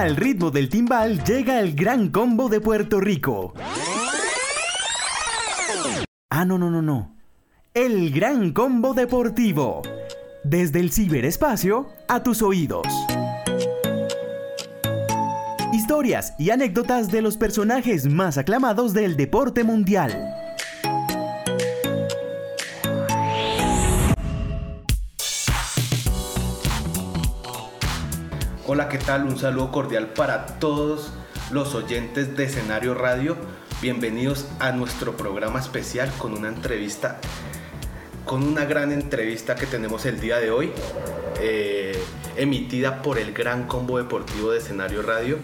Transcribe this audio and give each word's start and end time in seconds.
Al 0.00 0.16
ritmo 0.16 0.50
del 0.50 0.70
timbal 0.70 1.22
llega 1.24 1.60
el 1.60 1.74
gran 1.74 2.08
combo 2.08 2.48
de 2.48 2.58
Puerto 2.62 3.02
Rico. 3.02 3.52
Ah, 6.30 6.46
no, 6.46 6.56
no, 6.56 6.70
no, 6.70 6.80
no. 6.80 7.16
El 7.74 8.10
gran 8.10 8.54
combo 8.54 8.94
deportivo. 8.94 9.82
Desde 10.42 10.80
el 10.80 10.90
ciberespacio 10.90 11.90
a 12.08 12.22
tus 12.22 12.40
oídos. 12.40 12.86
Historias 15.74 16.32
y 16.38 16.48
anécdotas 16.48 17.10
de 17.10 17.20
los 17.20 17.36
personajes 17.36 18.06
más 18.06 18.38
aclamados 18.38 18.94
del 18.94 19.18
deporte 19.18 19.64
mundial. 19.64 20.29
¿Qué 28.88 28.98
tal? 28.98 29.24
Un 29.24 29.38
saludo 29.38 29.70
cordial 29.70 30.08
para 30.08 30.46
todos 30.46 31.12
los 31.50 31.74
oyentes 31.74 32.34
de 32.36 32.44
Escenario 32.44 32.94
Radio. 32.94 33.36
Bienvenidos 33.82 34.46
a 34.58 34.72
nuestro 34.72 35.16
programa 35.16 35.60
especial 35.60 36.10
con 36.16 36.32
una 36.32 36.48
entrevista, 36.48 37.20
con 38.24 38.42
una 38.42 38.64
gran 38.64 38.90
entrevista 38.90 39.54
que 39.54 39.66
tenemos 39.66 40.06
el 40.06 40.18
día 40.18 40.38
de 40.38 40.50
hoy, 40.50 40.72
eh, 41.40 42.02
emitida 42.36 43.02
por 43.02 43.18
el 43.18 43.34
Gran 43.34 43.66
Combo 43.66 43.98
Deportivo 43.98 44.50
de 44.50 44.58
Escenario 44.58 45.02
Radio. 45.02 45.36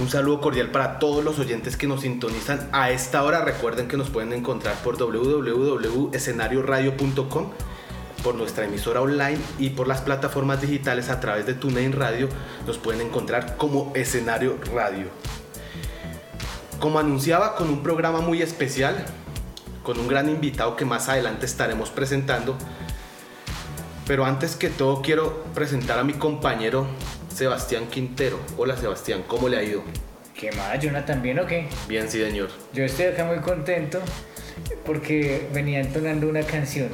Un 0.00 0.08
saludo 0.08 0.40
cordial 0.40 0.70
para 0.70 0.98
todos 0.98 1.24
los 1.24 1.38
oyentes 1.38 1.76
que 1.76 1.86
nos 1.86 2.00
sintonizan 2.00 2.68
a 2.72 2.90
esta 2.90 3.22
hora. 3.22 3.44
Recuerden 3.44 3.86
que 3.86 3.96
nos 3.96 4.10
pueden 4.10 4.32
encontrar 4.32 4.74
por 4.82 4.98
www.escenarioradio.com 4.98 7.50
por 8.22 8.34
nuestra 8.34 8.64
emisora 8.64 9.00
online 9.00 9.38
y 9.58 9.70
por 9.70 9.88
las 9.88 10.00
plataformas 10.00 10.60
digitales 10.60 11.08
a 11.08 11.20
través 11.20 11.46
de 11.46 11.54
TuneIn 11.54 11.92
Radio 11.92 12.28
nos 12.66 12.78
pueden 12.78 13.00
encontrar 13.00 13.56
como 13.56 13.92
escenario 13.94 14.58
radio. 14.74 15.06
Como 16.78 16.98
anunciaba 16.98 17.56
con 17.56 17.68
un 17.68 17.82
programa 17.82 18.20
muy 18.20 18.42
especial, 18.42 19.04
con 19.82 19.98
un 19.98 20.08
gran 20.08 20.28
invitado 20.28 20.76
que 20.76 20.84
más 20.84 21.08
adelante 21.08 21.46
estaremos 21.46 21.90
presentando, 21.90 22.56
pero 24.06 24.24
antes 24.24 24.56
que 24.56 24.68
todo 24.68 25.02
quiero 25.02 25.44
presentar 25.54 25.98
a 25.98 26.04
mi 26.04 26.14
compañero 26.14 26.86
Sebastián 27.34 27.86
Quintero. 27.86 28.38
Hola 28.56 28.76
Sebastián, 28.76 29.24
¿cómo 29.26 29.48
le 29.48 29.58
ha 29.58 29.62
ido? 29.62 29.82
¿Qué 30.34 30.52
más, 30.52 30.78
Jonathan? 30.80 31.20
¿Bien 31.22 31.38
o 31.38 31.46
qué? 31.46 31.68
Bien, 31.86 32.08
sí, 32.10 32.18
señor. 32.18 32.48
Yo 32.72 32.82
estoy 32.84 33.06
acá 33.06 33.24
muy 33.24 33.38
contento 33.40 34.00
porque 34.86 35.48
venía 35.52 35.80
entonando 35.80 36.28
una 36.28 36.42
canción 36.42 36.88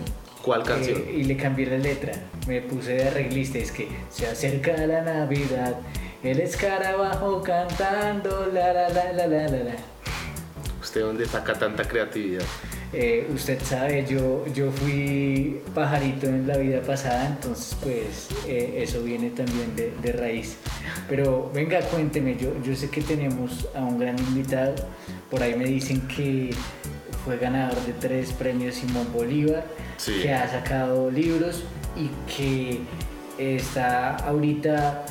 ¿Cuál 0.46 0.62
canción? 0.62 1.02
Eh, 1.08 1.16
y 1.18 1.24
le 1.24 1.36
cambié 1.36 1.66
la 1.66 1.76
letra. 1.76 2.12
Me 2.46 2.60
puse 2.62 2.92
de 2.92 3.08
arreglista. 3.08 3.58
Es 3.58 3.72
que 3.72 3.88
se 4.10 4.28
acerca 4.28 4.76
la 4.86 5.02
Navidad. 5.02 5.74
El 6.22 6.38
escarabajo 6.38 7.42
cantando 7.42 8.46
la 8.54 8.72
la 8.72 8.88
la 8.88 9.12
la 9.12 9.26
la 9.26 9.48
la. 9.48 9.74
¿Usted 10.80 11.00
dónde 11.00 11.26
saca 11.26 11.52
tanta 11.54 11.82
creatividad? 11.82 12.44
Eh, 12.92 13.28
usted 13.34 13.60
sabe, 13.60 14.06
yo, 14.08 14.46
yo 14.54 14.70
fui 14.70 15.60
pajarito 15.74 16.28
en 16.28 16.46
la 16.46 16.56
vida 16.56 16.80
pasada, 16.80 17.26
entonces 17.26 17.76
pues 17.82 18.28
eh, 18.46 18.84
eso 18.84 19.02
viene 19.02 19.30
también 19.30 19.74
de, 19.74 19.92
de, 20.00 20.12
raíz. 20.12 20.56
Pero 21.08 21.50
venga, 21.52 21.80
cuénteme, 21.80 22.36
yo, 22.36 22.52
yo 22.62 22.76
sé 22.76 22.88
que 22.88 23.02
tenemos 23.02 23.66
a 23.74 23.80
un 23.80 23.98
gran 23.98 24.16
invitado, 24.16 24.76
por 25.28 25.42
ahí 25.42 25.56
me 25.56 25.64
dicen 25.64 26.06
que 26.06 26.50
fue 27.26 27.38
ganador 27.38 27.76
de 27.84 27.92
tres 27.92 28.32
premios 28.32 28.76
Simón 28.76 29.08
Bolívar, 29.12 29.66
que 30.04 30.32
ha 30.32 30.48
sacado 30.48 31.10
libros 31.10 31.64
y 31.96 32.08
que 32.32 32.82
está 33.36 34.14
ahorita 34.18 35.04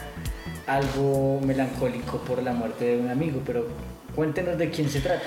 algo 0.66 1.42
melancólico 1.42 2.20
por 2.20 2.42
la 2.42 2.54
muerte 2.54 2.86
de 2.86 2.98
un 2.98 3.10
amigo, 3.10 3.42
pero 3.46 3.68
cuéntenos 4.16 4.58
de 4.58 4.70
quién 4.70 4.90
se 4.90 5.02
trata. 5.02 5.24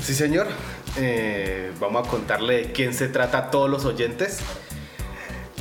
Sí, 0.00 0.14
señor. 0.14 0.46
Eh, 0.96 1.72
vamos 1.80 2.06
a 2.06 2.10
contarle 2.10 2.54
de 2.54 2.72
quién 2.72 2.94
se 2.94 3.08
trata 3.08 3.38
a 3.38 3.50
todos 3.50 3.68
los 3.68 3.84
oyentes. 3.84 4.38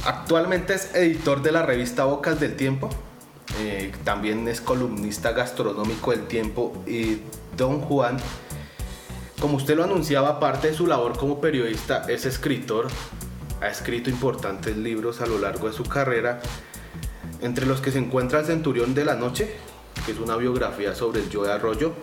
Actualmente 0.06 0.75
es 0.75 0.94
editor 0.94 1.41
de 1.41 1.52
la 1.52 1.63
revista 1.63 2.06
Bocas 2.06 2.40
del 2.40 2.56
Tiempo. 2.56 2.90
Eh, 3.59 3.91
también 4.03 4.47
es 4.47 4.62
columnista 4.62 5.31
gastronómico 5.31 6.12
del 6.12 6.28
Tiempo 6.28 6.84
y 6.85 7.22
Don 7.58 7.81
Juan 7.81 8.18
como 9.40 9.58
usted 9.58 9.76
lo 9.76 9.84
anunciaba, 9.84 10.30
aparte 10.30 10.68
de 10.68 10.74
su 10.74 10.88
labor 10.88 11.18
como 11.18 11.40
periodista, 11.40 12.06
es 12.08 12.26
escritor, 12.26 12.88
ha 13.62 13.68
escrito 13.68 14.10
importantes 14.10 14.76
libros 14.78 15.22
a 15.22 15.26
lo 15.26 15.38
largo 15.38 15.68
de 15.68 15.74
su 15.74 15.84
carrera, 15.84 16.42
entre 17.42 17.66
los 17.66 17.82
que 17.82 17.92
se 17.92 18.00
encuentra 18.00 18.40
El 18.40 18.46
Centurión 18.46 18.94
de 18.94 19.06
la 19.06 19.16
Noche, 19.16 19.56
que 20.06 20.12
es 20.12 20.20
una 20.20 20.36
biografía 20.36 20.94
sobre 20.96 21.22
el 21.22 21.30
Joe 21.32 21.52
Arroyo, 21.52 21.94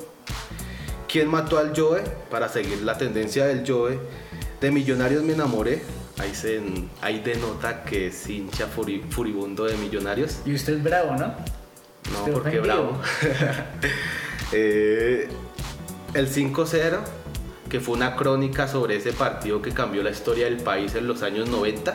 ¿Quién 1.09 1.29
mató 1.29 1.59
al 1.59 1.73
Joe? 1.75 2.03
Para 2.31 2.49
seguir 2.49 2.83
la 2.83 2.99
tendencia 2.99 3.47
del 3.47 3.65
Joe, 3.67 3.99
de 4.61 4.71
Millonarios 4.71 5.23
me 5.23 5.33
enamoré, 5.33 5.83
ahí, 6.19 6.35
se, 6.35 6.61
ahí 7.01 7.21
denota 7.21 7.85
que 7.85 8.09
es 8.09 8.29
hincha 8.29 8.67
furibundo 8.67 9.65
de 9.65 9.77
Millonarios. 9.77 10.41
Y 10.45 10.55
usted 10.55 10.75
es 10.75 10.83
bravo, 10.83 11.13
¿no? 11.13 11.35
No, 12.13 12.33
porque 12.33 12.61
bravo. 12.61 13.01
eh, 14.53 15.29
el 16.13 16.29
5-0 16.29 16.99
que 17.69 17.81
fue 17.81 17.97
una 17.97 18.17
crónica 18.17 18.69
sobre 18.69 18.97
ese 18.97 19.13
partido 19.13 19.61
que 19.63 19.73
cambió 19.73 20.03
la 20.03 20.11
historia 20.11 20.45
del 20.47 20.59
país 20.59 20.95
en 20.95 21.07
los 21.07 21.23
años 21.23 21.49
90. 21.49 21.95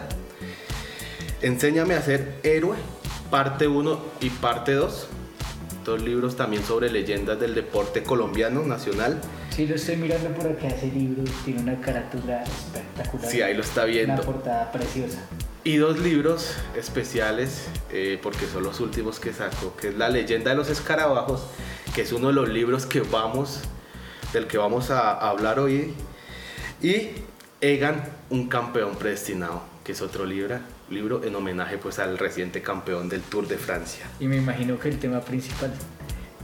Enséñame 1.41 1.95
a 1.95 2.01
ser 2.01 2.35
héroe, 2.43 2.77
parte 3.29 3.67
1 3.67 3.99
y 4.21 4.29
parte 4.29 4.73
2. 4.73 5.07
Dos 5.85 6.01
libros 6.01 6.35
también 6.35 6.63
sobre 6.63 6.91
leyendas 6.91 7.39
del 7.39 7.55
deporte 7.55 8.03
colombiano 8.03 8.63
nacional. 8.63 9.19
Sí, 9.49 9.65
lo 9.65 9.75
estoy 9.75 9.95
mirando 9.95 10.29
por 10.29 10.47
acá, 10.47 10.67
ese 10.67 10.87
libro 10.87 11.23
tiene 11.43 11.61
una 11.61 11.81
carátula 11.81 12.43
espectacular. 12.43 13.29
Sí, 13.29 13.41
ahí 13.41 13.55
lo 13.55 13.61
está 13.61 13.85
viendo. 13.85 14.13
Una 14.13 14.21
portada 14.21 14.71
preciosa. 14.71 15.19
Y 15.63 15.77
dos 15.77 15.99
libros 15.99 16.55
especiales, 16.75 17.67
eh, 17.91 18.19
porque 18.21 18.45
son 18.45 18.63
los 18.63 18.79
últimos 18.79 19.19
que 19.19 19.33
saco, 19.33 19.75
que 19.75 19.89
es 19.89 19.97
La 19.97 20.09
leyenda 20.09 20.51
de 20.51 20.57
los 20.57 20.69
escarabajos, 20.69 21.47
que 21.95 22.01
es 22.01 22.11
uno 22.11 22.27
de 22.27 22.33
los 22.33 22.49
libros 22.49 22.85
que 22.85 23.01
vamos 23.01 23.61
del 24.33 24.47
que 24.47 24.57
vamos 24.57 24.89
a 24.91 25.11
hablar 25.11 25.59
hoy. 25.59 25.93
Y 26.81 27.09
Egan, 27.59 28.03
un 28.29 28.47
campeón 28.47 28.95
predestinado, 28.95 29.61
que 29.83 29.91
es 29.91 30.01
otro 30.01 30.25
libro, 30.25 30.57
libro 30.89 31.23
en 31.23 31.35
homenaje 31.35 31.77
pues 31.77 31.99
al 31.99 32.17
reciente 32.17 32.61
campeón 32.61 33.07
del 33.07 33.21
Tour 33.21 33.47
de 33.47 33.57
Francia. 33.57 34.05
Y 34.19 34.27
me 34.27 34.37
imagino 34.37 34.79
que 34.79 34.89
el 34.89 34.97
tema 34.97 35.21
principal, 35.21 35.71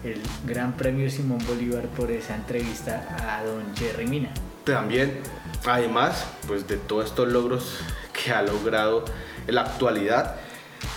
el 0.03 0.21
Gran 0.45 0.73
Premio 0.77 1.09
Simón 1.09 1.39
Bolívar 1.47 1.87
por 1.87 2.11
esa 2.11 2.35
entrevista 2.35 3.17
a 3.19 3.43
don 3.43 3.75
Jerry 3.75 4.05
Mina. 4.05 4.31
También, 4.63 5.19
además, 5.65 6.27
pues 6.45 6.67
de 6.67 6.77
todos 6.77 7.05
estos 7.05 7.27
logros 7.29 7.79
que 8.13 8.31
ha 8.31 8.41
logrado 8.41 9.05
en 9.47 9.55
la 9.55 9.61
actualidad, 9.61 10.35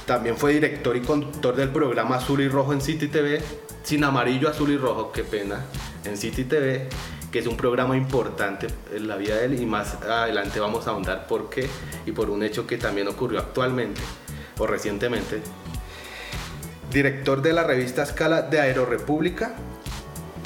también 0.06 0.36
fue 0.36 0.52
director 0.52 0.96
y 0.96 1.00
conductor 1.00 1.54
del 1.54 1.70
programa 1.70 2.16
Azul 2.16 2.40
y 2.40 2.48
Rojo 2.48 2.72
en 2.72 2.80
City 2.80 3.08
TV, 3.08 3.40
sin 3.84 4.04
amarillo, 4.04 4.48
azul 4.48 4.70
y 4.70 4.76
rojo, 4.76 5.12
qué 5.12 5.24
pena, 5.24 5.64
en 6.05 6.16
City 6.16 6.44
TV, 6.44 6.88
que 7.31 7.38
es 7.38 7.47
un 7.47 7.56
programa 7.56 7.97
importante 7.97 8.66
en 8.93 9.06
la 9.09 9.16
vida 9.16 9.37
de 9.37 9.47
él 9.47 9.61
y 9.61 9.66
más 9.66 9.94
adelante 10.03 10.59
vamos 10.61 10.87
a 10.87 10.91
ahondar 10.91 11.27
por 11.27 11.50
qué 11.50 11.69
y 12.06 12.12
por 12.12 12.31
un 12.31 12.43
hecho 12.43 12.66
que 12.66 12.77
también 12.77 13.09
ocurrió 13.09 13.38
actualmente 13.38 14.00
o 14.59 14.66
recientemente. 14.66 15.41
Director 16.91 17.41
de 17.41 17.53
la 17.53 17.62
revista 17.62 18.03
Escala 18.03 18.43
de 18.43 18.61
Aerorepública, 18.61 19.55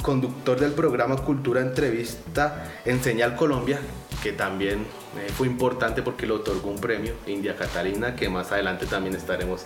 conductor 0.03 0.59
del 0.59 0.73
programa 0.73 1.15
Cultura 1.17 1.61
Entrevista 1.61 2.71
en 2.85 3.01
Señal 3.01 3.35
Colombia, 3.35 3.79
que 4.21 4.31
también 4.31 4.85
eh, 5.17 5.31
fue 5.35 5.47
importante 5.47 6.03
porque 6.03 6.27
le 6.27 6.33
otorgó 6.33 6.69
un 6.69 6.79
premio, 6.79 7.13
India 7.25 7.55
Catalina, 7.55 8.15
que 8.15 8.29
más 8.29 8.51
adelante 8.51 8.85
también 8.85 9.15
estaremos 9.15 9.65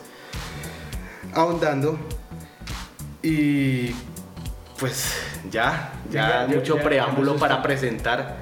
ahondando. 1.34 2.00
Y 3.22 3.92
pues 4.80 5.14
ya, 5.52 5.94
ya, 6.10 6.48
mucho 6.48 6.78
preámbulo 6.78 7.36
para 7.36 7.62
presentar 7.62 8.38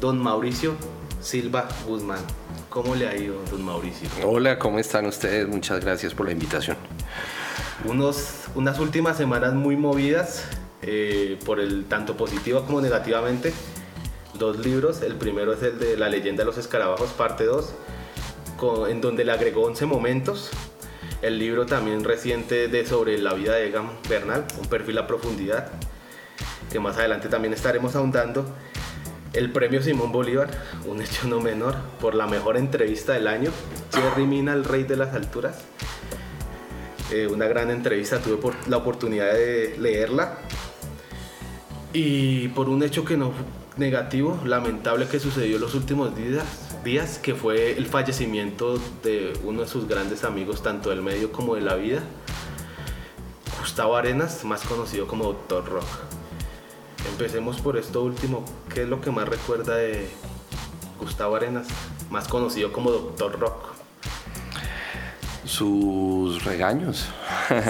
don 0.00 0.18
Mauricio 0.18 0.74
Silva 1.20 1.68
Guzmán. 1.86 2.20
¿Cómo 2.68 2.94
le 2.94 3.08
ha 3.08 3.16
ido, 3.16 3.36
don 3.50 3.64
Mauricio? 3.64 4.08
Hola, 4.24 4.58
¿cómo 4.58 4.78
están 4.78 5.06
ustedes? 5.06 5.48
Muchas 5.48 5.80
gracias 5.80 6.12
por 6.12 6.26
la 6.26 6.32
invitación. 6.32 6.76
Unos, 7.84 8.44
unas 8.54 8.78
últimas 8.78 9.16
semanas 9.16 9.54
muy 9.54 9.76
movidas, 9.76 10.44
eh, 10.82 11.38
por 11.46 11.58
el 11.58 11.86
tanto 11.86 12.16
positiva 12.16 12.66
como 12.66 12.82
negativamente. 12.82 13.54
Dos 14.34 14.58
libros, 14.58 15.00
el 15.00 15.14
primero 15.14 15.54
es 15.54 15.62
el 15.62 15.78
de 15.78 15.96
La 15.96 16.10
leyenda 16.10 16.42
de 16.42 16.46
los 16.46 16.58
escarabajos, 16.58 17.10
parte 17.12 17.44
2, 17.44 17.72
en 18.88 19.00
donde 19.00 19.24
le 19.24 19.32
agregó 19.32 19.62
11 19.62 19.86
momentos 19.86 20.50
el 21.26 21.40
libro 21.40 21.66
también 21.66 22.04
reciente 22.04 22.68
de 22.68 22.86
sobre 22.86 23.18
la 23.18 23.34
vida 23.34 23.54
de 23.54 23.66
Egan 23.66 23.90
Bernal, 24.08 24.44
un 24.60 24.68
perfil 24.68 24.96
a 24.98 25.08
profundidad, 25.08 25.72
que 26.70 26.78
más 26.78 26.96
adelante 26.98 27.28
también 27.28 27.52
estaremos 27.52 27.96
ahondando. 27.96 28.46
El 29.32 29.50
premio 29.50 29.82
Simón 29.82 30.12
Bolívar, 30.12 30.48
un 30.86 31.02
hecho 31.02 31.26
no 31.26 31.40
menor, 31.40 31.74
por 32.00 32.14
la 32.14 32.28
mejor 32.28 32.56
entrevista 32.56 33.14
del 33.14 33.26
año. 33.26 33.50
Jerry 33.92 34.24
Mina, 34.24 34.52
el 34.52 34.64
rey 34.64 34.84
de 34.84 34.96
las 34.96 35.14
alturas. 35.14 35.64
eh, 37.12 37.26
una 37.26 37.46
gran 37.46 37.70
entrevista, 37.70 38.20
tuve 38.20 38.36
por, 38.36 38.54
la 38.68 38.76
oportunidad 38.76 39.32
de 39.32 39.76
leerla. 39.78 40.38
Y 41.92 42.48
por 42.48 42.68
un 42.68 42.84
hecho 42.84 43.04
que 43.04 43.16
no 43.16 43.32
negativo, 43.76 44.40
lamentable 44.44 45.06
que 45.08 45.18
sucedió 45.18 45.56
en 45.56 45.62
los 45.62 45.74
últimos 45.74 46.16
días, 46.16 46.65
días, 46.86 47.18
que 47.18 47.34
fue 47.34 47.72
el 47.72 47.86
fallecimiento 47.86 48.78
de 49.02 49.36
uno 49.42 49.62
de 49.62 49.68
sus 49.68 49.88
grandes 49.88 50.22
amigos, 50.22 50.62
tanto 50.62 50.90
del 50.90 51.02
medio 51.02 51.32
como 51.32 51.56
de 51.56 51.60
la 51.60 51.74
vida, 51.74 52.00
Gustavo 53.58 53.96
Arenas, 53.96 54.44
más 54.44 54.62
conocido 54.62 55.08
como 55.08 55.24
Doctor 55.24 55.68
Rock. 55.68 55.88
Empecemos 57.10 57.60
por 57.60 57.76
esto 57.76 58.04
último, 58.04 58.44
¿qué 58.72 58.82
es 58.82 58.88
lo 58.88 59.00
que 59.00 59.10
más 59.10 59.28
recuerda 59.28 59.74
de 59.74 60.08
Gustavo 61.00 61.34
Arenas, 61.34 61.66
más 62.08 62.28
conocido 62.28 62.72
como 62.72 62.92
Doctor 62.92 63.40
Rock? 63.40 63.74
Sus 65.44 66.44
regaños. 66.44 67.08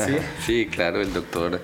Sí, 0.04 0.16
sí 0.44 0.68
claro, 0.70 1.00
el 1.00 1.14
doctor 1.14 1.62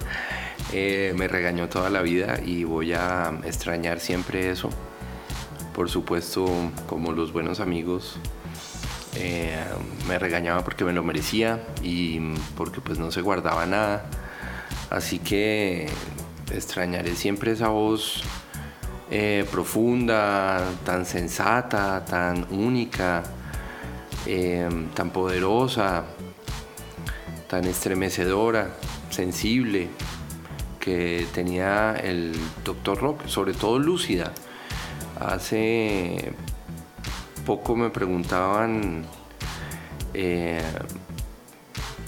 eh, 0.72 1.12
me 1.16 1.28
regañó 1.28 1.68
toda 1.68 1.90
la 1.90 2.00
vida 2.00 2.40
y 2.42 2.64
voy 2.64 2.94
a 2.94 3.38
extrañar 3.44 4.00
siempre 4.00 4.50
eso. 4.50 4.70
Por 5.74 5.88
supuesto, 5.88 6.46
como 6.86 7.12
los 7.12 7.32
buenos 7.32 7.60
amigos, 7.60 8.16
eh, 9.16 9.56
me 10.06 10.18
regañaba 10.18 10.62
porque 10.64 10.84
me 10.84 10.92
lo 10.92 11.02
merecía 11.02 11.66
y 11.82 12.20
porque 12.56 12.80
pues 12.80 12.98
no 12.98 13.10
se 13.10 13.22
guardaba 13.22 13.66
nada. 13.66 14.04
Así 14.90 15.18
que 15.18 15.88
extrañaré 16.52 17.14
siempre 17.16 17.52
esa 17.52 17.68
voz 17.68 18.22
eh, 19.10 19.46
profunda, 19.50 20.62
tan 20.84 21.06
sensata, 21.06 22.04
tan 22.04 22.46
única, 22.50 23.22
tan 24.94 25.10
poderosa, 25.10 26.04
tan 27.48 27.64
estremecedora, 27.64 28.76
sensible 29.10 29.88
que 30.80 31.26
tenía 31.32 31.94
el 31.94 32.34
Dr. 32.64 32.98
Rock, 32.98 33.26
sobre 33.26 33.54
todo 33.54 33.78
lúcida. 33.78 34.32
Hace 35.28 36.32
poco 37.46 37.76
me 37.76 37.90
preguntaban 37.90 39.04
eh, 40.14 40.60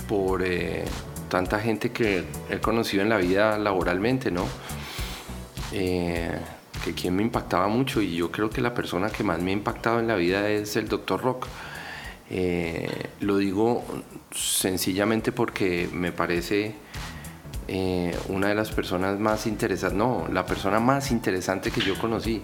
por 0.09 0.43
eh, 0.43 0.85
tanta 1.29 1.61
gente 1.61 1.91
que 1.91 2.25
he 2.51 2.59
conocido 2.59 3.03
en 3.03 3.09
la 3.09 3.19
vida 3.19 3.57
laboralmente, 3.59 4.31
¿no? 4.31 4.45
Eh, 5.73 6.31
que 6.85 6.93
quien 6.93 7.17
me 7.17 7.23
impactaba 7.23 7.69
mucho 7.69 8.03
y 8.03 8.17
yo 8.17 8.31
creo 8.31 8.51
que 8.51 8.61
la 8.61 8.75
persona 8.75 9.11
que 9.11 9.25
más 9.25 9.41
me 9.41 9.51
ha 9.51 9.55
impactado 9.55 10.01
en 10.01 10.09
la 10.09 10.17
vida 10.17 10.49
es 10.51 10.77
el 10.77 10.89
Dr. 10.89 11.21
Rock. 11.23 11.47
lo 13.21 13.39
digo 13.39 13.85
sencillamente 14.33 15.33
porque 15.33 15.89
me 15.93 16.13
parece 16.13 16.75
una 18.29 18.49
de 18.49 18.55
las 18.55 18.71
personas 18.73 19.19
más 19.19 19.47
interesantes, 19.47 19.97
no, 19.97 20.27
la 20.31 20.45
persona 20.45 20.79
más 20.81 21.11
interesante 21.11 21.71
que 21.71 21.81
yo 21.81 21.99
conocí, 21.99 22.43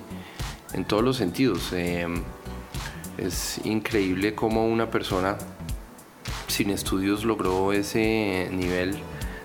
en 0.73 0.85
todos 0.85 1.03
los 1.03 1.17
sentidos. 1.17 1.73
Eh, 1.73 2.07
es 3.19 3.61
increíble 3.65 4.35
cómo 4.35 4.67
una 4.67 4.91
persona 4.91 5.37
sin 6.49 6.71
estudios 6.71 7.25
logró 7.25 7.73
ese 7.73 8.49
nivel 8.53 8.99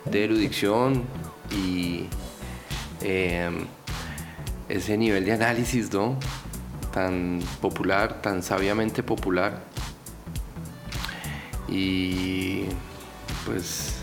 de 0.06 0.24
erudición 0.24 1.04
y 1.52 2.06
eh, 3.02 3.50
ese 4.70 4.98
nivel 4.98 5.26
de 5.26 5.34
análisis, 5.34 5.92
¿no? 5.94 6.18
Tan 6.94 7.40
popular, 7.62 8.22
tan 8.22 8.42
sabiamente 8.42 9.04
popular. 9.04 9.64
Y 11.68 12.66
pues 13.46 13.96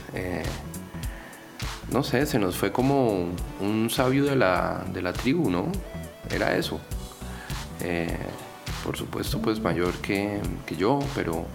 no 1.93 2.03
sé, 2.03 2.25
se 2.27 2.39
nos 2.39 2.57
fue 2.57 2.73
como 2.73 3.29
un 3.61 3.91
sabio 3.91 4.25
de 4.25 4.35
la, 4.35 5.13
tribu, 5.13 5.51
¿no? 5.51 5.71
Era 6.31 6.57
eso. 6.57 6.81
Eh, 7.83 8.17
por 8.85 8.97
supuesto, 8.97 9.41
pues 9.41 9.61
mayor 9.61 9.95
que, 9.95 10.41
yo, 10.77 11.01
pero 11.15 11.47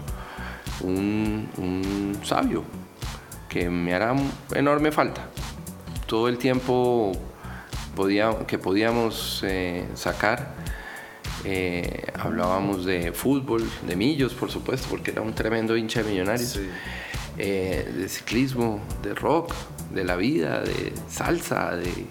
un, 0.82 2.18
sabio 2.22 2.64
que 3.48 3.70
me 3.70 3.94
hará 3.94 4.14
enorme 4.54 4.92
falta. 4.92 5.26
Todo 6.06 6.28
el 6.28 6.38
tiempo 6.38 7.12
podía, 7.96 8.30
que 8.46 8.58
podíamos 8.58 9.42
eh, 9.46 9.86
sacar, 9.94 10.54
eh, 11.44 12.06
hablábamos 12.18 12.84
de 12.84 13.12
fútbol, 13.12 13.68
de 13.86 13.96
millos, 13.96 14.34
por 14.34 14.50
supuesto, 14.50 14.88
porque 14.90 15.10
era 15.10 15.22
un 15.22 15.34
tremendo 15.34 15.76
hincha 15.76 16.02
de 16.02 16.10
millonarios, 16.10 16.58
de 17.36 18.08
ciclismo, 18.08 18.80
de 19.02 19.14
rock, 19.14 19.54
de 19.92 20.04
la 20.04 20.16
vida, 20.16 20.60
de 20.60 20.92
salsa, 21.08 21.76
de, 21.76 22.06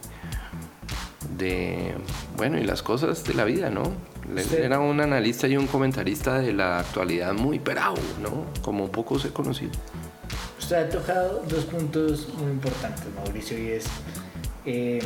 de, 1.37 1.95
bueno, 2.35 2.57
y 2.57 2.63
las 2.63 2.81
cosas 2.81 3.23
de 3.23 3.33
la 3.33 3.43
vida, 3.43 3.69
¿no? 3.69 3.83
Era 4.35 4.79
un 4.79 4.99
analista 4.99 5.47
y 5.47 5.55
un 5.55 5.67
comentarista 5.67 6.39
de 6.39 6.53
la 6.53 6.79
actualidad 6.79 7.33
muy 7.33 7.59
perao, 7.59 7.95
¿no? 8.21 8.45
Como 8.61 8.91
pocos 8.91 9.23
he 9.25 9.29
conocido. 9.29 9.71
Usted 10.59 10.75
ha 10.75 10.89
tocado 10.89 11.43
dos 11.47 11.65
puntos 11.65 12.27
muy 12.37 12.51
importantes, 12.51 13.05
Mauricio, 13.15 13.57
y 13.57 13.69
es 13.69 13.85
eh, 14.65 14.99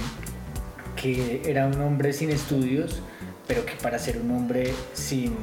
que 0.96 1.44
era 1.46 1.68
un 1.68 1.80
hombre 1.82 2.14
sin 2.14 2.32
estudios, 2.32 3.02
pero 3.48 3.66
que 3.66 3.74
para 3.74 4.00
ser 4.00 4.18
un 4.18 4.32
hombre 4.32 4.74
sin 4.94 5.36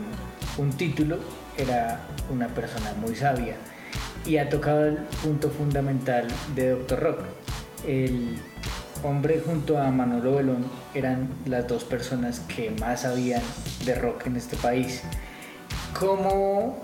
un 0.57 0.73
título 0.73 1.19
era 1.57 2.01
una 2.31 2.49
persona 2.49 2.95
muy 2.95 3.15
sabia 3.15 3.57
y 4.27 4.37
ha 4.39 4.49
tocado 4.49 4.87
el 4.87 4.97
punto 5.23 5.51
fundamental 5.51 6.27
de 6.55 6.71
Doctor 6.71 7.01
Rock. 7.01 7.21
El 7.87 8.39
hombre 9.03 9.43
junto 9.45 9.79
a 9.79 9.91
Manolo 9.91 10.37
Belón 10.37 10.65
eran 10.95 11.29
las 11.47 11.67
dos 11.69 11.85
personas 11.85 12.41
que 12.41 12.71
más 12.71 13.03
sabían 13.03 13.43
de 13.85 13.95
rock 13.95 14.27
en 14.27 14.37
este 14.37 14.57
país. 14.57 15.03
¿Cómo 15.99 16.83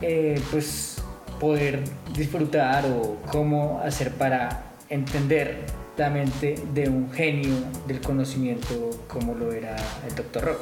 eh, 0.00 0.40
pues, 0.50 1.02
poder 1.38 1.84
disfrutar 2.14 2.86
o 2.86 3.16
cómo 3.30 3.80
hacer 3.84 4.12
para 4.12 4.64
entender 4.88 5.66
la 5.96 6.10
mente 6.10 6.54
de 6.72 6.88
un 6.88 7.12
genio 7.12 7.54
del 7.86 8.00
conocimiento 8.00 8.90
como 9.08 9.34
lo 9.34 9.52
era 9.52 9.76
el 10.08 10.14
Doctor 10.14 10.44
Rock? 10.44 10.60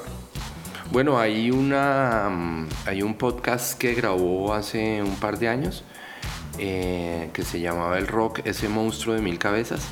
Bueno, 0.90 1.18
hay, 1.18 1.50
una, 1.50 2.30
mm, 2.30 2.68
hay 2.86 3.02
un 3.02 3.14
podcast 3.14 3.78
que 3.78 3.94
grabó 3.94 4.54
hace 4.54 5.02
un 5.02 5.16
par 5.16 5.38
de 5.38 5.48
años 5.48 5.84
eh, 6.58 7.30
que 7.32 7.42
se 7.42 7.60
llamaba 7.60 7.98
El 7.98 8.06
Rock, 8.06 8.40
ese 8.44 8.68
monstruo 8.68 9.14
de 9.14 9.20
mil 9.20 9.38
cabezas. 9.38 9.86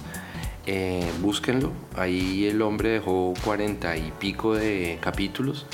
Eh, 0.67 1.09
búsquenlo, 1.21 1.73
ahí 1.97 2.47
el 2.47 2.61
hombre 2.61 2.89
dejó 2.91 3.35
cuarenta 3.45 3.97
y 3.97 4.13
pico 4.19 4.55
de 4.55 4.99
capítulos 5.01 5.65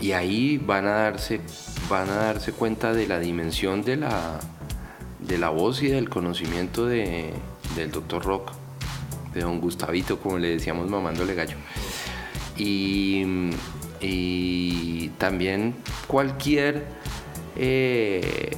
y 0.00 0.12
ahí 0.12 0.58
van 0.58 0.86
a 0.86 0.90
darse, 0.90 1.40
van 1.88 2.10
a 2.10 2.16
darse 2.16 2.52
cuenta 2.52 2.92
de 2.92 3.06
la 3.06 3.20
dimensión 3.20 3.82
de 3.82 3.96
la, 3.96 4.40
de 5.20 5.38
la 5.38 5.50
voz 5.50 5.82
y 5.82 5.86
del 5.86 6.08
conocimiento 6.08 6.86
de, 6.86 7.32
del 7.76 7.92
Dr. 7.92 8.24
Rock, 8.24 8.52
de 9.32 9.42
don 9.42 9.60
Gustavito, 9.60 10.18
como 10.18 10.38
le 10.38 10.48
decíamos 10.48 10.90
mamándole 10.90 11.34
gallo. 11.34 11.56
Y 12.56 13.24
y 14.04 15.08
también 15.18 15.74
cualquier 16.06 16.84
eh, 17.56 18.50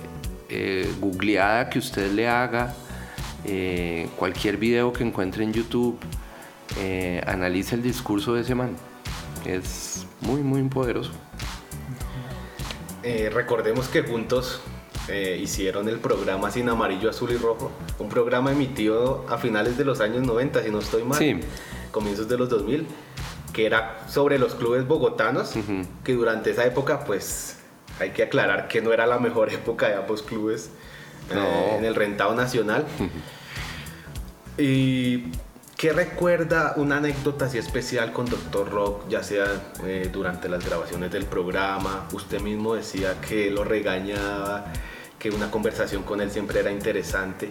eh, 0.48 0.92
googleada 1.00 1.70
que 1.70 1.78
usted 1.78 2.10
le 2.12 2.28
haga, 2.28 2.74
eh, 3.46 4.08
cualquier 4.16 4.56
video 4.56 4.92
que 4.92 5.04
encuentre 5.04 5.44
en 5.44 5.52
YouTube, 5.52 5.98
analice 7.26 7.74
el 7.74 7.82
discurso 7.82 8.34
de 8.34 8.42
ese 8.42 8.54
man. 8.54 8.76
Es 9.44 10.06
muy, 10.20 10.42
muy 10.42 10.62
poderoso. 10.68 11.12
recordemos 13.32 13.88
que 13.88 14.02
juntos 14.02 14.60
hicieron 15.38 15.88
el 15.88 16.00
programa 16.00 16.50
Sin 16.50 16.68
Amarillo, 16.68 17.08
Azul 17.08 17.30
y 17.30 17.36
Rojo, 17.36 17.70
un 17.98 18.08
programa 18.08 18.52
emitido 18.52 19.24
a 19.28 19.38
finales 19.38 19.78
de 19.78 19.84
los 19.84 20.00
años 20.00 20.26
90, 20.26 20.64
si 20.64 20.70
no 20.70 20.80
estoy 20.80 21.04
mal, 21.04 21.40
comienzos 21.92 22.28
de 22.28 22.36
los 22.36 22.48
2000 22.48 22.86
que 23.56 23.64
era 23.64 24.06
sobre 24.06 24.38
los 24.38 24.54
clubes 24.54 24.86
bogotanos, 24.86 25.54
que 26.04 26.12
durante 26.12 26.50
esa 26.50 26.66
época, 26.66 27.04
pues 27.06 27.56
hay 27.98 28.10
que 28.10 28.24
aclarar 28.24 28.68
que 28.68 28.82
no 28.82 28.92
era 28.92 29.06
la 29.06 29.18
mejor 29.18 29.50
época 29.52 29.88
de 29.88 29.94
ambos 29.94 30.22
clubes 30.22 30.68
eh, 31.30 31.76
en 31.78 31.84
el 31.84 31.94
rentado 31.94 32.34
nacional. 32.34 32.84
y 34.58 35.24
¿Qué 35.76 35.92
recuerda 35.92 36.72
una 36.76 36.96
anécdota 36.96 37.44
así 37.44 37.58
especial 37.58 38.10
con 38.14 38.24
Doctor 38.24 38.70
Rock, 38.70 39.08
ya 39.10 39.22
sea 39.22 39.44
eh, 39.84 40.08
durante 40.10 40.48
las 40.48 40.64
grabaciones 40.64 41.12
del 41.12 41.26
programa? 41.26 42.08
Usted 42.14 42.40
mismo 42.40 42.74
decía 42.74 43.20
que 43.20 43.50
lo 43.50 43.62
regañaba, 43.62 44.72
que 45.18 45.28
una 45.28 45.50
conversación 45.50 46.02
con 46.02 46.22
él 46.22 46.30
siempre 46.30 46.60
era 46.60 46.72
interesante. 46.72 47.50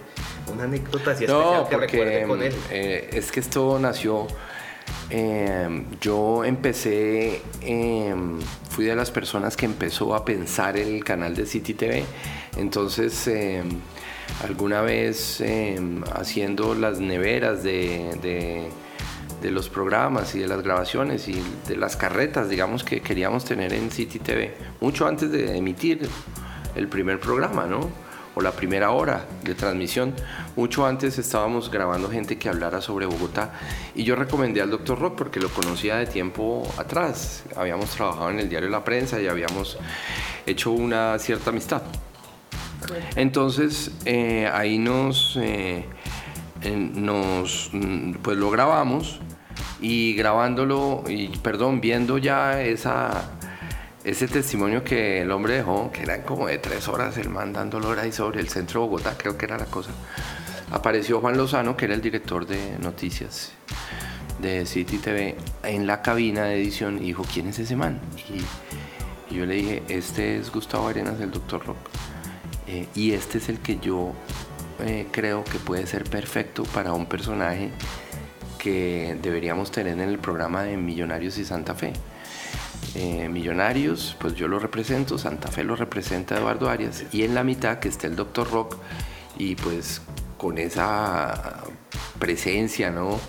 Una 0.51 0.63
anécdota 0.63 1.11
así 1.11 1.25
especial 1.25 1.69
que 1.69 1.77
recuerde 1.77 2.23
con 2.27 2.41
él. 2.41 2.55
Eh, 2.71 3.11
es 3.13 3.31
que 3.31 3.41
esto 3.41 3.77
nació 3.77 4.25
eh, 5.09 5.85
yo 6.01 6.43
empecé, 6.43 7.41
eh, 7.61 8.15
fui 8.69 8.85
de 8.85 8.95
las 8.95 9.11
personas 9.11 9.55
que 9.55 9.65
empezó 9.65 10.15
a 10.15 10.25
pensar 10.25 10.77
el 10.77 11.03
canal 11.03 11.35
de 11.35 11.45
City 11.45 11.73
TV. 11.73 12.05
Entonces, 12.57 13.27
eh, 13.27 13.63
alguna 14.43 14.81
vez 14.81 15.43
haciendo 16.13 16.75
las 16.75 16.99
neveras 16.99 17.63
de, 17.63 18.17
de, 18.21 18.69
de, 19.41 19.51
los 19.51 19.69
programas 19.69 20.35
y 20.35 20.39
de 20.39 20.47
las 20.47 20.61
grabaciones 20.61 21.27
y 21.27 21.41
de 21.67 21.77
las 21.77 21.95
carretas, 21.95 22.49
digamos, 22.49 22.83
que 22.83 23.01
queríamos 23.01 23.45
tener 23.45 23.73
en 23.73 23.91
City 23.91 24.19
TV, 24.19 24.55
mucho 24.81 25.07
antes 25.07 25.31
de 25.31 25.57
emitir 25.57 26.07
el 26.75 26.87
primer 26.87 27.19
programa, 27.19 27.65
¿no? 27.65 28.05
o 28.35 28.41
la 28.41 28.51
primera 28.51 28.91
hora 28.91 29.25
de 29.43 29.55
transmisión. 29.55 30.13
Mucho 30.55 30.85
antes 30.85 31.17
estábamos 31.17 31.71
grabando 31.71 32.09
gente 32.09 32.37
que 32.37 32.49
hablara 32.49 32.81
sobre 32.81 33.05
Bogotá 33.05 33.53
y 33.95 34.03
yo 34.03 34.15
recomendé 34.15 34.61
al 34.61 34.69
doctor 34.69 34.99
Rock 34.99 35.15
porque 35.15 35.39
lo 35.39 35.49
conocía 35.49 35.95
de 35.95 36.05
tiempo 36.05 36.67
atrás. 36.77 37.43
Habíamos 37.55 37.89
trabajado 37.91 38.29
en 38.29 38.39
el 38.39 38.49
diario 38.49 38.69
La 38.69 38.83
Prensa 38.83 39.19
y 39.21 39.27
habíamos 39.27 39.77
hecho 40.45 40.71
una 40.71 41.17
cierta 41.17 41.49
amistad. 41.49 41.81
Entonces 43.15 43.91
eh, 44.05 44.49
ahí 44.51 44.77
nos, 44.77 45.37
eh, 45.41 45.85
nos, 46.63 47.71
pues 48.21 48.37
lo 48.37 48.49
grabamos 48.49 49.19
y 49.81 50.13
grabándolo, 50.15 51.03
y 51.07 51.27
perdón, 51.37 51.81
viendo 51.81 52.17
ya 52.17 52.61
esa 52.61 53.31
ese 54.05 54.27
testimonio 54.27 54.83
que 54.83 55.23
el 55.23 55.31
hombre 55.31 55.55
dejó, 55.55 55.91
que 55.91 56.03
eran 56.03 56.21
como 56.21 56.45
de 56.45 56.59
tres 56.59 56.87
horas, 56.87 57.17
el 57.17 57.29
man 57.29 57.53
dándolo 57.53 57.99
ahí 57.99 58.11
sobre 58.11 58.39
el 58.39 58.49
centro 58.49 58.81
de 58.81 58.87
Bogotá, 58.87 59.15
creo 59.17 59.35
que 59.35 59.45
era 59.45 59.57
la 59.57 59.65
cosa. 59.65 59.89
Apareció 60.71 61.19
Juan 61.21 61.37
Lozano, 61.37 61.75
que 61.75 61.85
era 61.85 61.95
el 61.95 62.01
director 62.01 62.45
de 62.45 62.77
noticias 62.79 63.51
de 64.39 64.67
City 64.67 64.99
TV, 64.99 65.35
en 65.63 65.87
la 65.87 66.03
cabina 66.03 66.43
de 66.43 66.61
edición 66.61 66.97
y 66.97 67.07
dijo, 67.07 67.25
¿quién 67.33 67.47
es 67.47 67.57
ese 67.57 67.75
man? 67.75 67.99
Y, 68.29 69.33
yo 69.33 69.45
le 69.47 69.55
dije, 69.55 69.83
este 69.89 70.37
es 70.37 70.51
Gustavo 70.51 70.87
Arenas, 70.87 71.19
el 71.19 71.31
Doctor 71.31 71.65
Rock. 71.65 71.77
Eh, 72.67 72.87
y 72.95 73.11
este 73.11 73.37
es 73.37 73.49
el 73.49 73.59
que 73.59 73.77
yo 73.77 74.13
eh, 74.79 75.07
creo 75.11 75.43
que 75.43 75.59
puede 75.59 75.85
ser 75.87 76.03
perfecto 76.03 76.63
para 76.63 76.93
un 76.93 77.05
personaje 77.05 77.71
que 78.57 79.17
deberíamos 79.21 79.71
tener 79.71 79.93
en 79.93 80.01
el 80.01 80.17
programa 80.17 80.63
de 80.63 80.75
Millonarios 80.75 81.37
y 81.37 81.45
Santa 81.45 81.75
Fe. 81.75 81.93
Eh, 82.95 83.27
millonarios, 83.29 84.15
pues 84.19 84.35
yo 84.35 84.47
lo 84.47 84.57
represento, 84.57 85.17
Santa 85.17 85.49
Fe 85.49 85.63
lo 85.63 85.75
representa 85.75 86.37
Eduardo 86.37 86.69
Arias, 86.69 87.03
y 87.11 87.23
en 87.23 87.35
la 87.35 87.43
mitad 87.43 87.79
que 87.79 87.89
está 87.89 88.07
el 88.07 88.15
Doctor 88.15 88.49
Rock, 88.49 88.77
y 89.37 89.55
pues 89.55 90.01
con 90.37 90.57
esa 90.57 91.63
presencia, 92.19 92.91
¿no? 92.91 93.19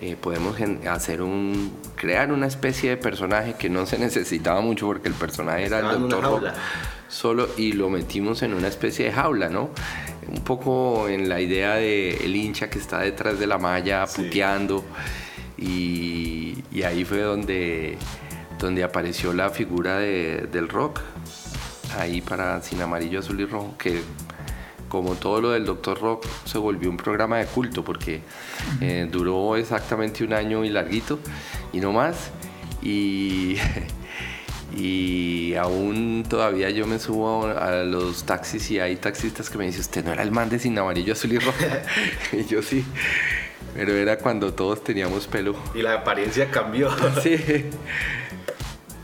Eh, 0.00 0.16
podemos 0.20 0.56
hacer 0.88 1.22
un 1.22 1.72
crear 1.96 2.32
una 2.32 2.46
especie 2.46 2.90
de 2.90 2.96
personaje 2.96 3.54
que 3.54 3.68
no 3.68 3.86
se 3.86 3.98
necesitaba 3.98 4.60
mucho 4.60 4.86
porque 4.86 5.08
el 5.08 5.14
personaje 5.14 5.66
era 5.66 5.78
el 5.78 6.00
Doctor 6.00 6.22
Rock 6.24 6.44
solo 7.12 7.48
y 7.56 7.72
lo 7.72 7.90
metimos 7.90 8.42
en 8.42 8.54
una 8.54 8.68
especie 8.68 9.06
de 9.06 9.12
jaula, 9.12 9.48
¿no? 9.48 9.70
Un 10.26 10.42
poco 10.42 11.08
en 11.08 11.28
la 11.28 11.40
idea 11.40 11.74
de 11.74 12.24
el 12.24 12.34
hincha 12.34 12.70
que 12.70 12.78
está 12.78 13.00
detrás 13.00 13.38
de 13.38 13.46
la 13.46 13.58
malla 13.58 14.06
puteando 14.06 14.84
y, 15.58 16.64
y 16.72 16.82
ahí 16.84 17.04
fue 17.04 17.20
donde 17.20 17.98
donde 18.58 18.84
apareció 18.84 19.32
la 19.32 19.50
figura 19.50 19.98
del 19.98 20.68
rock, 20.68 21.00
ahí 21.98 22.20
para 22.20 22.62
Sin 22.62 22.80
Amarillo, 22.80 23.18
Azul 23.18 23.40
y 23.40 23.44
Rojo, 23.44 23.74
que 23.76 24.00
como 24.88 25.14
todo 25.14 25.40
lo 25.40 25.50
del 25.50 25.64
Doctor 25.64 26.00
Rock 26.00 26.26
se 26.44 26.58
volvió 26.58 26.88
un 26.88 26.96
programa 26.96 27.38
de 27.38 27.46
culto 27.46 27.82
porque 27.82 28.20
eh, 28.80 29.08
duró 29.10 29.56
exactamente 29.56 30.22
un 30.22 30.32
año 30.32 30.64
y 30.64 30.68
larguito 30.68 31.18
y 31.72 31.80
no 31.80 31.92
más. 31.92 32.30
Y, 32.82 33.56
y 34.76 35.54
aún 35.54 36.24
todavía 36.28 36.70
yo 36.70 36.86
me 36.86 36.98
subo 36.98 37.46
a 37.46 37.82
los 37.84 38.24
taxis 38.24 38.70
y 38.70 38.80
hay 38.80 38.96
taxistas 38.96 39.50
que 39.50 39.58
me 39.58 39.66
dicen, 39.66 39.80
usted 39.82 40.04
no 40.04 40.12
era 40.12 40.22
el 40.22 40.30
man 40.30 40.48
de 40.48 40.58
Sin 40.58 40.78
Amarillo, 40.78 41.12
Azul 41.12 41.32
y 41.32 41.38
Rojo. 41.38 41.58
y 42.32 42.44
yo 42.44 42.62
sí. 42.62 42.84
Pero 43.74 43.94
era 43.94 44.18
cuando 44.18 44.52
todos 44.52 44.84
teníamos 44.84 45.26
pelo. 45.26 45.54
Y 45.74 45.82
la 45.82 45.94
apariencia 45.94 46.50
cambió. 46.50 46.90
sí. 47.22 47.36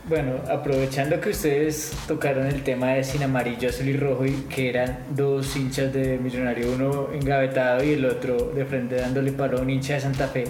Bueno, 0.07 0.41
aprovechando 0.49 1.21
que 1.21 1.29
ustedes 1.29 1.93
tocaron 2.07 2.47
el 2.47 2.63
tema 2.63 2.93
de 2.93 3.03
Sin 3.03 3.21
Amarillo, 3.21 3.69
Azul 3.69 3.89
y 3.89 3.95
Rojo 3.95 4.25
y 4.25 4.31
que 4.49 4.69
eran 4.69 5.05
dos 5.11 5.55
hinchas 5.55 5.93
de 5.93 6.17
Millonario, 6.17 6.71
uno 6.73 7.09
engavetado 7.13 7.83
y 7.83 7.93
el 7.93 8.05
otro 8.05 8.51
de 8.55 8.65
frente 8.65 8.95
dándole 8.95 9.31
palo 9.33 9.59
a 9.59 9.61
un 9.61 9.69
hincha 9.69 9.93
de 9.93 9.99
Santa 9.99 10.27
Fe, 10.27 10.45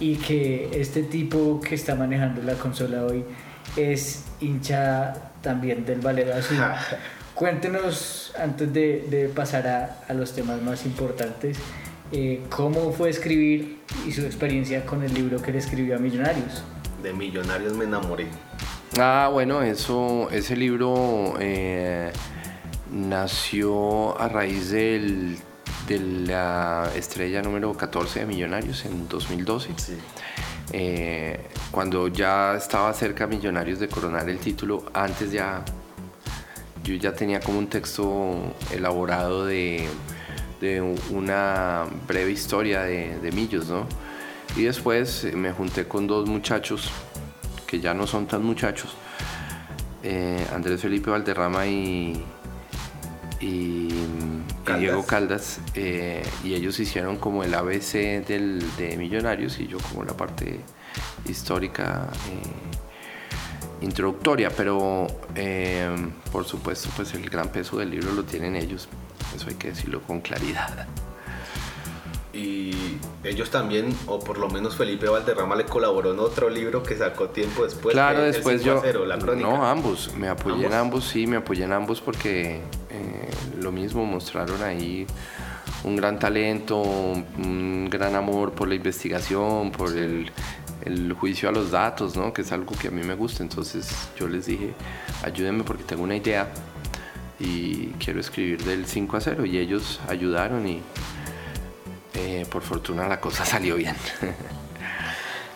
y 0.00 0.16
que 0.16 0.70
este 0.72 1.04
tipo 1.04 1.60
que 1.60 1.76
está 1.76 1.94
manejando 1.94 2.42
la 2.42 2.54
consola 2.54 3.04
hoy 3.04 3.24
es 3.76 4.24
hincha 4.40 5.14
también 5.42 5.84
del 5.84 6.00
Valero 6.00 6.34
Azul. 6.34 6.58
Cuéntenos, 7.34 8.32
antes 8.38 8.72
de, 8.72 9.30
pasar 9.34 9.66
a, 10.08 10.12
los 10.14 10.32
temas 10.34 10.60
más 10.62 10.84
importantes, 10.84 11.56
eh, 12.12 12.42
cómo 12.50 12.92
fue 12.92 13.08
escribir 13.08 13.80
y 14.06 14.12
su 14.12 14.22
experiencia 14.22 14.84
con 14.84 15.02
el 15.02 15.14
libro 15.14 15.40
que 15.40 15.52
le 15.52 15.58
escribió 15.58 15.96
a 15.96 15.98
Millonarios. 15.98 16.62
De 17.02 17.12
Millonarios 17.12 17.74
me 17.74 17.84
enamoré. 17.84 18.26
Ah, 18.98 19.30
bueno, 19.32 19.62
eso, 19.62 20.28
ese 20.30 20.56
libro 20.56 21.36
eh, 21.40 22.12
nació 22.92 24.20
a 24.20 24.28
raíz 24.28 24.70
del, 24.70 25.38
de 25.86 25.98
la 25.98 26.90
estrella 26.94 27.40
número 27.40 27.72
14 27.74 28.20
de 28.20 28.26
Millonarios 28.26 28.84
en 28.84 29.08
2012. 29.08 29.70
Eh, 30.72 31.40
cuando 31.70 32.08
ya 32.08 32.54
estaba 32.54 32.92
cerca 32.92 33.26
Millonarios 33.26 33.80
de 33.80 33.88
coronar 33.88 34.28
el 34.28 34.38
título, 34.38 34.84
antes 34.92 35.32
ya 35.32 35.64
yo 36.84 36.94
ya 36.94 37.12
tenía 37.12 37.40
como 37.40 37.58
un 37.58 37.66
texto 37.66 38.54
elaborado 38.72 39.44
de, 39.44 39.88
una 41.10 41.84
breve 42.06 42.30
historia 42.30 42.82
de, 42.82 43.32
Millos, 43.32 43.68
¿no? 43.68 43.86
Y 44.56 44.64
después 44.64 45.24
me 45.34 45.52
junté 45.52 45.86
con 45.86 46.06
dos 46.06 46.28
muchachos 46.28 46.90
que 47.66 47.80
ya 47.80 47.94
no 47.94 48.06
son 48.06 48.26
tan 48.26 48.42
muchachos, 48.42 48.94
eh, 50.02 50.44
Andrés 50.52 50.80
Felipe 50.80 51.10
Valderrama 51.10 51.66
y, 51.66 52.20
Diego 53.40 55.04
Caldas, 55.06 55.60
eh, 55.74 56.22
y 56.44 56.54
ellos 56.54 56.78
hicieron 56.78 57.16
como 57.16 57.42
el 57.42 57.54
ABC 57.54 58.24
del, 58.26 58.62
de 58.76 58.96
Millonarios 58.96 59.58
y 59.58 59.66
yo 59.66 59.78
como 59.78 60.04
la 60.04 60.14
parte 60.14 60.60
histórica 61.26 62.08
eh, 62.28 63.84
introductoria, 63.84 64.50
pero 64.50 65.06
por 66.30 66.44
supuesto 66.44 66.90
pues 66.96 67.14
el 67.14 67.28
gran 67.30 67.48
peso 67.48 67.78
del 67.78 67.90
libro 67.90 68.12
lo 68.12 68.24
tienen 68.24 68.56
ellos, 68.56 68.88
eso 69.34 69.48
hay 69.48 69.54
que 69.54 69.68
decirlo 69.68 70.02
con 70.02 70.20
claridad 70.20 70.86
y 72.32 72.72
ellos 73.24 73.50
también, 73.50 73.94
o 74.06 74.20
por 74.20 74.38
lo 74.38 74.48
menos 74.48 74.76
Felipe 74.76 75.08
Valderrama 75.08 75.56
le 75.56 75.64
colaboró 75.64 76.12
en 76.12 76.20
otro 76.20 76.48
libro 76.48 76.82
que 76.82 76.96
sacó 76.96 77.28
tiempo 77.28 77.64
después. 77.64 77.92
Claro, 77.92 78.22
después 78.22 78.62
yo... 78.62 78.82
no, 79.36 79.66
ambos, 79.66 80.14
me 80.16 80.28
apoyé 80.28 80.66
en 80.66 80.74
ambos, 80.74 81.04
sí, 81.04 81.26
me 81.26 81.36
apoyé 81.36 81.64
en 81.64 81.72
ambos 81.72 82.00
porque 82.00 82.60
eh, 82.90 83.30
lo 83.58 83.72
mismo 83.72 84.04
mostraron 84.06 84.62
ahí 84.62 85.06
un 85.84 85.96
gran 85.96 86.18
talento, 86.18 86.80
un 86.80 87.88
gran 87.90 88.14
amor 88.14 88.52
por 88.52 88.68
la 88.68 88.74
investigación, 88.74 89.72
por 89.72 89.96
el, 89.96 90.30
el 90.84 91.12
juicio 91.12 91.48
a 91.48 91.52
los 91.52 91.70
datos, 91.70 92.16
¿no? 92.16 92.32
que 92.32 92.42
es 92.42 92.52
algo 92.52 92.74
que 92.76 92.88
a 92.88 92.90
mí 92.90 93.02
me 93.02 93.14
gusta. 93.14 93.42
Entonces 93.42 94.08
yo 94.18 94.28
les 94.28 94.46
dije, 94.46 94.72
ayúdenme 95.22 95.64
porque 95.64 95.84
tengo 95.84 96.02
una 96.02 96.16
idea 96.16 96.48
y 97.38 97.86
quiero 97.98 98.20
escribir 98.20 98.62
del 98.64 98.86
5 98.86 99.16
a 99.16 99.20
0 99.20 99.46
y 99.46 99.58
ellos 99.58 100.00
ayudaron 100.08 100.68
y 100.68 100.82
eh, 102.14 102.46
por 102.50 102.62
fortuna 102.62 103.08
la 103.08 103.20
cosa 103.20 103.44
salió 103.46 103.76
bien. 103.76 103.96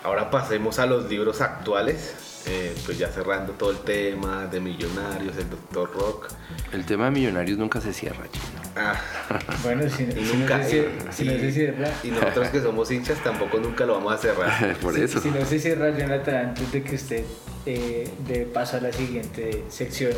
Ahora 0.03 0.31
pasemos 0.31 0.79
a 0.79 0.87
los 0.87 1.09
libros 1.09 1.41
actuales. 1.41 2.15
Eh, 2.47 2.75
pues 2.85 2.99
ya 2.99 3.09
cerrando 3.09 3.55
todo 3.55 3.71
el 3.71 3.79
tema 3.79 4.47
de 4.47 4.61
Millonarios, 4.61 5.35
el 5.39 5.49
Doctor 5.49 5.91
Rock. 5.95 6.29
El 6.73 6.85
tema 6.85 7.07
de 7.07 7.13
Millonarios 7.13 7.57
nunca 7.57 7.81
se 7.81 7.95
cierra, 7.95 8.25
chino. 8.31 8.65
Ah. 8.77 9.01
bueno, 9.63 9.89
si, 9.89 10.05
nunca, 10.05 10.59
no 10.59 10.65
se, 10.65 11.53
cierra. 11.53 11.91
Y 12.03 12.09
nosotros 12.09 12.49
que 12.49 12.61
somos 12.61 12.91
hinchas 12.91 13.23
tampoco 13.25 13.59
nunca 13.59 13.87
lo 13.87 13.95
vamos 13.95 14.13
a 14.13 14.19
cerrar. 14.19 14.77
Por 14.83 14.99
eso. 14.99 15.23
Si, 15.23 15.31
no 15.31 15.43
se 15.47 15.59
cierra, 15.59 15.97
Jonathan, 15.97 16.49
antes 16.49 16.71
de 16.71 16.83
que 16.83 16.97
usted 16.97 17.25
eh, 17.65 18.11
de 18.27 18.45
paso 18.45 18.77
a 18.77 18.81
la 18.81 18.93
siguiente 18.93 19.65
sección, 19.69 20.13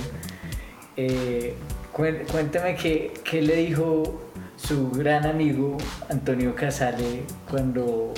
eh, 0.97 1.55
cuéntame 1.97 2.77
qué, 2.77 3.15
qué 3.25 3.41
le 3.41 3.57
dijo 3.57 4.21
su 4.57 4.91
gran 4.91 5.27
amigo 5.27 5.79
Antonio 6.11 6.55
Casale 6.55 7.23
cuando 7.51 8.13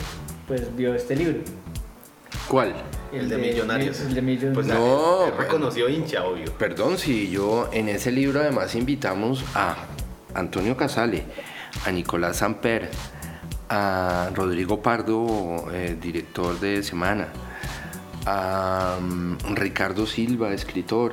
pues 0.47 0.75
vio 0.75 0.94
este 0.94 1.14
libro. 1.14 1.40
¿Cuál? 2.49 2.75
El, 3.12 3.28
de, 3.28 3.37
Millonarios. 3.37 4.00
El 4.00 4.14
de 4.14 4.23
Millonarios. 4.23 4.54
Pues 4.54 4.66
no, 4.66 5.30
reconoció 5.38 5.88
hincha, 5.88 6.25
obvio. 6.25 6.52
Perdón, 6.58 6.99
si 6.99 7.30
yo 7.30 7.68
en 7.73 7.88
ese 7.88 8.11
libro 8.11 8.40
además 8.40 8.75
invitamos 8.75 9.44
a 9.54 9.76
Antonio 10.35 10.76
Casale, 10.76 11.25
a 11.85 11.92
Nicolás 11.92 12.38
Samper, 12.38 12.90
a 13.68 14.30
Rodrigo 14.35 14.82
Pardo, 14.82 15.70
eh, 15.73 15.97
director 16.00 16.58
de 16.58 16.82
Semana, 16.82 17.28
a 18.28 18.99
mm, 19.00 19.54
Ricardo 19.54 20.06
Silva, 20.06 20.52
escritor, 20.52 21.12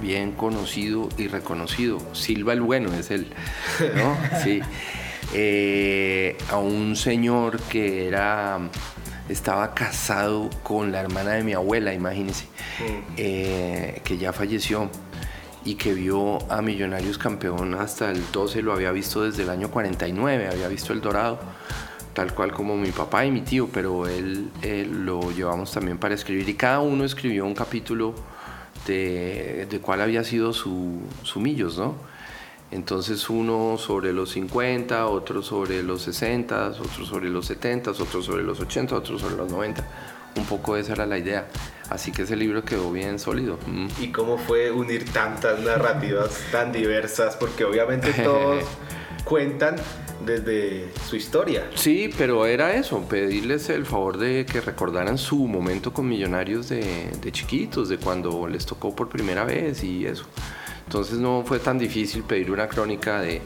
bien 0.00 0.32
conocido 0.32 1.08
y 1.18 1.28
reconocido. 1.28 1.98
Silva 2.14 2.52
el 2.52 2.60
bueno 2.60 2.92
es 2.94 3.10
él, 3.10 3.32
¿no? 3.94 4.16
sí. 4.44 4.60
Eh, 5.34 6.36
a 6.50 6.58
un 6.58 6.94
señor 6.94 7.60
que 7.62 8.06
era 8.06 8.60
estaba 9.28 9.74
casado 9.74 10.50
con 10.62 10.92
la 10.92 11.00
hermana 11.00 11.32
de 11.32 11.42
mi 11.42 11.52
abuela, 11.52 11.92
imagínense, 11.92 12.44
mm. 12.44 13.14
eh, 13.16 14.00
que 14.04 14.18
ya 14.18 14.32
falleció 14.32 14.88
y 15.64 15.74
que 15.74 15.94
vio 15.94 16.38
a 16.50 16.62
Millonarios 16.62 17.18
campeón 17.18 17.74
hasta 17.74 18.12
el 18.12 18.22
12, 18.30 18.62
lo 18.62 18.72
había 18.72 18.92
visto 18.92 19.24
desde 19.24 19.42
el 19.42 19.50
año 19.50 19.68
49, 19.68 20.48
había 20.48 20.68
visto 20.68 20.92
el 20.92 21.00
Dorado, 21.00 21.40
tal 22.16 22.32
cual 22.32 22.50
como 22.50 22.78
mi 22.78 22.92
papá 22.92 23.26
y 23.26 23.30
mi 23.30 23.42
tío, 23.42 23.68
pero 23.70 24.06
él, 24.06 24.50
lo 25.04 25.30
llevamos 25.32 25.70
también 25.70 25.98
para 25.98 26.14
escribir 26.14 26.48
y 26.48 26.54
cada 26.54 26.80
uno 26.80 27.04
escribió 27.04 27.44
un 27.44 27.54
capítulo 27.54 28.14
de, 28.86 29.66
de 29.68 29.80
cuál 29.80 30.00
había 30.00 30.24
sido 30.24 30.54
su, 30.54 31.02
su 31.24 31.40
Millos, 31.40 31.76
¿no? 31.76 31.94
Entonces 32.70 33.28
uno 33.28 33.76
sobre 33.76 34.14
los 34.14 34.30
50, 34.30 35.06
otro 35.08 35.42
sobre 35.42 35.82
los 35.82 36.00
60, 36.02 36.68
otro 36.68 37.04
sobre 37.04 37.28
los 37.28 37.44
70, 37.46 37.90
otro 37.90 38.22
sobre 38.22 38.42
los 38.42 38.60
80, 38.60 38.96
otro 38.96 39.18
sobre 39.18 39.36
los 39.36 39.52
90. 39.52 39.86
Un 40.36 40.46
poco 40.46 40.78
esa 40.78 40.94
era 40.94 41.04
la 41.04 41.18
idea. 41.18 41.48
Así 41.90 42.12
que 42.12 42.22
ese 42.22 42.34
libro 42.34 42.64
quedó 42.64 42.90
bien 42.92 43.18
sólido. 43.18 43.58
Mm. 43.66 43.88
¿Y 44.00 44.08
cómo 44.08 44.38
fue 44.38 44.70
unir 44.70 45.12
tantas 45.12 45.60
narrativas 45.60 46.30
tan 46.50 46.72
diversas? 46.72 47.36
Porque 47.36 47.64
obviamente 47.64 48.14
todos 48.14 48.64
cuentan 49.24 49.76
desde 50.26 50.92
su 51.08 51.16
historia. 51.16 51.70
Sí, 51.74 52.10
pero 52.18 52.44
era 52.44 52.74
eso, 52.74 53.00
pedirles 53.08 53.70
el 53.70 53.86
favor 53.86 54.18
de 54.18 54.44
que 54.44 54.60
recordaran 54.60 55.16
su 55.16 55.46
momento 55.46 55.92
con 55.92 56.08
Millonarios 56.08 56.68
de, 56.68 57.10
de 57.22 57.32
chiquitos, 57.32 57.88
de 57.88 57.98
cuando 57.98 58.46
les 58.48 58.66
tocó 58.66 58.94
por 58.94 59.08
primera 59.08 59.44
vez 59.44 59.82
y 59.84 60.04
eso. 60.04 60.24
Entonces 60.84 61.18
no 61.18 61.44
fue 61.46 61.58
tan 61.58 61.78
difícil 61.78 62.22
pedir 62.22 62.50
una 62.50 62.68
crónica 62.68 63.20
de 63.20 63.40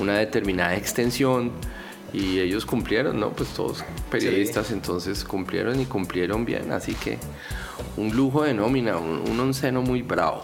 una 0.00 0.18
determinada 0.18 0.76
extensión 0.76 1.52
y 2.12 2.38
ellos 2.40 2.66
cumplieron, 2.66 3.18
¿no? 3.18 3.30
Pues 3.30 3.50
todos 3.50 3.84
periodistas 4.10 4.70
entonces 4.70 5.24
cumplieron 5.24 5.80
y 5.80 5.86
cumplieron 5.86 6.44
bien, 6.44 6.72
así 6.72 6.94
que 6.94 7.18
un 7.96 8.14
lujo 8.16 8.44
de 8.44 8.54
nómina, 8.54 8.96
un, 8.96 9.38
onceno 9.38 9.82
muy 9.82 10.02
bravo. 10.02 10.42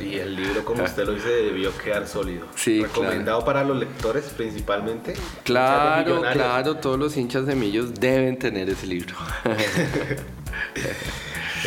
Y 0.00 0.16
el 0.16 0.36
libro, 0.36 0.64
como 0.64 0.84
usted 0.84 1.06
lo 1.06 1.12
dice, 1.12 1.28
debió 1.28 1.76
quedar 1.76 2.06
sólido. 2.06 2.46
Sí, 2.54 2.82
Recomendado 2.82 3.44
para 3.44 3.64
los 3.64 3.78
lectores 3.78 4.24
principalmente. 4.36 5.14
Claro, 5.44 6.22
claro, 6.32 6.76
todos 6.76 6.98
los 6.98 7.16
hinchas 7.16 7.46
de 7.46 7.54
Millos 7.54 7.94
deben 7.94 8.38
tener 8.38 8.68
ese 8.68 8.86
libro. 8.86 9.14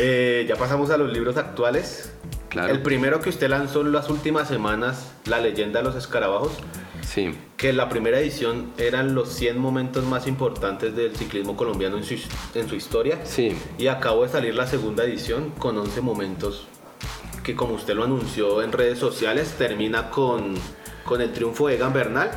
Eh, 0.01 0.45
ya 0.47 0.55
pasamos 0.55 0.91
a 0.91 0.97
los 0.97 1.11
libros 1.11 1.35
actuales. 1.35 2.13
El 2.55 2.81
primero 2.81 3.19
que 3.19 3.29
usted 3.29 3.49
lanzó 3.49 3.81
en 3.81 3.91
las 3.91 4.09
últimas 4.09 4.47
semanas, 4.47 5.11
La 5.25 5.39
leyenda 5.39 5.79
de 5.79 5.85
los 5.85 5.95
escarabajos. 5.95 6.53
Sí. 7.19 7.35
Que 7.57 7.73
la 7.73 7.89
primera 7.89 8.19
edición 8.19 8.71
eran 8.77 9.15
los 9.15 9.29
100 9.29 9.57
momentos 9.57 10.05
más 10.05 10.27
importantes 10.27 10.95
del 10.95 11.15
ciclismo 11.15 11.55
colombiano 11.57 11.97
en 11.97 12.03
su, 12.03 12.15
en 12.55 12.69
su 12.69 12.75
historia. 12.75 13.19
Sí. 13.25 13.55
Y 13.77 13.87
acabó 13.87 14.23
de 14.23 14.29
salir 14.29 14.55
la 14.55 14.67
segunda 14.67 15.03
edición 15.03 15.51
con 15.57 15.77
11 15.77 16.01
momentos 16.01 16.67
que 17.43 17.55
como 17.55 17.73
usted 17.73 17.95
lo 17.95 18.03
anunció 18.03 18.61
en 18.61 18.71
redes 18.71 18.99
sociales, 18.99 19.55
termina 19.57 20.11
con, 20.11 20.55
con 21.05 21.21
el 21.21 21.31
triunfo 21.31 21.67
de 21.67 21.75
Egan 21.75 21.93
Bernal 21.93 22.29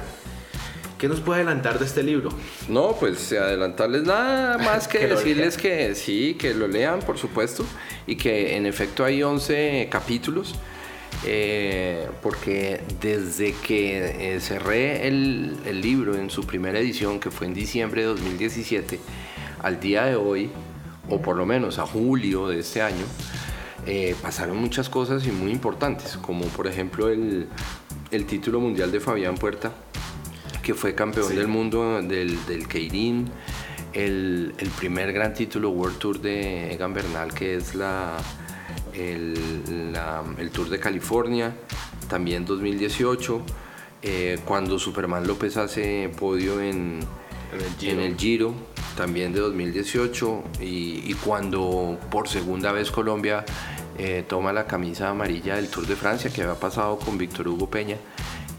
¿Qué 1.02 1.08
nos 1.08 1.18
puede 1.18 1.40
adelantar 1.40 1.80
de 1.80 1.84
este 1.84 2.04
libro? 2.04 2.30
No, 2.68 2.94
pues 2.94 3.32
adelantarles 3.32 4.04
nada 4.04 4.56
más 4.58 4.86
que, 4.88 5.08
decirles 5.08 5.56
que 5.56 5.96
sí, 5.96 6.36
que 6.38 6.54
lo 6.54 6.68
lean, 6.68 7.00
por 7.00 7.18
supuesto, 7.18 7.64
y 8.06 8.14
que 8.14 8.54
en 8.56 8.66
efecto 8.66 9.04
hay 9.04 9.20
11 9.20 9.88
capítulos. 9.90 10.54
Eh, 11.24 12.08
porque 12.20 12.80
desde 13.00 13.54
que 13.54 14.34
eh, 14.34 14.40
cerré 14.40 15.06
el, 15.06 15.80
libro 15.80 16.16
en 16.16 16.30
su 16.30 16.44
primera 16.44 16.78
edición, 16.78 17.20
que 17.20 17.30
fue 17.30 17.46
en 17.46 17.54
diciembre 17.54 18.02
de 18.02 18.08
2017, 18.08 18.98
al 19.60 19.78
día 19.78 20.04
de 20.04 20.16
hoy, 20.16 20.50
o 21.08 21.22
por 21.22 21.36
lo 21.36 21.46
menos 21.46 21.78
a 21.78 21.86
julio 21.86 22.48
de 22.48 22.58
este 22.58 22.82
año, 22.82 23.04
eh, 23.86 24.16
pasaron 24.20 24.56
muchas 24.56 24.88
cosas 24.88 25.26
y 25.26 25.30
muy 25.30 25.52
importantes, 25.52 26.16
como 26.16 26.44
por 26.46 26.66
ejemplo 26.66 27.08
el, 27.08 27.48
el 28.10 28.26
título 28.26 28.60
mundial 28.60 28.90
de 28.90 28.98
Fabián 28.98 29.36
Puerta, 29.36 29.72
que 30.62 30.74
fue 30.74 30.94
campeón 30.94 31.34
del 31.34 31.48
mundo 31.48 32.02
del, 32.02 32.44
del 32.46 32.66
Keirin, 32.66 33.28
el, 33.92 34.54
el, 34.58 34.70
primer 34.70 35.12
gran 35.12 35.34
título 35.34 35.70
World 35.70 35.98
Tour 35.98 36.20
de 36.20 36.72
Egan 36.72 36.94
Bernal, 36.94 37.34
que 37.34 37.56
es 37.56 37.74
la, 37.74 38.16
el, 38.94 39.94
el 40.38 40.50
Tour 40.50 40.68
de 40.68 40.78
California, 40.78 41.54
también 42.08 42.44
2018, 42.44 43.42
eh, 44.02 44.38
cuando 44.44 44.78
Superman 44.78 45.26
López 45.26 45.56
hace 45.56 46.10
podio 46.18 46.60
en, 46.60 47.00
en, 47.80 48.00
el, 48.00 48.16
Giro. 48.16 48.54
también 48.96 49.32
de 49.32 49.40
2018, 49.40 50.42
y, 50.60 51.02
y 51.06 51.14
cuando 51.24 51.98
por 52.10 52.28
segunda 52.28 52.72
vez 52.72 52.90
Colombia 52.90 53.44
eh, 53.98 54.24
toma 54.26 54.52
la 54.52 54.66
camisa 54.66 55.10
amarilla 55.10 55.56
del 55.56 55.68
Tour 55.68 55.86
de 55.86 55.96
Francia, 55.96 56.30
que 56.32 56.42
había 56.42 56.58
pasado 56.58 56.98
con 56.98 57.18
Víctor 57.18 57.48
Hugo 57.48 57.68
Peña 57.68 57.96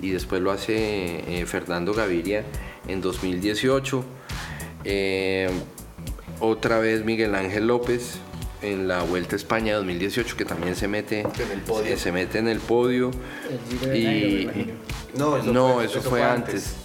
y 0.03 0.09
después 0.09 0.41
lo 0.41 0.51
hace 0.51 1.39
eh, 1.39 1.45
Fernando 1.45 1.93
Gaviria 1.93 2.43
en 2.87 3.01
2018. 3.01 4.03
Eh, 4.83 5.49
otra 6.39 6.79
vez 6.79 7.05
Miguel 7.05 7.35
Ángel 7.35 7.67
López 7.67 8.19
en 8.63 8.87
la 8.87 9.03
Vuelta 9.03 9.35
a 9.35 9.37
España 9.37 9.75
2018 9.75 10.35
que 10.35 10.45
también 10.45 10.75
se 10.75 10.87
mete 10.87 11.21
en 11.21 11.51
el 11.51 11.61
podio. 11.61 11.97
se 11.97 12.11
mete 12.11 12.39
en 12.39 12.47
el 12.47 12.59
podio 12.59 13.11
y 13.93 14.47
no, 15.15 15.37
eso 15.37 15.53
no 15.53 15.73
fue, 15.73 15.85
eso, 15.85 16.01
fue, 16.01 16.23
antes. 16.23 16.75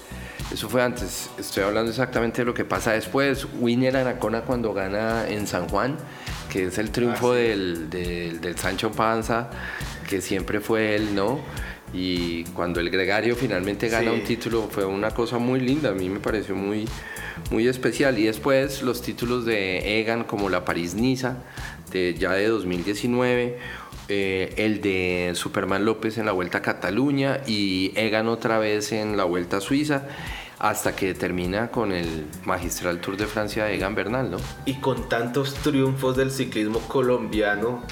Eso 0.53 0.69
fue 0.69 0.83
antes. 0.83 1.31
Estoy 1.39 1.65
hablando 1.65 1.91
exactamente 1.91 2.43
de 2.43 2.45
lo 2.45 2.55
que 2.55 2.65
pasa 2.65 2.93
después. 2.93 3.47
Winner 3.59 3.97
Anacona 3.97 4.43
cuando 4.43 4.75
gana 4.75 5.27
en 5.29 5.47
San 5.47 5.69
Juan, 5.69 5.97
que 6.51 6.65
es 6.65 6.79
el 6.79 6.91
triunfo 6.91 7.33
ah, 7.33 7.37
del, 7.37 7.89
del, 7.89 8.41
del 8.41 8.59
Sancho 8.59 8.93
Panza, 8.93 9.51
que 10.09 10.21
siempre 10.21 10.61
fue 10.61 10.95
él, 10.95 11.15
¿no? 11.15 11.41
Y 11.93 12.45
cuando 12.45 12.81
el 12.81 12.91
gregario 12.91 13.35
finalmente 13.35 13.89
gana 13.89 14.13
un 14.13 14.23
título 14.23 14.69
fue 14.71 14.85
una 14.85 15.11
cosa 15.11 15.39
muy 15.39 15.61
linda, 15.61 15.91
a 15.91 15.95
mí 15.95 16.09
me 16.09 16.21
pareció 16.21 16.55
muy, 16.55 16.87
muy 17.51 17.67
especial. 17.67 18.19
Y 18.19 18.25
después 18.25 18.83
los 18.83 19.03
títulos 19.03 19.45
de 19.45 20.01
Egan 20.01 20.25
como 20.25 20.51
la 20.51 20.65
París-Niza, 20.65 21.37
de, 21.91 22.15
ya 22.15 22.33
de 22.33 22.49
2019, 22.49 23.59
eh, 24.09 24.55
el 24.57 24.81
de 24.81 25.33
Superman 25.35 25.85
López 25.85 26.19
en 26.19 26.27
la 26.27 26.33
Vuelta 26.33 26.59
a 26.59 26.63
Cataluña 26.63 27.41
y 27.47 27.93
Egan 27.95 28.29
otra 28.29 28.59
vez 28.59 28.93
en 28.93 29.17
la 29.17 29.25
Vuelta 29.25 29.59
a 29.59 29.61
Suiza 29.61 30.07
hasta 30.59 30.97
que 30.97 31.15
termina 31.15 31.71
con 31.71 31.93
el 31.93 32.27
magistral 32.45 33.01
Tour 33.01 33.17
de 33.17 33.27
Francia 33.27 33.65
de 33.65 33.75
Egan 33.77 33.95
Bernal, 33.95 34.31
¿no? 34.31 34.39
Y 34.65 34.75
con 34.75 35.09
tantos 35.09 35.55
triunfos 35.55 36.17
del 36.17 36.31
ciclismo 36.31 36.81
colombiano, 36.81 37.85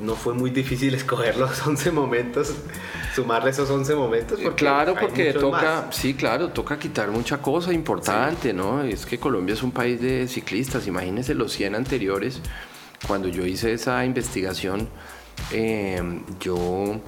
no 0.00 0.14
fue 0.14 0.34
muy 0.34 0.50
difícil 0.50 0.94
escoger 0.94 1.36
los 1.36 1.66
11 1.66 1.90
momentos, 1.92 2.54
sumarle 3.14 3.50
esos 3.50 3.70
11 3.70 3.94
momentos. 3.94 4.40
Porque 4.40 4.56
claro, 4.56 4.94
porque 4.98 5.32
toca, 5.32 5.88
sí, 5.90 6.14
claro, 6.14 6.48
toca 6.48 6.78
quitar 6.78 7.10
mucha 7.10 7.38
cosa 7.38 7.72
importante, 7.72 8.52
¿no? 8.52 8.82
Es 8.82 9.06
que 9.06 9.18
Colombia 9.18 9.54
es 9.54 9.62
un 9.62 9.72
país 9.72 10.00
de 10.00 10.28
ciclistas, 10.28 10.86
imagínense 10.86 11.34
los 11.34 11.52
100 11.52 11.74
anteriores. 11.74 12.40
Cuando 13.06 13.28
yo 13.28 13.46
hice 13.46 13.72
esa 13.72 14.04
investigación, 14.04 14.88
eh, 15.52 16.02
yo 16.40 17.00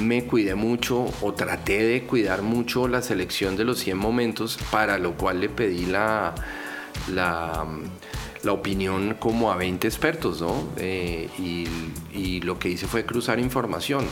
me 0.00 0.24
cuidé 0.24 0.54
mucho 0.54 1.06
o 1.20 1.34
traté 1.34 1.84
de 1.84 2.02
cuidar 2.04 2.42
mucho 2.42 2.88
la 2.88 3.00
selección 3.00 3.56
de 3.56 3.64
los 3.64 3.78
100 3.78 3.96
momentos, 3.96 4.58
para 4.70 4.98
lo 4.98 5.12
cual 5.12 5.40
le 5.40 5.48
pedí 5.48 5.86
la, 5.86 6.34
la 7.12 7.64
la 8.44 8.52
opinión 8.52 9.16
como 9.18 9.50
a 9.50 9.56
20 9.56 9.86
expertos, 9.86 10.40
¿no? 10.40 10.54
Eh, 10.76 11.28
y, 11.38 12.40
lo 12.40 12.58
que 12.58 12.68
hice 12.68 12.86
fue 12.86 13.06
cruzar 13.06 13.38
información. 13.38 14.04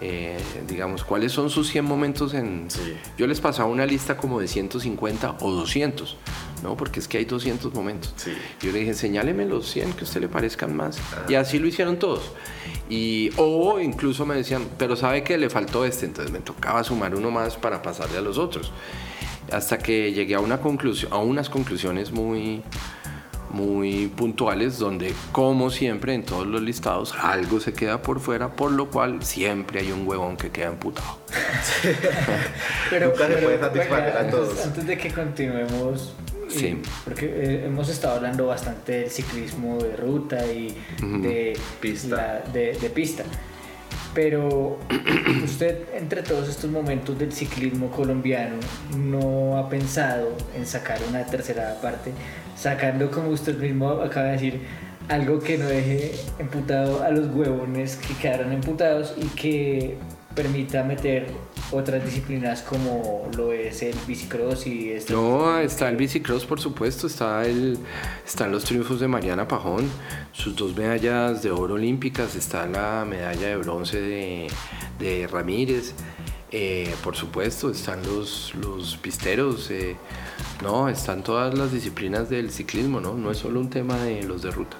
Eh, 0.00 0.38
digamos, 0.68 1.02
cuáles 1.02 1.32
son 1.32 1.48
sus 1.48 1.68
100 1.68 1.84
momentos 1.84 2.34
en... 2.34 2.68
Yo 3.16 3.26
les 3.26 3.40
pasaba 3.40 3.70
una 3.70 3.86
lista 3.86 4.18
como 4.18 4.38
de 4.38 4.48
150 4.48 5.36
o 5.40 5.50
200, 5.52 6.18
¿no? 6.62 6.76
Porque 6.76 7.00
es 7.00 7.08
que 7.08 7.18
hay 7.18 7.24
200 7.24 7.72
momentos. 7.72 8.14
Yo 8.60 8.70
le 8.70 8.80
dije, 8.80 8.92
señáleme 8.92 9.46
los 9.46 9.70
100 9.70 9.94
que 9.94 10.00
a 10.00 10.04
usted 10.04 10.20
le 10.20 10.28
parezcan 10.28 10.76
más. 10.76 10.98
Ah. 10.98 11.24
Y 11.28 11.34
así 11.36 11.58
lo 11.58 11.66
hicieron 11.66 11.98
todos. 11.98 12.32
Y, 12.90 13.30
o 13.36 13.80
incluso 13.80 14.26
me 14.26 14.34
decían, 14.34 14.68
pero 14.76 14.94
sabe 14.96 15.22
que 15.22 15.38
le 15.38 15.48
faltó 15.48 15.86
este, 15.86 16.04
entonces 16.04 16.32
me 16.32 16.40
tocaba 16.40 16.84
sumar 16.84 17.14
uno 17.14 17.30
más 17.30 17.56
para 17.56 17.80
pasarle 17.80 18.18
a 18.18 18.20
los 18.20 18.36
otros. 18.36 18.72
Hasta 19.50 19.78
que 19.78 20.12
llegué 20.12 20.34
a, 20.34 20.40
una 20.40 20.60
conclusión, 20.60 21.12
a 21.12 21.18
unas 21.18 21.48
conclusiones 21.48 22.12
muy, 22.12 22.62
muy 23.54 24.08
puntuales 24.08 24.78
donde 24.78 25.14
como 25.32 25.70
siempre 25.70 26.12
en 26.14 26.24
todos 26.24 26.46
los 26.46 26.60
listados 26.60 27.14
algo 27.20 27.60
se 27.60 27.72
queda 27.72 28.02
por 28.02 28.20
fuera, 28.20 28.54
por 28.56 28.72
lo 28.72 28.90
cual 28.90 29.22
siempre 29.22 29.80
hay 29.80 29.92
un 29.92 30.06
huevón 30.06 30.36
que 30.36 30.50
queda 30.50 30.66
emputado. 30.66 31.18
pero, 32.90 33.08
Nunca 33.10 33.26
se 33.28 33.34
puede 33.36 33.58
satisfacer 33.60 34.16
a 34.16 34.30
todos. 34.30 34.48
Antes, 34.50 34.66
antes 34.66 34.86
de 34.86 34.98
que 34.98 35.10
continuemos, 35.12 36.14
Sí. 36.48 36.80
porque 37.04 37.26
eh, 37.26 37.64
hemos 37.66 37.88
estado 37.88 38.16
hablando 38.16 38.46
bastante 38.46 38.92
del 38.92 39.10
ciclismo 39.10 39.78
de 39.78 39.96
ruta 39.96 40.44
y 40.46 40.76
de, 41.00 41.58
Pista. 41.80 42.16
la- 42.44 42.52
de, 42.52 42.72
de 42.74 42.90
pista. 42.90 43.24
Pero 44.14 44.78
usted, 45.44 45.78
entre 45.94 46.22
todos 46.22 46.48
estos 46.48 46.70
momentos 46.70 47.18
del 47.18 47.32
ciclismo 47.32 47.90
colombiano, 47.90 48.56
no 48.96 49.58
ha 49.58 49.68
pensado 49.68 50.36
en 50.56 50.66
sacar 50.66 50.98
una 51.08 51.26
tercera 51.26 51.78
parte, 51.82 52.12
sacando, 52.56 53.10
como 53.10 53.30
usted 53.30 53.58
mismo 53.58 53.90
acaba 53.90 54.26
de 54.26 54.32
decir, 54.32 54.60
algo 55.08 55.40
que 55.40 55.58
no 55.58 55.66
deje 55.66 56.12
emputado 56.38 57.02
a 57.02 57.10
los 57.10 57.34
huevones 57.34 57.96
que 57.96 58.14
quedaron 58.14 58.52
emputados 58.52 59.14
y 59.16 59.26
que 59.36 59.98
permita 60.34 60.82
meter 60.82 61.28
otras 61.70 62.04
disciplinas 62.04 62.62
como 62.62 63.28
lo 63.36 63.52
es 63.52 63.82
el 63.82 63.94
bicicross 64.06 64.66
y 64.66 64.90
este 64.90 65.12
No, 65.12 65.58
está 65.58 65.88
el 65.88 65.96
bicicross, 65.96 66.44
por 66.44 66.60
supuesto, 66.60 67.06
está 67.06 67.44
el, 67.46 67.78
están 68.26 68.52
los 68.52 68.64
triunfos 68.64 69.00
de 69.00 69.08
Mariana 69.08 69.46
Pajón, 69.48 69.88
sus 70.32 70.56
dos 70.56 70.76
medallas 70.76 71.42
de 71.42 71.50
oro 71.50 71.74
olímpicas, 71.74 72.34
está 72.36 72.66
la 72.66 73.04
medalla 73.04 73.48
de 73.48 73.56
bronce 73.56 74.00
de, 74.00 75.28
Ramírez, 75.30 75.94
eh, 76.50 76.94
por 77.02 77.16
supuesto, 77.16 77.70
están 77.70 78.02
los, 78.02 78.54
los 78.54 78.96
pisteros, 78.96 79.70
eh, 79.70 79.96
no, 80.62 80.88
están 80.88 81.22
todas 81.22 81.56
las 81.56 81.72
disciplinas 81.72 82.28
del 82.30 82.50
ciclismo, 82.50 83.00
¿no? 83.00 83.14
No 83.14 83.30
es 83.30 83.38
solo 83.38 83.60
un 83.60 83.70
tema 83.70 83.96
de 83.98 84.22
los 84.22 84.42
de 84.42 84.50
ruta. 84.50 84.76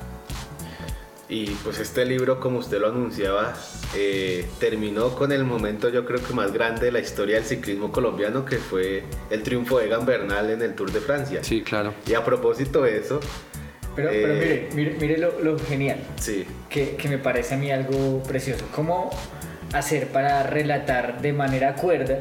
Y 1.29 1.47
pues 1.65 1.79
este 1.81 2.05
libro, 2.05 2.39
como 2.39 2.59
usted 2.59 2.79
lo 2.81 2.89
anunciaba, 2.89 3.55
eh, 3.97 4.47
terminó 4.61 5.15
con 5.15 5.33
el 5.33 5.43
momento 5.45 5.89
yo 5.89 6.05
creo 6.05 6.23
que 6.23 6.35
más 6.35 6.53
grande 6.53 6.87
de 6.87 6.93
la 6.93 7.01
historia 7.01 7.37
del 7.37 7.45
ciclismo 7.45 7.91
colombiano, 7.91 8.45
que 8.45 8.59
fue 8.59 9.05
el 9.31 9.43
triunfo 9.43 9.79
de 9.79 9.87
Egan 9.87 10.05
Bernal 10.05 10.51
en 10.51 10.61
el 10.61 10.75
Tour 10.75 10.93
de 10.93 11.01
Francia. 11.01 11.41
Sí, 11.43 11.63
claro. 11.63 11.95
Y 12.07 12.13
a 12.15 12.23
propósito 12.25 12.83
de 12.83 12.99
eso, 12.99 13.21
Pero, 13.97 14.11
pero 14.11 14.35
Eh, 14.35 14.69
mire, 14.75 14.91
mire, 14.91 14.97
mire 15.01 15.19
lo, 15.19 15.41
lo 15.41 15.59
genial, 15.59 15.99
sí, 16.17 16.45
que, 16.69 16.97
que 16.97 17.09
me 17.09 17.17
parece 17.19 17.55
a 17.55 17.57
mí 17.57 17.71
algo 17.71 18.23
precioso. 18.25 18.67
¿Cómo 18.75 19.11
hacer 19.73 20.09
para 20.09 20.43
relatar 20.43 21.23
de 21.23 21.33
manera 21.33 21.75
cuerda 21.75 22.19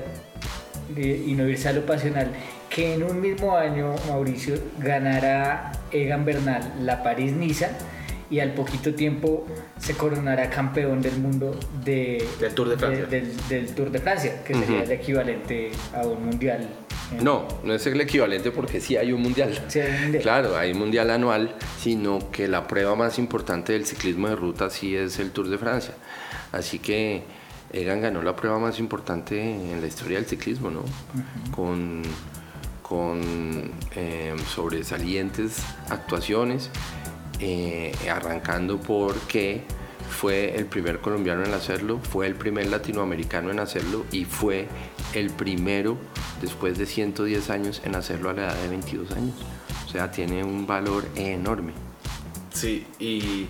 y 0.95 1.33
no 1.35 1.47
irse 1.47 1.69
a 1.69 1.73
lo 1.73 1.85
pasional 1.85 2.27
que 2.69 2.93
en 2.93 3.03
un 3.03 3.19
mismo 3.21 3.55
año 3.57 3.95
Mauricio 4.07 4.55
ganara 4.79 5.71
Egan 5.91 6.25
Bernal 6.25 6.73
la 6.81 7.01
París-Niza 7.03 7.69
y 8.33 8.39
al 8.39 8.53
poquito 8.53 8.95
tiempo 8.95 9.45
se 9.77 9.93
coronara 9.95 10.49
campeón 10.49 11.01
del 11.01 11.17
mundo 11.19 11.55
de, 11.85 12.27
Del 12.39 12.55
Tour 12.55 12.69
de 12.69 12.77
Francia. 12.77 13.05
del, 13.05 13.31
del 13.47 13.75
Tour 13.75 13.91
de 13.91 13.99
Francia, 13.99 14.43
que 14.43 14.55
sería 14.55 14.81
el 14.83 14.91
equivalente 14.91 15.71
a 15.93 16.01
un 16.07 16.25
mundial. 16.25 16.67
en- 17.11 17.23
No, 17.23 17.47
no 17.63 17.73
es 17.75 17.85
el 17.85 18.01
equivalente 18.01 18.49
porque 18.49 18.81
sí 18.81 18.97
hay 18.97 19.11
un 19.11 19.21
mundial. 19.21 19.63
Sí, 19.67 19.79
hay 19.81 19.91
un 19.95 20.01
mundial. 20.01 20.23
Claro, 20.23 20.57
hay 20.57 20.71
un 20.71 20.79
mundial 20.79 21.11
anual, 21.11 21.55
sino 21.79 22.31
que 22.31 22.47
la 22.47 22.65
prueba 22.67 22.95
más 22.95 23.19
importante 23.19 23.73
del 23.73 23.85
ciclismo 23.85 24.27
de 24.29 24.35
ruta 24.35 24.71
sí 24.71 24.95
es 24.95 25.19
el 25.19 25.29
Tour 25.29 25.47
de 25.49 25.59
Francia. 25.59 25.93
Así 26.51 26.79
que 26.79 27.21
Egan 27.71 28.01
ganó 28.01 28.23
la 28.23 28.35
prueba 28.35 28.57
más 28.57 28.79
importante 28.79 29.39
en 29.41 29.79
la 29.79 29.85
historia 29.87 30.17
del 30.17 30.25
ciclismo, 30.27 30.71
¿no? 30.71 30.83
Con, 31.55 32.01
con 32.81 33.71
eh, 33.95 34.33
sobresalientes 34.53 35.57
actuaciones, 35.89 36.69
eh, 37.39 37.93
arrancando 38.09 38.79
porque 38.79 39.63
fue 40.09 40.55
el 40.55 40.65
primer 40.65 40.99
colombiano 40.99 41.43
en 41.43 41.53
hacerlo, 41.53 41.99
fue 41.99 42.27
el 42.27 42.35
primer 42.35 42.67
latinoamericano 42.67 43.51
en 43.51 43.59
hacerlo 43.59 44.05
y 44.11 44.25
fue 44.25 44.67
el 45.13 45.29
primero 45.31 45.97
después 46.41 46.77
de 46.77 46.85
110 46.85 47.49
años 47.49 47.81
en 47.83 47.95
hacerlo 47.95 48.29
a 48.29 48.33
la 48.33 48.43
edad 48.43 48.55
de 48.55 48.67
22 48.69 49.11
años. 49.11 49.35
O 49.85 49.89
sea, 49.89 50.11
tiene 50.11 50.43
un 50.43 50.65
valor 50.65 51.05
enorme. 51.15 51.73
sí, 52.53 52.85
y 52.99 53.47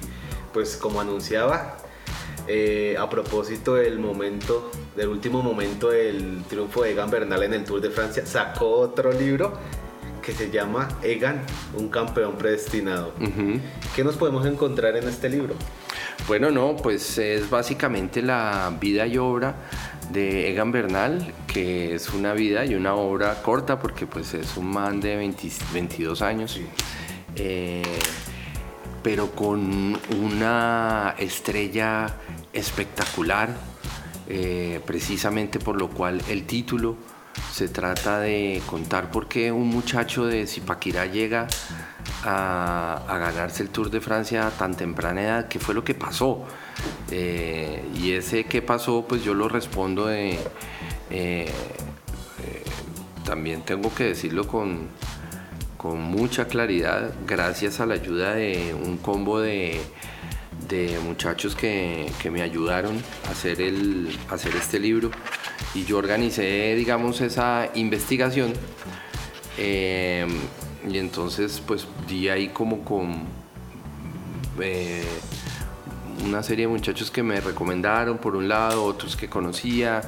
pues 0.53 0.77
como 0.77 1.01
anunciaba, 1.01 1.77
eh, 2.47 2.95
a 2.99 3.09
propósito 3.09 3.75
del 3.75 3.99
momento, 3.99 4.69
del 4.95 5.07
último 5.07 5.41
momento 5.41 5.89
del 5.89 6.43
triunfo 6.49 6.83
de 6.83 6.91
Egan 6.91 7.09
Bernal 7.09 7.41
en 7.43 7.53
el 7.53 7.63
Tour 7.63 7.81
de 7.81 7.89
Francia, 7.89 8.25
sacó 8.25 8.79
otro 8.79 9.11
libro 9.13 9.53
que 10.23 10.31
se 10.31 10.49
llama 10.49 10.87
Egan, 11.03 11.43
un 11.77 11.89
campeón 11.89 12.35
predestinado. 12.37 13.13
¿Qué 13.95 14.03
nos 14.03 14.15
podemos 14.15 14.45
encontrar 14.47 14.97
en 14.97 15.07
este 15.07 15.29
libro? 15.29 15.53
Bueno, 16.27 16.49
no, 16.49 16.75
pues 16.77 17.17
es 17.17 17.49
básicamente 17.49 18.21
la 18.21 18.75
vida 18.79 19.05
y 19.05 19.17
obra 19.17 19.55
de 20.11 20.49
Egan 20.49 20.71
Bernal, 20.71 21.33
que 21.45 21.93
es 21.95 22.09
una 22.13 22.33
vida 22.33 22.65
y 22.65 22.73
una 22.73 22.95
obra 22.95 23.41
corta 23.41 23.79
porque 23.79 24.07
pues 24.07 24.33
es 24.33 24.57
un 24.57 24.71
man 24.71 25.01
de 25.01 25.17
20 25.17 25.49
22 25.73 26.21
años, 26.21 26.59
eh, 27.35 27.83
pero 29.03 29.31
con 29.31 29.99
una 30.21 31.15
estrella 31.19 32.15
espectacular, 32.53 33.49
eh, 34.29 34.79
precisamente 34.85 35.59
por 35.59 35.77
lo 35.77 35.89
cual 35.89 36.21
el 36.29 36.45
título 36.45 36.95
se 37.51 37.67
trata 37.67 38.19
de 38.19 38.61
contar 38.65 39.11
por 39.11 39.27
qué 39.27 39.51
un 39.51 39.67
muchacho 39.67 40.25
de 40.25 40.47
Zipaquirá 40.47 41.05
llega 41.05 41.47
a, 42.23 43.01
ganarse 43.07 43.63
el 43.63 43.69
Tour 43.69 43.89
de 43.89 44.01
Francia 44.01 44.47
a 44.47 44.51
tan 44.51 44.75
temprana 44.75 45.21
edad, 45.21 45.47
qué 45.47 45.59
fue 45.59 45.75
lo 45.75 45.83
que 45.83 45.93
pasó. 45.93 46.43
Eh, 47.11 47.83
y 47.95 48.11
ese 48.13 48.45
qué 48.45 48.61
pasó, 48.61 49.05
pues 49.07 49.23
yo 49.23 49.33
lo 49.33 49.47
respondo 49.49 50.07
de... 50.07 50.31
eh, 50.31 50.39
eh, 51.09 51.49
también 53.23 53.61
tengo 53.63 53.93
que 53.93 54.05
decirlo 54.05 54.47
con, 54.47 54.89
con 55.77 56.01
mucha 56.01 56.47
claridad, 56.47 57.13
gracias 57.25 57.79
a 57.79 57.85
la 57.85 57.93
ayuda 57.95 58.35
de 58.35 58.73
un 58.73 58.97
combo 58.97 59.39
de, 59.39 59.81
de 60.69 60.99
muchachos 61.03 61.55
que, 61.55 62.11
que 62.21 62.31
me 62.31 62.41
ayudaron 62.41 63.01
a 63.27 63.31
hacer, 63.31 63.61
el, 63.61 64.17
hacer 64.29 64.55
este 64.55 64.79
libro. 64.79 65.11
Y 65.73 65.85
yo 65.85 65.97
organicé, 65.97 66.75
digamos, 66.75 67.21
esa 67.21 67.69
investigación. 67.73 68.53
Eh, 69.57 70.25
y 70.87 70.97
entonces, 70.97 71.61
pues 71.65 71.87
di 72.07 72.29
ahí 72.29 72.49
como 72.49 72.83
con 72.83 73.23
eh, 74.59 75.03
una 76.25 76.43
serie 76.43 76.67
de 76.67 76.71
muchachos 76.71 77.09
que 77.11 77.23
me 77.23 77.39
recomendaron, 77.39 78.17
por 78.17 78.35
un 78.35 78.47
lado, 78.47 78.83
otros 78.83 79.15
que 79.15 79.29
conocía. 79.29 80.01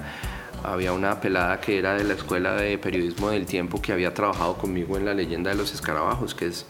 Había 0.64 0.94
una 0.94 1.22
pelada 1.22 1.60
que 1.62 1.78
era 1.78 1.94
de 1.94 2.04
la 2.04 2.14
Escuela 2.14 2.56
de 2.56 2.78
Periodismo 2.78 3.30
del 3.30 3.46
Tiempo 3.46 3.82
que 3.82 3.92
había 3.94 4.14
trabajado 4.14 4.58
conmigo 4.58 4.98
en 4.98 5.06
La 5.06 5.14
Leyenda 5.14 5.52
de 5.52 5.58
los 5.58 5.74
Escarabajos, 5.74 6.34
que 6.34 6.48
es 6.48 6.66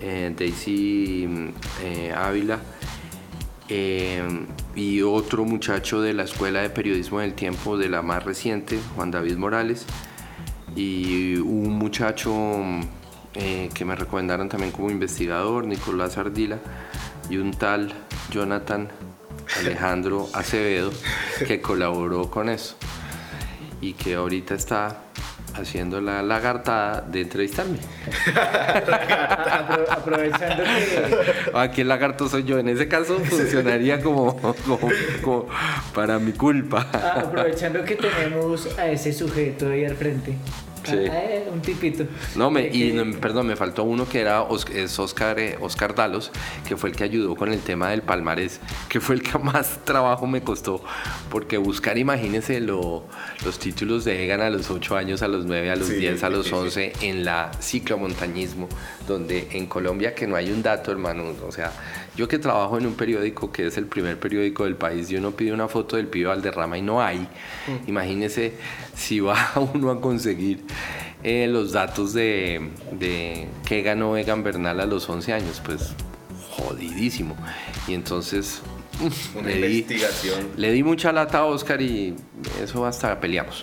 eh, 0.00 0.34
Daisy 0.36 1.52
Ávila. 2.14 2.60
Eh, 3.68 4.46
y 4.74 5.02
otro 5.02 5.44
muchacho 5.44 6.02
de 6.02 6.12
la 6.12 6.24
Escuela 6.24 6.60
de 6.60 6.70
Periodismo 6.70 7.20
del 7.20 7.34
Tiempo, 7.34 7.78
de 7.78 7.88
la 7.88 8.02
más 8.02 8.24
reciente, 8.24 8.78
Juan 8.94 9.10
David 9.10 9.36
Morales. 9.36 9.86
Y 10.76 11.36
un 11.36 11.78
muchacho 11.78 12.32
eh, 13.34 13.70
que 13.72 13.84
me 13.84 13.96
recomendaron 13.96 14.48
también 14.48 14.72
como 14.72 14.90
investigador, 14.90 15.66
Nicolás 15.66 16.18
Ardila, 16.18 16.58
y 17.30 17.36
un 17.36 17.52
tal 17.52 17.92
Jonathan 18.30 18.88
Alejandro 19.58 20.28
Acevedo, 20.34 20.92
que 21.46 21.60
colaboró 21.60 22.30
con 22.30 22.48
eso 22.48 22.76
y 23.80 23.92
que 23.92 24.14
ahorita 24.14 24.54
está 24.54 25.02
haciendo 25.54 26.00
la 26.00 26.22
lagartada 26.22 27.00
de 27.02 27.20
entrevistarme. 27.22 27.78
Apro- 28.34 29.84
aprovechando 29.90 30.62
que 30.64 31.16
Aquí 31.58 31.80
el 31.82 31.88
lagarto 31.88 32.28
soy 32.28 32.44
yo. 32.44 32.58
En 32.58 32.68
ese 32.68 32.88
caso 32.88 33.18
funcionaría 33.20 34.00
como, 34.00 34.36
como- 34.36 34.78
como 35.22 35.46
para 35.94 36.18
mi 36.18 36.32
culpa. 36.32 36.86
Ah, 36.92 37.22
aprovechando 37.24 37.84
que 37.84 37.96
tenemos 37.96 38.78
a 38.78 38.86
ese 38.88 39.12
sujeto 39.12 39.68
ahí 39.68 39.84
al 39.84 39.96
frente. 39.96 40.34
Sí. 40.84 40.96
Ah, 41.10 41.14
eh, 41.24 41.48
un 41.52 41.60
tipito. 41.62 42.04
No, 42.36 42.50
me, 42.50 42.68
y 42.68 42.92
no, 42.92 43.04
perdón, 43.20 43.46
me 43.46 43.56
faltó 43.56 43.84
uno 43.84 44.08
que 44.08 44.20
era 44.20 44.44
es 44.74 44.98
Oscar, 44.98 45.38
eh, 45.38 45.56
Oscar 45.60 45.94
Dalos, 45.94 46.30
que 46.68 46.76
fue 46.76 46.90
el 46.90 46.96
que 46.96 47.04
ayudó 47.04 47.34
con 47.36 47.52
el 47.52 47.60
tema 47.60 47.90
del 47.90 48.02
palmarés, 48.02 48.60
que 48.88 49.00
fue 49.00 49.14
el 49.14 49.22
que 49.22 49.38
más 49.38 49.84
trabajo 49.84 50.26
me 50.26 50.42
costó, 50.42 50.82
porque 51.30 51.56
buscar, 51.58 51.96
imagínense, 51.98 52.60
lo- 52.60 53.04
los 53.44 53.58
títulos 53.58 54.04
de 54.04 54.24
Egan 54.24 54.40
a 54.40 54.50
los 54.50 54.70
8 54.70 54.96
años, 54.96 55.22
a 55.22 55.28
los 55.28 55.46
9, 55.46 55.70
a 55.70 55.76
los 55.76 55.88
Sí, 55.88 55.94
10, 55.96 56.22
a 56.22 56.28
los 56.30 56.44
sí, 56.44 56.50
sí. 56.50 56.54
11, 56.56 56.92
en 57.02 57.24
la 57.24 57.50
ciclomontañismo, 57.60 58.68
donde 59.06 59.48
en 59.52 59.66
Colombia, 59.66 60.14
que 60.14 60.26
no 60.26 60.36
hay 60.36 60.50
un 60.50 60.62
dato, 60.62 60.90
hermano, 60.90 61.24
o 61.46 61.52
sea, 61.52 61.72
Yo 62.16 62.28
que 62.28 62.38
trabajo 62.38 62.78
en 62.78 62.86
un 62.86 62.94
periódico 62.94 63.50
que 63.50 63.66
es 63.66 63.76
el 63.76 63.86
primer 63.86 64.18
periódico 64.18 64.64
del 64.64 64.76
país 64.76 65.10
y 65.10 65.16
uno 65.16 65.32
pide 65.32 65.52
una 65.52 65.68
foto 65.68 65.96
del 65.96 66.06
pibe 66.06 66.26
Valderrama 66.26 66.78
y 66.78 66.82
no 66.82 67.02
hay, 67.02 67.18
mm. 67.18 67.88
imagínese 67.88 68.54
si 68.94 69.20
va 69.20 69.36
uno 69.74 69.90
a 69.90 70.00
conseguir 70.00 70.64
eh, 71.22 71.46
los 71.48 71.72
datos 71.72 72.12
de, 72.12 72.70
de 72.92 73.48
qué 73.66 73.82
ganó 73.82 74.16
Egan 74.16 74.42
Bernal 74.44 74.78
a 74.80 74.86
los 74.86 75.08
11 75.08 75.32
años, 75.32 75.62
pues 75.64 75.94
jodidísimo. 76.50 77.36
Y 77.88 77.94
entonces 77.94 78.62
una 79.34 79.48
le 79.48 79.70
investigación. 79.70 80.40
Di, 80.56 80.60
le 80.60 80.72
di 80.72 80.82
mucha 80.82 81.12
lata 81.12 81.38
a 81.38 81.44
Oscar 81.44 81.80
y 81.80 82.14
eso 82.62 82.86
hasta 82.86 83.18
peleamos. 83.20 83.62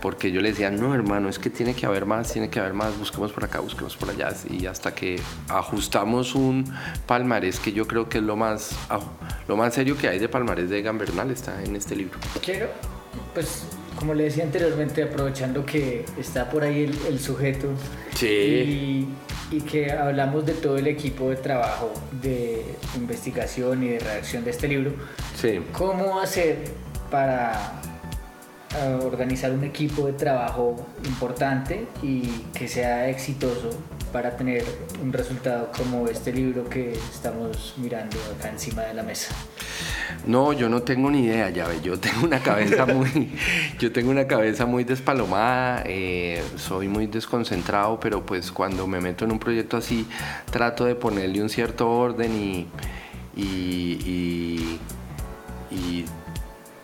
Porque 0.00 0.32
yo 0.32 0.40
le 0.40 0.50
decía, 0.50 0.70
no 0.70 0.94
hermano, 0.94 1.28
es 1.28 1.38
que 1.38 1.50
tiene 1.50 1.74
que 1.74 1.84
haber 1.84 2.06
más, 2.06 2.32
tiene 2.32 2.48
que 2.48 2.58
haber 2.58 2.72
más, 2.72 2.98
busquemos 2.98 3.32
por 3.32 3.44
acá, 3.44 3.60
busquemos 3.60 3.96
por 3.96 4.08
allá. 4.08 4.32
Y 4.48 4.66
hasta 4.66 4.94
que 4.94 5.20
ajustamos 5.48 6.34
un 6.34 6.64
palmarés 7.06 7.60
que 7.60 7.72
yo 7.72 7.86
creo 7.86 8.08
que 8.08 8.18
es 8.18 8.24
lo 8.24 8.36
más, 8.36 8.70
lo 9.46 9.56
más 9.56 9.74
serio 9.74 9.96
que 9.98 10.08
hay 10.08 10.18
de 10.18 10.28
palmarés 10.28 10.70
de 10.70 10.78
Egan 10.78 10.98
Bernal 10.98 11.30
está 11.30 11.62
en 11.62 11.76
este 11.76 11.96
libro. 11.96 12.18
Quiero, 12.42 12.68
pues 13.34 13.64
como 14.00 14.14
le 14.14 14.24
decía 14.24 14.44
anteriormente, 14.44 15.02
aprovechando 15.02 15.66
que 15.66 16.06
está 16.18 16.48
por 16.48 16.64
ahí 16.64 16.90
el, 17.06 17.20
sujeto 17.20 17.68
y, 18.22 19.06
y, 19.50 19.60
que 19.60 19.92
hablamos 19.92 20.46
de 20.46 20.54
todo 20.54 20.76
el 20.76 20.86
equipo 20.86 21.30
de 21.30 21.36
trabajo 21.36 21.92
de 22.22 22.64
investigación 22.96 23.82
y 23.82 23.88
de 23.88 23.98
redacción 23.98 24.44
de 24.44 24.50
este 24.50 24.68
libro, 24.68 24.92
sí. 25.34 25.60
¿cómo 25.72 26.20
hacer 26.20 26.58
para 27.10 27.80
organizar 29.02 29.50
un 29.50 29.64
equipo 29.64 30.06
de 30.06 30.12
trabajo 30.12 30.86
importante 31.04 31.86
y 32.02 32.22
que 32.54 32.68
sea 32.68 33.08
exitoso 33.08 33.70
para 34.12 34.36
tener 34.36 34.64
un 35.02 35.12
resultado 35.12 35.70
como 35.76 36.08
este 36.08 36.32
libro 36.32 36.68
que 36.68 36.92
estamos 36.92 37.74
mirando 37.76 38.16
acá 38.36 38.50
encima 38.50 38.82
de 38.82 38.94
la 38.94 39.02
mesa? 39.02 39.34
No, 40.26 40.52
yo 40.52 40.68
no 40.68 40.82
tengo 40.82 41.10
ni 41.10 41.24
idea, 41.24 41.50
ya 41.50 41.66
ve, 41.66 41.80
yo 41.82 41.98
tengo 41.98 42.24
una 42.24 42.40
cabeza 42.40 42.86
muy, 42.86 43.32
yo 43.78 43.92
tengo 43.92 44.10
una 44.10 44.26
cabeza 44.26 44.66
muy 44.66 44.84
despalomada, 44.84 45.82
eh, 45.86 46.42
soy 46.56 46.88
muy 46.88 47.06
desconcentrado, 47.06 47.98
pero 48.00 48.24
pues 48.24 48.52
cuando 48.52 48.86
me 48.86 49.00
meto 49.00 49.24
en 49.24 49.32
un 49.32 49.38
proyecto 49.38 49.76
así, 49.76 50.06
trato 50.50 50.84
de 50.84 50.94
ponerle 50.94 51.42
un 51.42 51.48
cierto 51.48 51.90
orden 51.90 52.34
y, 52.34 52.68
y, 53.36 54.78
y 55.70 56.04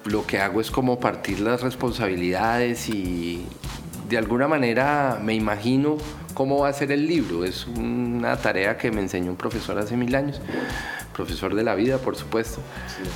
lo 0.04 0.26
que 0.26 0.38
hago 0.38 0.60
es 0.60 0.70
como 0.70 1.00
partir 1.00 1.40
las 1.40 1.62
responsabilidades 1.62 2.88
y 2.88 3.44
de 4.08 4.18
alguna 4.18 4.46
manera 4.46 5.18
me 5.22 5.34
imagino 5.34 5.98
cómo 6.36 6.58
va 6.58 6.68
a 6.68 6.72
ser 6.74 6.92
el 6.92 7.06
libro. 7.06 7.44
Es 7.44 7.66
una 7.66 8.36
tarea 8.36 8.76
que 8.76 8.90
me 8.90 9.00
enseñó 9.00 9.30
un 9.30 9.38
profesor 9.38 9.78
hace 9.78 9.96
mil 9.96 10.14
años, 10.14 10.38
profesor 11.14 11.54
de 11.54 11.64
la 11.64 11.74
vida, 11.74 11.96
por 11.96 12.14
supuesto, 12.14 12.60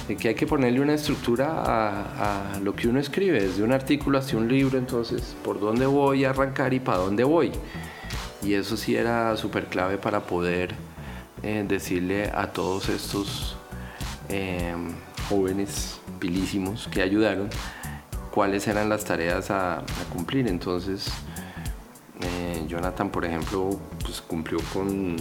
de 0.08 0.16
que 0.16 0.28
hay 0.28 0.34
que 0.34 0.46
ponerle 0.46 0.80
una 0.80 0.94
estructura 0.94 1.46
a, 1.52 2.58
lo 2.60 2.74
que 2.74 2.88
uno 2.88 2.98
escribe, 2.98 3.42
desde 3.42 3.62
un 3.62 3.72
artículo 3.72 4.18
hasta 4.18 4.38
un 4.38 4.48
libro, 4.48 4.78
entonces, 4.78 5.36
por 5.44 5.60
dónde 5.60 5.84
voy 5.84 6.24
a 6.24 6.30
arrancar 6.30 6.72
y 6.72 6.80
para 6.80 6.96
dónde 6.96 7.22
voy. 7.22 7.52
Y 8.42 8.54
eso 8.54 8.78
sí 8.78 8.96
era 8.96 9.36
súper 9.36 9.66
clave 9.66 9.98
para 9.98 10.20
poder 10.20 10.74
eh, 11.42 11.62
decirle 11.68 12.30
a 12.34 12.46
todos 12.46 12.88
estos 12.88 13.54
eh, 14.30 14.74
jóvenes 15.28 16.00
pilísimos 16.18 16.88
que 16.88 17.02
ayudaron 17.02 17.50
cuáles 18.30 18.66
eran 18.66 18.88
las 18.88 19.04
tareas 19.04 19.50
a 19.50 19.82
cumplir. 20.10 20.48
Entonces, 20.48 21.12
Jonathan, 22.70 23.10
por 23.10 23.24
ejemplo, 23.24 23.80
pues 24.04 24.20
cumplió 24.20 24.58
con, 24.72 25.16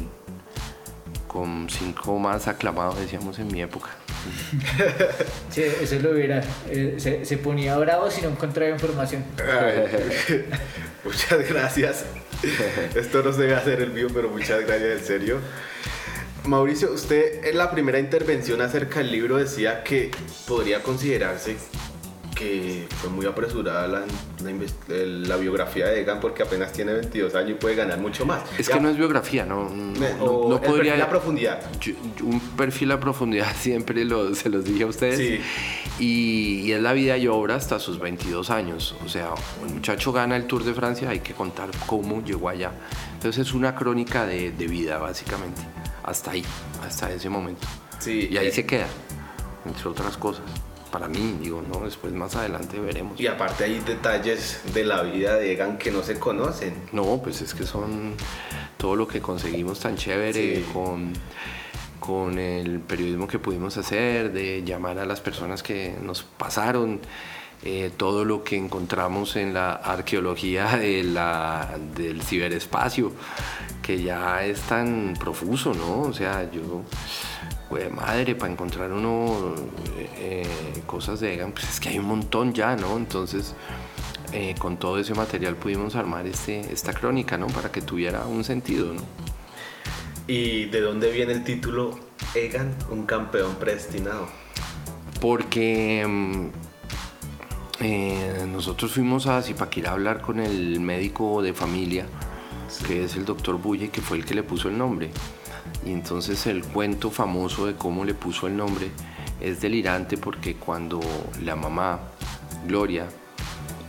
con 1.28 1.68
cinco 1.68 2.20
más 2.20 2.48
aclamados, 2.48 3.00
decíamos 3.00 3.40
en 3.40 3.48
mi 3.48 3.62
época. 3.62 3.90
Sí, 5.50 5.64
eso 5.64 5.96
lo 6.00 6.12
hubiera. 6.12 6.44
Eh, 6.70 6.98
se, 7.24 7.38
ponía 7.38 7.76
bravo 7.78 8.12
si 8.12 8.22
no 8.22 8.30
encontraba 8.30 8.70
información. 8.70 9.24
muchas 11.04 11.50
gracias. 11.50 12.06
Esto 12.94 13.24
no 13.24 13.34
se 13.34 13.42
debe 13.42 13.56
hacer 13.56 13.82
el 13.82 13.90
vivo, 13.90 14.10
pero 14.14 14.30
muchas 14.30 14.62
gracias, 14.68 15.00
en 15.00 15.06
serio. 15.06 15.40
Mauricio, 16.46 16.92
usted 16.92 17.46
en 17.46 17.58
la 17.58 17.72
primera 17.72 17.98
intervención 17.98 18.62
acerca 18.62 19.00
del 19.00 19.12
libro 19.12 19.38
decía 19.38 19.84
que 19.84 20.12
podría 20.48 20.84
considerarse 20.84 21.58
que 22.40 22.88
fue 23.02 23.10
muy 23.10 23.26
apresurada 23.26 23.86
la, 23.86 24.06
la, 24.96 25.36
biografía 25.36 25.88
de 25.88 26.00
Egan 26.00 26.22
porque 26.22 26.44
apenas 26.44 26.72
tiene 26.72 26.94
22 26.94 27.36
años 27.36 27.52
y 27.52 27.54
puede 27.56 27.76
ganar 27.76 28.00
mucho 28.00 28.26
más. 28.26 28.42
Es 28.58 28.70
que 28.70 28.80
no 28.80 28.90
es 28.90 28.96
biografía, 28.96 29.46
no, 29.46 29.70
no, 29.70 30.62
podría... 30.62 30.94
Perfil 30.94 31.02
a 31.02 31.10
profundidad. 31.10 31.62
un 32.24 32.40
perfil 32.56 32.92
a 32.94 33.00
profundidad 33.00 33.54
siempre 33.60 34.06
lo, 34.06 34.34
se 34.36 34.50
los 34.50 34.64
dije 34.64 34.84
a 34.84 34.88
ustedes. 34.88 35.18
Sí. 35.18 35.42
Y, 36.00 36.72
es 36.72 36.82
la 36.82 36.94
vida 36.94 37.18
y 37.18 37.28
obra 37.28 37.56
hasta 37.56 37.78
sus 37.78 38.00
22 38.00 38.52
años. 38.52 38.96
O 39.06 39.10
sea, 39.10 39.34
un 39.62 39.74
muchacho 39.74 40.14
gana 40.14 40.38
el 40.38 40.46
Tour 40.46 40.64
de 40.64 40.74
Francia, 40.74 41.10
hay 41.10 41.20
que 41.20 41.34
contar 41.34 41.70
cómo 41.88 42.24
llegó 42.24 42.48
allá. 42.48 42.72
Entonces 43.16 43.48
es 43.48 43.54
una 43.54 43.76
crónica 43.76 44.26
de, 44.26 44.52
de 44.52 44.68
vida, 44.68 44.98
básicamente. 44.98 45.62
Hasta 46.04 46.32
ahí, 46.32 46.46
hasta 46.88 47.12
ese 47.12 47.28
momento. 47.28 47.68
Sí, 48.00 48.30
y 48.32 48.38
ahí 48.38 48.50
se 48.50 48.66
queda, 48.66 48.88
entre 49.66 49.90
otras 49.90 50.16
cosas 50.16 50.46
para 50.90 51.08
mí, 51.08 51.38
digo, 51.42 51.62
no, 51.62 51.86
después 51.86 52.14
más 52.14 52.36
adelante 52.36 52.80
veremos. 52.80 53.20
Y 53.20 53.28
aparte 53.28 53.64
hay 53.64 53.80
detalles 53.80 54.62
de 54.74 54.84
la 54.84 55.02
vida 55.04 55.36
de 55.36 55.54
Egan 55.54 55.78
que 55.78 55.92
no 55.92 56.04
se 56.04 56.20
conocen. 56.20 56.74
No, 56.92 57.22
pues 57.24 57.42
es 57.42 57.54
que 57.54 57.66
son 57.66 58.16
todo 58.78 58.96
lo 58.96 59.08
que 59.08 59.22
conseguimos 59.22 59.80
tan 59.80 59.96
chévere 59.96 60.64
con, 60.74 61.14
con 62.00 62.40
el 62.40 62.80
periodismo 62.80 63.28
que 63.28 63.40
pudimos 63.40 63.78
hacer, 63.78 64.32
de 64.32 64.64
llamar 64.64 65.00
a 65.00 65.06
las 65.06 65.22
personas 65.22 65.64
que 65.64 65.96
nos 66.02 66.24
pasaron. 66.24 67.00
Eh, 67.62 67.92
todo 67.98 68.24
lo 68.24 68.42
que 68.42 68.56
encontramos 68.56 69.36
en 69.36 69.54
la 69.54 69.74
arqueología 69.74 70.78
de 70.78 71.04
la, 71.04 71.78
del 71.94 72.22
ciberespacio, 72.22 73.12
que 73.82 74.02
ya 74.02 74.46
es 74.46 74.62
tan 74.62 75.14
profuso, 75.20 75.74
¿no? 75.74 76.04
O 76.04 76.14
sea, 76.14 76.50
yo 76.50 76.84
madre, 77.92 78.36
para 78.36 78.52
encontrar 78.52 78.92
uno 78.92 79.56
eh, 80.18 80.46
cosas 80.86 81.20
de 81.20 81.34
Egan, 81.34 81.52
pues 81.52 81.70
es 81.70 81.80
que 81.80 81.90
hay 81.90 82.00
un 82.00 82.06
montón 82.06 82.54
ya, 82.54 82.76
¿no? 82.76 82.98
Entonces, 82.98 83.56
eh, 84.34 84.56
con 84.60 84.78
todo 84.78 85.00
ese 85.00 85.14
material 85.14 85.56
pudimos 85.56 85.96
armar 85.96 86.28
este, 86.28 86.60
esta 86.72 86.94
crónica, 86.94 87.38
¿no? 87.38 87.48
Para 87.48 87.72
que 87.72 87.82
tuviera 87.82 88.26
un 88.26 88.44
sentido, 88.44 88.94
¿no? 88.94 89.02
¿Y 90.28 90.66
de 90.66 90.82
dónde 90.82 91.12
viene 91.12 91.34
el 91.34 91.44
título 91.44 91.98
Egan, 92.36 92.76
un 92.92 93.06
campeón 93.06 93.56
predestinado? 93.56 94.28
Porque 95.20 96.06
mm, 96.08 96.48
eh, 97.82 98.46
nosotros 98.52 98.92
fuimos 98.92 99.26
a 99.26 99.42
Zipaquirá 99.42 99.90
a 99.90 99.94
hablar 99.94 100.22
con 100.22 100.40
el 100.40 100.80
médico 100.80 101.42
de 101.42 101.54
familia, 101.54 102.06
que 102.86 103.06
es 103.06 103.16
el 103.16 103.26
doctor 103.26 103.58
Bulle, 103.58 103.90
que 103.90 104.02
fue 104.02 104.18
el 104.18 104.26
que 104.26 104.36
le 104.36 104.44
puso 104.44 104.70
el 104.70 104.78
nombre. 104.78 105.10
Y 105.86 105.92
entonces 105.92 106.46
el 106.48 106.64
cuento 106.64 107.10
famoso 107.10 107.66
de 107.66 107.76
cómo 107.76 108.04
le 108.04 108.14
puso 108.14 108.48
el 108.48 108.58
nombre 108.58 108.92
es 109.40 109.62
delirante 109.62 110.18
porque 110.18 110.56
cuando 110.56 111.00
la 111.42 111.56
mamá, 111.56 112.00
Gloria, 112.68 113.08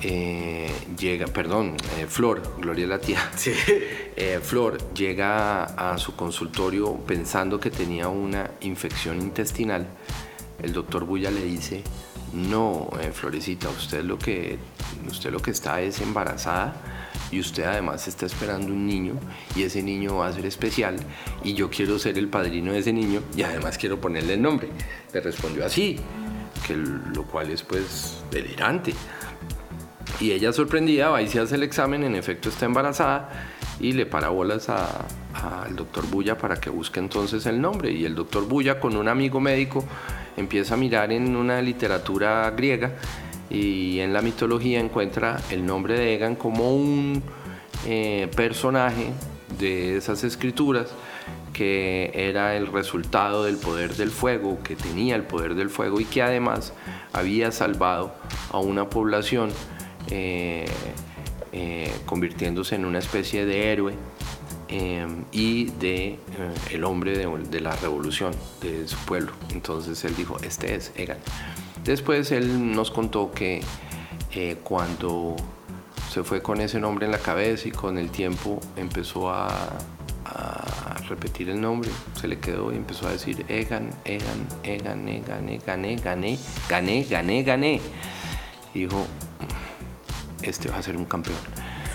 eh, 0.02 0.70
llega, 0.98 1.26
perdón, 1.26 1.76
eh, 1.98 2.06
Flor, 2.08 2.54
Gloria 2.58 2.86
la 2.86 2.98
tía, 2.98 3.18
eh, 4.16 4.40
Flor 4.42 4.94
llega 4.94 5.64
a, 5.64 5.98
su 5.98 6.16
consultorio 6.16 6.96
pensando 7.06 7.60
que 7.60 7.70
tenía 7.70 8.08
una 8.08 8.50
infección 8.60 9.20
intestinal, 9.20 9.86
el 10.62 10.72
doctor 10.72 11.04
Bulla 11.04 11.30
le 11.30 11.42
dice, 11.42 11.82
no, 12.32 12.88
Florecita, 13.12 13.68
usted 13.68 14.04
lo, 14.04 14.18
que, 14.18 14.58
usted 15.06 15.30
lo 15.30 15.40
que 15.40 15.50
está 15.50 15.82
es 15.82 16.00
embarazada 16.00 16.99
y 17.30 17.40
usted 17.40 17.64
además 17.64 18.08
está 18.08 18.26
esperando 18.26 18.72
un 18.72 18.86
niño 18.86 19.14
y 19.54 19.62
ese 19.62 19.82
niño 19.82 20.16
va 20.16 20.28
a 20.28 20.32
ser 20.32 20.46
especial 20.46 20.96
y 21.44 21.54
yo 21.54 21.70
quiero 21.70 21.98
ser 21.98 22.18
el 22.18 22.28
padrino 22.28 22.72
de 22.72 22.78
ese 22.78 22.92
niño 22.92 23.22
y 23.36 23.42
además 23.42 23.78
quiero 23.78 24.00
ponerle 24.00 24.34
el 24.34 24.42
nombre. 24.42 24.68
Le 25.12 25.20
respondió 25.20 25.64
así, 25.64 25.98
que 26.66 26.76
lo 26.76 27.24
cual 27.24 27.50
es 27.50 27.62
pues 27.62 28.22
delirante. 28.30 28.94
Y 30.20 30.32
ella 30.32 30.52
sorprendida 30.52 31.08
va 31.08 31.22
y 31.22 31.28
se 31.28 31.40
hace 31.40 31.54
el 31.54 31.62
examen, 31.62 32.04
en 32.04 32.14
efecto 32.14 32.48
está 32.48 32.66
embarazada 32.66 33.48
y 33.80 33.92
le 33.92 34.04
para 34.04 34.28
bolas 34.28 34.68
al 34.68 35.74
doctor 35.74 36.06
Bulla 36.06 36.36
para 36.36 36.56
que 36.56 36.68
busque 36.68 37.00
entonces 37.00 37.46
el 37.46 37.60
nombre. 37.60 37.90
Y 37.90 38.04
el 38.04 38.14
doctor 38.14 38.46
Bulla 38.46 38.78
con 38.78 38.96
un 38.96 39.08
amigo 39.08 39.40
médico 39.40 39.84
empieza 40.36 40.74
a 40.74 40.76
mirar 40.76 41.12
en 41.12 41.34
una 41.34 41.62
literatura 41.62 42.50
griega 42.50 42.92
y 43.50 43.98
en 43.98 44.12
la 44.12 44.22
mitología 44.22 44.80
encuentra 44.80 45.40
el 45.50 45.66
nombre 45.66 45.98
de 45.98 46.14
Egan 46.14 46.36
como 46.36 46.74
un 46.74 47.22
eh, 47.86 48.28
personaje 48.36 49.10
de 49.58 49.96
esas 49.96 50.22
escrituras 50.22 50.88
que 51.52 52.12
era 52.14 52.56
el 52.56 52.68
resultado 52.68 53.44
del 53.44 53.56
poder 53.56 53.96
del 53.96 54.10
fuego, 54.10 54.58
que 54.62 54.76
tenía 54.76 55.16
el 55.16 55.24
poder 55.24 55.56
del 55.56 55.68
fuego 55.68 56.00
y 56.00 56.04
que 56.04 56.22
además 56.22 56.72
había 57.12 57.50
salvado 57.50 58.14
a 58.52 58.58
una 58.58 58.88
población 58.88 59.50
eh, 60.10 60.66
eh, 61.52 61.92
convirtiéndose 62.06 62.76
en 62.76 62.84
una 62.84 63.00
especie 63.00 63.44
de 63.44 63.72
héroe 63.72 63.94
y 65.32 65.64
de 65.64 66.20
el 66.70 66.84
hombre 66.84 67.18
de, 67.18 67.26
de, 67.50 67.60
la 67.60 67.74
revolución 67.74 68.32
de 68.62 68.86
su 68.86 68.96
pueblo. 68.98 69.32
Entonces 69.52 70.04
él 70.04 70.14
dijo, 70.14 70.36
este 70.44 70.76
es 70.76 70.92
Egan. 70.94 71.18
Después 71.84 72.30
él 72.32 72.72
nos 72.72 72.90
contó 72.90 73.32
que 73.32 73.62
eh, 74.32 74.58
cuando 74.62 75.36
se 76.10 76.22
fue 76.22 76.42
con 76.42 76.60
ese 76.60 76.80
nombre 76.80 77.06
en 77.06 77.12
la 77.12 77.18
cabeza 77.18 77.68
y 77.68 77.72
con 77.72 77.98
el 77.98 78.10
tiempo 78.10 78.60
empezó 78.76 79.30
a, 79.30 79.48
a 80.24 80.96
repetir 81.08 81.50
el 81.50 81.60
nombre, 81.60 81.90
se 82.14 82.28
le 82.28 82.38
quedó 82.38 82.72
y 82.72 82.76
empezó 82.76 83.08
a 83.08 83.12
decir 83.12 83.44
Egan, 83.48 83.90
Egan, 84.04 84.46
Egan, 84.62 85.08
Egan, 85.08 85.48
Egan, 85.48 85.96
gané, 86.02 86.38
gané, 86.68 87.04
gané, 87.04 87.42
gané. 87.42 87.80
Y 88.74 88.80
dijo, 88.80 89.06
este 90.42 90.68
va 90.68 90.78
a 90.78 90.82
ser 90.82 90.96
un 90.96 91.04
campeón. 91.04 91.38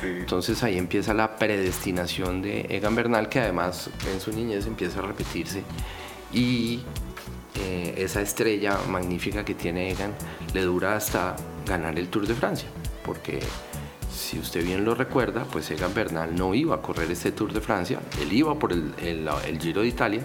Entonces 0.04 0.62
ahí 0.63 0.78
empieza 0.78 1.13
la 1.13 1.38
predestinación 1.38 2.41
de 2.41 2.67
Egan 2.69 2.95
Bernal, 2.95 3.30
que 3.30 3.39
además 3.39 3.89
en 4.13 4.19
su 4.19 4.32
niñez 4.32 4.67
empieza 4.67 5.00
a 5.00 5.04
repetirse. 5.04 5.63
Y 6.34 6.82
eh, 7.58 7.96
esa 7.98 8.22
estrella 8.22 8.78
magnífica 8.89 9.46
que 9.46 9.54
tiene 9.54 9.91
Egan 9.91 10.13
le 10.54 10.62
dura 10.62 10.96
hasta 10.96 11.36
ganar 11.65 11.98
el 11.98 12.10
Tour 12.10 12.28
de 12.28 12.36
Francia. 12.36 12.68
Porque 13.04 13.39
si 14.12 14.39
usted 14.39 14.63
bien 14.63 14.86
lo 14.86 14.96
recuerda, 14.96 15.44
pues 15.46 15.70
Egan 15.72 15.94
Bernal 15.94 16.36
no 16.36 16.54
iba 16.54 16.76
a 16.76 16.82
correr 16.82 17.10
este 17.12 17.32
Tour 17.32 17.54
de 17.54 17.62
Francia, 17.62 18.00
él 18.22 18.32
iba 18.34 18.58
por 18.58 18.72
el, 18.72 18.94
el, 19.02 19.30
el 19.48 19.60
Giro 19.60 19.82
de 19.82 19.88
Italia, 19.88 20.22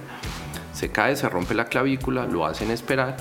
se 0.73 0.90
cae, 0.90 1.16
se 1.16 1.29
rompe 1.29 1.55
la 1.55 1.66
clavícula, 1.66 2.27
lo 2.27 2.47
hacen 2.47 2.71
esperar 2.71 3.16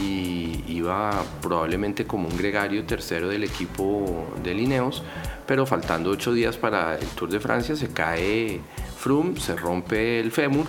y 0.00 0.64
iba 0.68 1.22
probablemente 1.40 2.06
como 2.06 2.28
un 2.28 2.36
gregario 2.36 2.84
tercero 2.84 3.28
del 3.28 3.44
equipo 3.44 4.28
de 4.42 4.54
Lineos, 4.54 5.02
pero 5.46 5.66
faltando 5.66 6.10
ocho 6.10 6.32
días 6.32 6.56
para 6.56 6.96
el 6.96 7.06
Tour 7.08 7.30
de 7.30 7.40
Francia 7.40 7.74
se 7.76 7.88
cae 7.88 8.60
Froome, 8.96 9.38
se 9.40 9.56
rompe 9.56 10.20
el 10.20 10.30
fémur 10.30 10.66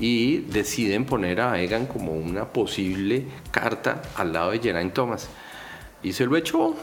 y 0.00 0.38
deciden 0.38 1.04
poner 1.04 1.40
a 1.40 1.60
Egan 1.60 1.86
como 1.86 2.12
una 2.12 2.52
posible 2.52 3.26
carta 3.50 4.02
al 4.14 4.32
lado 4.32 4.52
de 4.52 4.60
Geraint 4.60 4.94
Thomas. 4.94 5.28
Y 6.02 6.12
se 6.12 6.24
lo 6.24 6.36
echó. 6.36 6.76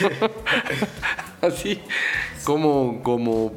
Así 1.42 1.80
como, 2.44 3.02
como 3.02 3.52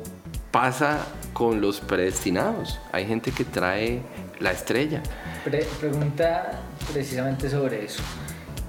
pasa 0.52 1.06
con 1.34 1.62
los 1.62 1.80
predestinados. 1.80 2.80
Hay 2.92 3.06
gente 3.06 3.32
que 3.32 3.46
trae 3.46 4.02
la 4.40 4.52
estrella. 4.52 5.02
Pre 5.46 5.66
pregunta 5.80 6.62
precisamente 6.92 7.50
sobre 7.50 7.86
eso. 7.86 8.04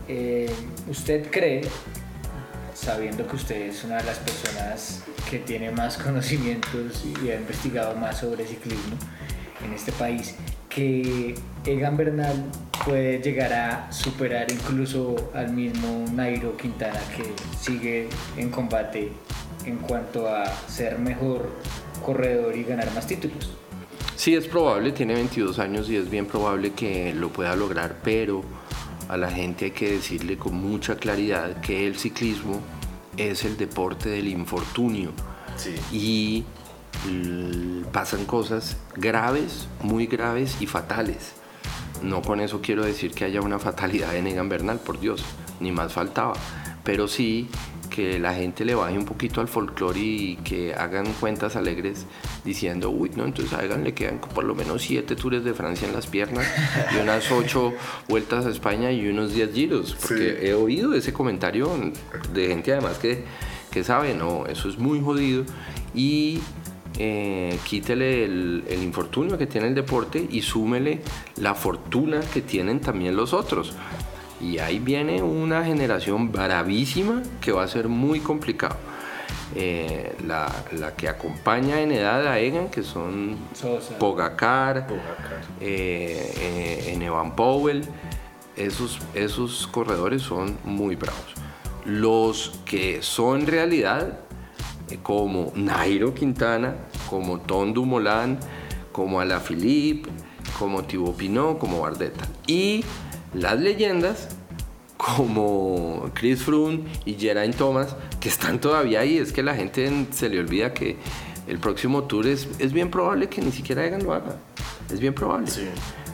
Eh, 0.07 0.53
¿Usted 0.89 1.31
cree, 1.31 1.63
sabiendo 2.75 3.27
que 3.27 3.35
usted 3.35 3.63
es 3.63 3.83
una 3.83 3.97
de 3.97 4.05
las 4.05 4.19
personas 4.19 5.03
que 5.29 5.41
tiene 5.41 5.73
más 5.73 5.97
conocimientos 6.03 7.05
y 7.25 7.31
ha 7.31 7.37
investigado 7.37 7.97
más 7.97 8.19
sobre 8.21 8.47
ciclismo 8.47 8.97
en 9.65 9.73
este 9.73 9.93
país, 9.93 10.35
que 10.69 11.35
Egan 11.65 11.97
Bernal 11.97 12.45
puede 12.85 13.19
llegar 13.21 13.53
a 13.53 13.93
superar 13.93 14.51
incluso 14.51 15.31
al 15.35 15.53
mismo 15.53 16.05
Nairo 16.13 16.57
Quintana 16.57 17.01
que 17.17 17.25
sigue 17.59 18.09
en 18.37 18.51
combate 18.51 19.13
en 19.65 19.79
cuanto 19.79 20.29
a 20.29 20.45
ser 20.69 20.99
mejor 20.99 21.51
corredor 22.05 22.57
y 22.57 22.65
ganar 22.65 22.93
más 22.95 23.07
títulos? 23.07 23.51
Sí, 24.15 24.35
es 24.35 24.47
probable, 24.47 24.93
tiene 24.93 25.15
22 25.15 25.59
años 25.59 25.91
y 25.91 25.97
es 25.97 26.09
bien 26.09 26.27
probable 26.27 26.73
que 26.73 27.13
lo 27.13 27.31
pueda 27.31 27.55
lograr, 27.55 27.97
pero 28.03 28.43
a 29.09 29.17
la 29.17 29.31
gente 29.31 29.67
hay 29.67 29.71
que 29.73 29.93
decirle 29.93 30.39
con 30.39 30.55
mucha 30.55 30.97
claridad 30.97 31.61
que 31.61 31.87
el 31.87 31.99
ciclismo 31.99 32.61
es 33.17 33.45
el 33.45 33.57
deporte 33.57 34.09
del 34.09 34.29
infortunio. 34.29 35.11
Sí. 35.57 35.75
Y 35.93 36.45
pasan 37.93 38.25
cosas 38.25 38.77
graves, 38.97 39.69
muy 39.83 40.07
graves 40.07 40.57
y 40.61 40.67
fatales. 40.67 41.33
No 42.03 42.23
con 42.23 42.41
eso 42.41 42.61
quiero 42.61 42.85
decir 42.85 43.13
que 43.13 43.25
haya 43.25 43.41
una 43.41 43.59
fatalidad 43.59 44.15
en 44.15 44.27
Egan 44.27 44.49
Bernal, 44.49 44.79
por 44.79 45.01
Dios, 45.01 45.25
ni 45.61 45.73
más 45.73 45.93
faltaba. 45.93 46.35
Pero 46.85 47.09
sí 47.09 47.49
que 47.97 48.19
la 48.19 48.35
gente 48.35 48.67
le 48.67 48.75
baje 48.75 48.99
un 48.99 49.07
poquito 49.07 49.41
al 49.41 49.49
folclore 49.49 49.99
y 49.99 50.37
que 50.45 50.75
hagan 50.75 51.11
cuentas 51.15 51.57
alegres 51.57 52.05
diciendo, 52.45 52.91
uy, 52.91 53.11
no, 53.17 53.25
entonces 53.25 53.55
a 53.55 53.65
Egan 53.65 53.85
le 53.85 53.95
quedan 53.95 54.19
por 54.19 54.45
lo 54.45 54.55
menos 54.55 54.83
siete 54.83 55.17
tours 55.17 55.43
de 55.43 55.55
Francia 55.55 55.89
en 55.89 55.95
las 55.95 56.07
piernas 56.07 56.47
y 56.95 57.01
unas 57.01 57.31
ocho 57.33 57.73
vueltas 58.09 58.45
a 58.45 58.51
España 58.51 58.93
y 58.93 59.09
unos 59.09 59.33
diez 59.33 59.53
giros. 59.55 59.97
Porque 59.99 60.37
sí. 60.39 60.47
he 60.47 60.55
oído 60.55 60.93
ese 60.93 61.15
comentario 61.15 61.71
de 62.35 62.49
gente 62.49 62.73
además 62.73 62.99
que, 62.99 63.25
que 63.71 63.83
sabe, 63.83 64.15
no, 64.15 64.45
eso 64.45 64.69
es 64.69 64.77
muy 64.77 65.01
jodido. 65.01 65.45
Y 65.95 66.41
eh, 66.99 67.59
quítele 67.65 68.25
el, 68.25 68.65
el, 68.69 68.83
infortunio 68.83 69.37
que 69.37 69.47
tiene 69.47 69.69
el 69.69 69.75
deporte 69.75 70.27
y 70.31 70.43
súmele 70.43 71.01
la 71.37 71.55
fortuna 71.55 72.21
que 72.33 72.43
tienen 72.43 72.81
también 72.81 73.17
los 73.17 73.33
otros. 73.33 73.75
Y 74.41 74.59
ahí 74.59 74.79
viene 74.79 75.23
una 75.23 75.65
generación 75.65 76.31
bravísima 76.31 77.23
que 77.41 77.53
va 77.53 77.65
a 77.65 77.69
ser 77.69 77.89
muy 77.89 78.21
complicado. 78.21 78.77
Eh, 79.55 80.15
la, 80.27 80.53
la, 80.73 80.95
que 80.95 81.09
acompaña 81.09 81.81
en 81.81 81.93
edad 81.93 82.27
a 82.27 82.39
Egan, 82.41 82.69
que 82.69 82.83
son 82.83 83.39
Sosa. 83.55 83.97
Pogacar, 83.99 84.87
Pogacar. 84.87 85.41
Eh, 85.61 86.35
eh, 86.89 86.99
Evan 87.01 87.37
Powell, 87.37 87.83
esos, 88.57 88.99
esos 89.15 89.67
corredores 89.69 90.23
son 90.23 90.59
muy 90.65 90.97
bravos. 90.97 91.35
Los 91.85 92.59
que 92.65 93.01
son 93.03 93.47
realidad 93.47 94.19
como 95.03 95.53
Nairo 95.55 96.15
Quintana, 96.15 96.75
como 97.09 97.41
Tom 97.41 97.73
Dumoulin, 97.73 98.39
como 98.93 99.21
Alaphilippe, 99.21 100.09
como 100.59 100.85
Thibaut 100.85 101.17
Pinot, 101.17 101.59
como 101.59 101.81
Bardetta. 101.81 102.27
Y 102.47 102.85
las 103.35 103.61
leyendas 103.61 104.29
como 104.97 106.11
Chris 106.15 106.43
Froome 106.43 106.85
y 107.05 107.15
Geraint 107.15 107.57
Thomas, 107.57 107.95
que 108.21 108.29
están 108.29 108.61
todavía 108.61 109.01
ahí. 109.01 109.19
Es 109.19 109.33
que 109.33 109.43
la 109.43 109.55
gente 109.55 110.07
se 110.11 110.29
le 110.29 110.41
olvida 110.41 110.73
que 110.73 110.97
el 111.47 111.59
próximo 111.59 112.05
tour 112.05 112.27
es, 112.27 112.49
es 112.59 112.73
bien 112.73 112.91
probable 112.91 113.29
que 113.29 113.41
ni 113.41 113.53
siquiera 113.53 113.85
Egan 113.85 114.03
lo 114.03 114.15
haga. 114.15 114.37
Es 114.93 115.01
bien 115.01 115.15
probable. 115.15 115.49
Sí. 115.49 115.67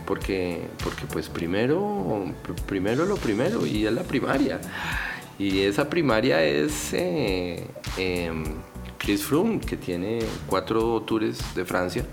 Porque, 0.07 0.61
porque 0.83 1.07
pues 1.07 1.29
primero, 1.29 2.25
primero 2.67 3.07
lo 3.07 3.17
primero 3.17 3.67
y 3.67 3.87
es 3.87 3.93
la 3.93 4.03
primaria. 4.03 4.61
Y 5.39 5.61
esa 5.61 5.89
primaria 5.89 6.43
es 6.45 6.93
eh, 6.93 7.67
eh, 7.97 8.33
Chris 8.99 9.25
Froome, 9.25 9.61
que 9.61 9.77
tiene 9.77 10.21
cuatro 10.47 11.01
tours 11.03 11.55
de 11.55 11.65
Francia. 11.65 12.05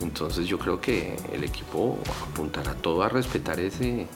Entonces 0.00 0.46
yo 0.46 0.58
creo 0.58 0.80
que 0.80 1.16
el 1.32 1.44
equipo 1.44 1.98
apuntará 2.30 2.74
todo 2.74 3.02
a 3.02 3.08
respetar 3.08 3.58
ese, 3.60 4.06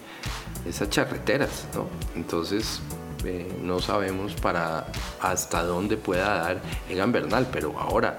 esas 0.66 0.90
charreteras, 0.90 1.66
¿no? 1.74 1.88
Entonces 2.14 2.80
eh, 3.24 3.46
no 3.62 3.80
sabemos 3.80 4.34
para 4.34 4.86
hasta 5.20 5.62
dónde 5.62 5.96
pueda 5.96 6.42
dar 6.42 6.62
Egan 6.88 7.12
Bernal, 7.12 7.48
pero 7.50 7.78
ahora, 7.78 8.18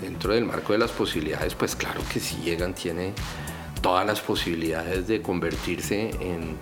dentro 0.00 0.32
del 0.32 0.44
marco 0.44 0.72
de 0.72 0.78
las 0.80 0.90
posibilidades, 0.90 1.54
pues 1.54 1.76
claro 1.76 2.00
que 2.12 2.20
sí, 2.20 2.50
Egan 2.50 2.74
tiene 2.74 3.12
todas 3.80 4.06
las 4.06 4.20
posibilidades 4.20 5.06
de 5.06 5.22
convertirse 5.22 6.10
en, 6.20 6.56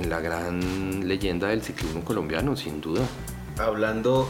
en 0.00 0.10
la 0.10 0.20
gran 0.20 1.06
leyenda 1.06 1.48
del 1.48 1.62
ciclismo 1.62 2.04
colombiano, 2.04 2.56
sin 2.56 2.80
duda. 2.80 3.02
Hablando 3.58 4.28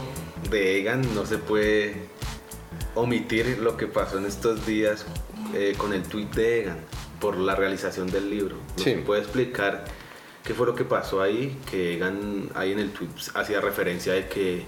de 0.49 0.79
Egan, 0.79 1.01
no 1.15 1.25
se 1.25 1.37
puede 1.37 1.95
omitir 2.95 3.59
lo 3.59 3.77
que 3.77 3.87
pasó 3.87 4.17
en 4.17 4.25
estos 4.25 4.65
días 4.65 5.05
eh, 5.55 5.73
con 5.77 5.93
el 5.93 6.03
tweet 6.03 6.27
de 6.35 6.61
Egan 6.61 6.77
por 7.19 7.37
la 7.37 7.55
realización 7.55 8.09
del 8.11 8.29
libro. 8.29 8.55
¿No 8.77 8.83
Sí. 8.83 8.91
se 8.91 8.97
puede 8.97 9.21
explicar 9.21 9.85
qué 10.43 10.53
fue 10.53 10.65
lo 10.65 10.75
que 10.75 10.83
pasó 10.83 11.21
ahí? 11.21 11.57
Que 11.69 11.95
Egan 11.95 12.49
ahí 12.55 12.71
en 12.73 12.79
el 12.79 12.91
tweet 12.91 13.09
hacía 13.35 13.61
referencia 13.61 14.13
de 14.13 14.27
que 14.27 14.65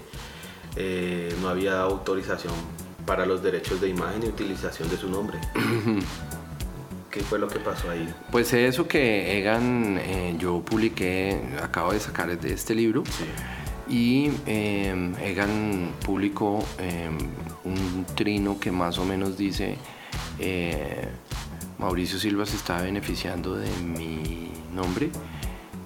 eh, 0.76 1.34
no 1.42 1.48
había 1.48 1.80
autorización 1.82 2.54
para 3.06 3.26
los 3.26 3.42
derechos 3.42 3.80
de 3.80 3.88
imagen 3.88 4.22
y 4.22 4.26
utilización 4.28 4.88
de 4.88 4.96
su 4.96 5.08
nombre. 5.08 5.38
¿Qué 7.14 7.20
fue 7.20 7.38
lo 7.38 7.46
que 7.46 7.60
pasó 7.60 7.90
ahí? 7.90 8.12
Pues 8.32 8.52
eso 8.52 8.88
que 8.88 9.38
Egan, 9.38 9.98
eh, 10.02 10.34
yo 10.36 10.60
publiqué, 10.64 11.40
acabo 11.62 11.92
de 11.92 12.00
sacar 12.00 12.36
de 12.36 12.52
este 12.52 12.74
libro, 12.74 13.04
Sí. 13.06 13.24
y 13.88 14.30
eh, 14.46 15.12
Egan 15.22 15.92
publicó 16.04 16.66
eh, 16.80 17.08
un 17.62 18.04
trino 18.16 18.58
que 18.58 18.72
más 18.72 18.98
o 18.98 19.04
menos 19.04 19.38
dice, 19.38 19.76
Mauricio 21.78 22.18
Silva 22.18 22.46
se 22.46 22.56
está 22.56 22.82
beneficiando 22.82 23.54
de 23.54 23.70
mi 23.80 24.50
nombre 24.74 25.10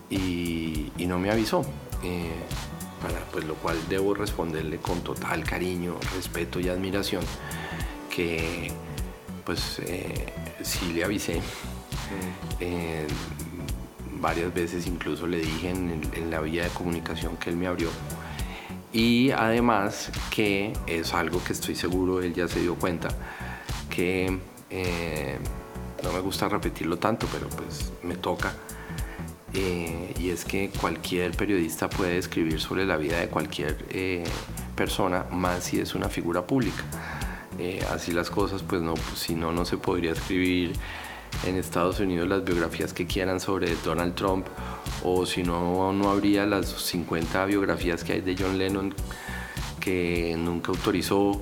y, 0.09 0.91
y 0.97 1.07
no 1.07 1.19
me 1.19 1.31
avisó. 1.31 1.63
Para 3.03 3.21
pues 3.31 3.45
lo 3.45 3.55
cual 3.57 3.77
debo 3.91 4.15
responderle 4.15 4.79
con 4.79 5.03
total 5.03 5.45
cariño, 5.45 5.97
respeto 6.17 6.59
y 6.59 6.71
admiración 6.71 7.23
que 8.09 8.73
pues 9.45 9.79
eh, 9.81 10.27
sí 10.63 10.93
le 10.93 11.05
avisé 11.05 11.41
eh, 12.61 13.07
varias 14.21 14.53
veces 14.53 14.87
incluso 14.87 15.27
le 15.27 15.39
dije 15.39 15.71
en, 15.71 16.03
en 16.15 16.31
la 16.31 16.41
vía 16.41 16.65
de 16.65 16.71
comunicación 16.71 17.37
que 17.37 17.51
él 17.51 17.57
me 17.57 17.67
abrió 17.67 17.89
Y 18.93 19.31
además 19.33 20.11
que 20.31 20.73
es 20.87 21.13
algo 21.13 21.43
que 21.45 21.53
estoy 21.53 21.75
seguro 21.75 22.23
él 22.23 22.33
ya 22.35 22.49
se 22.49 22.61
dio 22.61 22.75
cuenta, 22.75 23.09
que 23.91 24.39
eh, 24.71 25.39
no 26.03 26.13
me 26.13 26.21
gusta 26.21 26.49
repetirlo 26.49 26.97
tanto, 26.99 27.27
pero 27.33 27.49
pues 27.49 27.93
me 28.03 28.17
toca. 28.17 28.55
Eh, 29.55 30.15
y 30.19 30.31
es 30.31 30.45
que 30.45 30.71
cualquier 30.71 31.33
periodista 31.33 31.89
puede 31.89 32.19
escribir 32.19 32.61
sobre 32.61 32.85
la 32.87 32.97
vida 32.97 33.19
de 33.19 33.29
cualquier 33.29 33.85
eh, 33.91 34.25
persona, 34.77 35.27
más 35.31 35.65
si 35.65 35.81
es 35.81 35.95
una 35.95 36.09
figura 36.09 36.47
pública. 36.47 36.85
Así 37.91 38.13
las 38.13 38.31
cosas, 38.31 38.63
pues 38.63 38.83
no, 38.83 38.95
pues, 38.95 39.19
si 39.19 39.35
no, 39.35 39.53
no 39.53 39.65
se 39.65 39.77
podría 39.77 40.13
escribir 40.13 40.73
en 41.47 41.57
Estados 41.57 42.01
Unidos 42.01 42.29
las 42.29 42.45
biografías 42.45 42.93
que 42.93 43.07
quieran 43.07 43.41
sobre 43.41 43.75
Donald 43.85 44.15
Trump 44.15 44.47
o 45.05 45.27
si 45.27 45.43
no, 45.43 45.93
no 45.93 46.11
habría 46.11 46.47
las 46.47 46.69
50 46.69 47.45
biografías 47.47 48.05
que 48.05 48.15
hay 48.15 48.21
de 48.21 48.37
John 48.39 48.59
Lennon 48.59 48.95
que 49.81 50.37
nunca 50.39 50.73
autorizó 50.73 51.41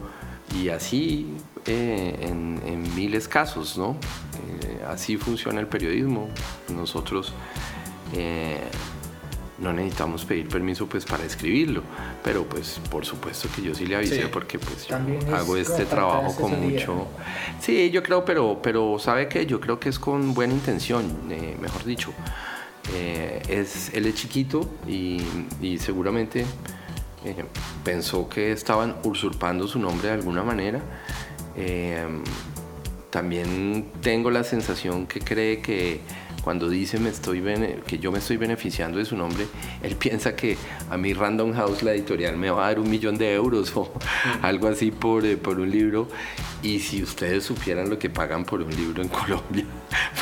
y 0.55 0.69
así 0.69 1.35
eh, 1.67 2.17
en, 2.21 2.95
miles 2.95 3.29
casos, 3.29 3.77
¿no? 3.77 3.97
Eh, 4.63 4.83
así 4.89 5.17
funciona 5.17 5.61
el 5.61 5.67
periodismo. 5.67 6.29
Nosotros 6.69 7.33
eh, 8.15 8.63
no 9.59 9.73
necesitamos 9.73 10.25
pedir 10.25 10.49
permiso 10.49 10.87
pues 10.87 11.05
para 11.05 11.25
escribirlo, 11.25 11.83
pero 12.23 12.45
pues 12.45 12.81
por 12.91 13.07
supuesto 13.07 13.49
que 13.55 13.63
yo 13.63 13.75
sí 13.75 13.87
le 13.87 13.97
avisé 13.97 14.27
porque 14.29 14.59
pues 14.59 14.87
yo 14.87 14.97
hago 15.35 15.57
este 15.57 15.87
trabajo 15.87 16.35
con 16.35 16.61
mucho... 16.61 17.07
Sí, 17.61 17.91
yo 17.91 18.03
creo, 18.03 18.25
pero, 18.25 18.61
pero 18.63 18.99
sabe 18.99 19.29
que 19.29 19.47
yo 19.47 19.61
creo 19.61 19.81
que 19.81 19.89
es 19.89 19.99
con 19.99 20.35
buena 20.35 20.53
intención, 20.53 21.29
mejor 21.61 21.85
dicho. 21.85 22.13
es, 23.49 23.93
él 23.95 24.07
es 24.07 24.15
chiquito 24.15 24.69
y, 24.87 25.23
y 25.61 25.79
seguramente 25.79 26.45
pensó 27.85 28.29
que 28.29 28.53
estaban 28.53 28.97
usurpando 29.05 29.67
su 29.67 29.79
nombre 29.79 30.09
de 30.09 30.15
alguna 30.15 30.43
manera. 30.43 30.81
Em, 31.57 32.23
también 33.11 33.91
tengo 34.03 34.31
la 34.31 34.45
sensación 34.45 35.07
que 35.07 35.21
cree 35.21 35.61
que 35.61 36.01
cuando 36.47 36.69
dice 36.69 37.01
me 37.01 37.09
estoy 37.09 37.43
que 37.89 37.99
yo 37.99 38.13
me 38.13 38.19
estoy 38.19 38.37
beneficiando 38.37 38.99
de 38.99 39.05
su 39.05 39.17
nombre, 39.17 39.49
él 39.83 39.97
piensa 39.97 40.37
que 40.37 40.57
a 40.89 40.97
mí 40.97 41.13
Random 41.13 41.53
House, 41.55 41.83
la 41.83 41.93
editorial, 41.93 42.37
me 42.37 42.51
va 42.51 42.67
a 42.67 42.69
dar 42.69 42.79
un 42.79 42.89
millón 42.89 43.19
de 43.19 43.35
euros 43.35 43.77
o 43.77 43.93
algo 44.43 44.69
así 44.69 44.93
por, 44.93 45.27
eh, 45.27 45.37
por 45.37 45.59
un 45.59 45.69
libro. 45.69 46.07
Y 46.63 46.79
si 46.79 47.03
ustedes 47.03 47.43
supieran 47.43 47.91
lo 47.91 47.99
que 47.99 48.11
pagan 48.11 48.45
por 48.45 48.63
un 48.63 48.71
libro 48.71 49.03
en 49.03 49.09
Colombia, 49.21 49.65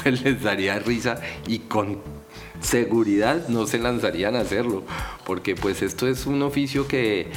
pues 0.03 0.23
les 0.23 0.43
daría 0.43 0.79
risa 0.79 1.21
y 1.47 1.59
con 1.59 2.01
seguridad 2.59 3.47
no 3.49 3.67
se 3.67 3.79
lanzarían 3.79 4.35
a 4.35 4.41
hacerlo, 4.41 4.83
porque 5.27 5.55
pues 5.55 5.83
esto 5.83 6.09
es 6.09 6.25
un 6.25 6.43
oficio 6.43 6.89
que 6.89 7.31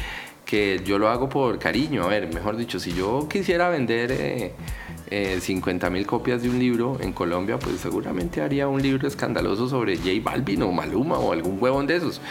que 0.48 0.82
yo 0.84 0.98
lo 0.98 1.10
hago 1.10 1.30
por 1.30 1.60
cariño. 1.60 2.04
A 2.04 2.08
ver, 2.08 2.34
mejor 2.34 2.56
dicho, 2.58 2.80
si 2.80 2.94
yo 2.94 3.28
quisiera 3.30 3.70
vender 3.70 4.12
eh, 4.12 4.54
eh, 5.12 5.40
50 5.40 5.90
mil 5.90 6.08
copias 6.08 6.42
de 6.42 6.50
un 6.50 6.58
libro 6.58 6.98
en 7.02 7.12
Colombia, 7.14 7.60
pues 7.60 7.80
seguramente 7.82 8.42
haría 8.42 8.68
un 8.68 8.82
libro 8.82 9.08
escandaloso 9.08 9.68
sobre 9.68 9.98
J 9.98 10.10
Balvin 10.24 10.64
o 10.64 10.72
Maluma 10.72 11.20
o 11.20 11.34
algún 11.34 11.62
huevón 11.62 11.86
de 11.86 11.98
esos. 11.98 12.22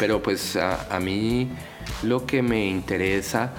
Pero 0.00 0.22
pues 0.22 0.56
a, 0.56 0.94
a 0.94 0.98
mí 0.98 1.48
lo 2.02 2.24
que 2.26 2.42
me 2.42 2.66
interesa 2.66 3.52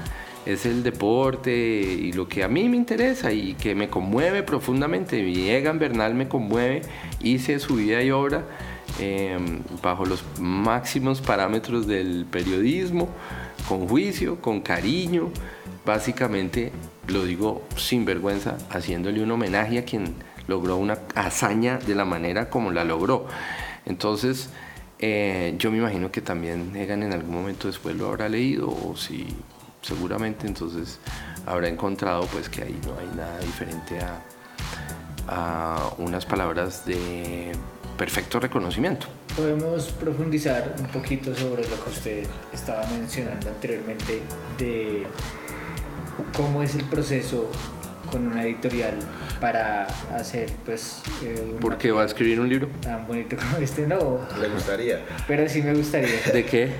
es 0.45 0.65
el 0.65 0.81
deporte 0.81 1.51
y 1.51 2.11
lo 2.11 2.27
que 2.27 2.43
a 2.43 2.47
mí 2.47 2.67
me 2.67 2.77
interesa 2.77 3.31
y 3.31 3.53
que 3.53 3.75
me 3.75 3.89
conmueve 3.89 4.41
profundamente. 4.41 5.19
Egan 5.55 5.77
Bernal 5.77 6.15
me 6.15 6.27
conmueve, 6.27 6.81
hice 7.21 7.59
su 7.59 7.75
vida 7.75 8.01
y 8.01 8.09
obra 8.09 8.45
eh, 8.99 9.37
bajo 9.83 10.05
los 10.05 10.23
máximos 10.39 11.21
parámetros 11.21 11.85
del 11.85 12.25
periodismo 12.25 13.09
con 13.69 13.87
juicio, 13.87 14.41
con 14.41 14.61
cariño, 14.61 15.29
básicamente 15.85 16.71
lo 17.07 17.23
digo 17.23 17.61
sin 17.75 18.03
vergüenza, 18.03 18.57
haciéndole 18.71 19.21
un 19.21 19.29
homenaje 19.29 19.77
a 19.77 19.85
quien 19.85 20.15
logró 20.47 20.77
una 20.77 20.97
hazaña 21.13 21.77
de 21.77 21.93
la 21.93 22.03
manera 22.03 22.49
como 22.49 22.71
la 22.71 22.83
logró. 22.83 23.27
Entonces, 23.85 24.49
eh, 24.97 25.53
yo 25.59 25.69
me 25.69 25.77
imagino 25.77 26.11
que 26.11 26.19
también 26.19 26.75
Egan 26.75 27.03
en 27.03 27.13
algún 27.13 27.35
momento 27.35 27.67
después 27.67 27.95
lo 27.95 28.07
habrá 28.07 28.27
leído 28.27 28.69
o 28.69 28.97
si 28.97 29.27
seguramente 29.83 30.47
entonces 30.47 30.99
habrá 31.45 31.69
encontrado 31.69 32.25
pues 32.33 32.49
que 32.49 32.63
ahí 32.63 32.79
no 32.87 32.97
hay 32.99 33.15
nada 33.15 33.39
diferente 33.39 33.99
a, 33.99 34.19
a 35.27 35.93
unas 35.99 36.25
palabras 36.25 36.87
de 36.87 37.51
perfecto 37.99 38.39
reconocimiento 38.39 39.07
podemos 39.35 39.91
profundizar 39.91 40.73
un 40.79 40.87
poquito 40.87 41.35
sobre 41.35 41.63
lo 41.67 41.83
que 41.83 41.89
usted 41.89 42.23
estaba 42.53 42.87
mencionando 42.87 43.49
anteriormente 43.49 44.21
de 44.57 45.03
cómo 46.35 46.63
es 46.63 46.75
el 46.75 46.85
proceso 46.85 47.51
con 48.09 48.27
una 48.27 48.43
editorial 48.43 48.93
para 49.41 49.85
hacer 50.15 50.49
pues 50.65 51.01
eh, 51.23 51.57
¿Por 51.59 51.77
qué 51.77 51.91
va 51.91 52.03
a 52.03 52.05
escribir 52.05 52.39
un 52.39 52.49
libro? 52.49 52.69
Tan 52.81 53.05
bonito 53.05 53.35
como 53.37 53.57
este 53.57 53.85
no. 53.85 54.19
Le 54.41 54.49
gustaría. 54.49 55.05
Pero 55.27 55.47
sí 55.47 55.61
me 55.61 55.73
gustaría. 55.73 56.19
¿De 56.33 56.43
qué? 56.43 56.71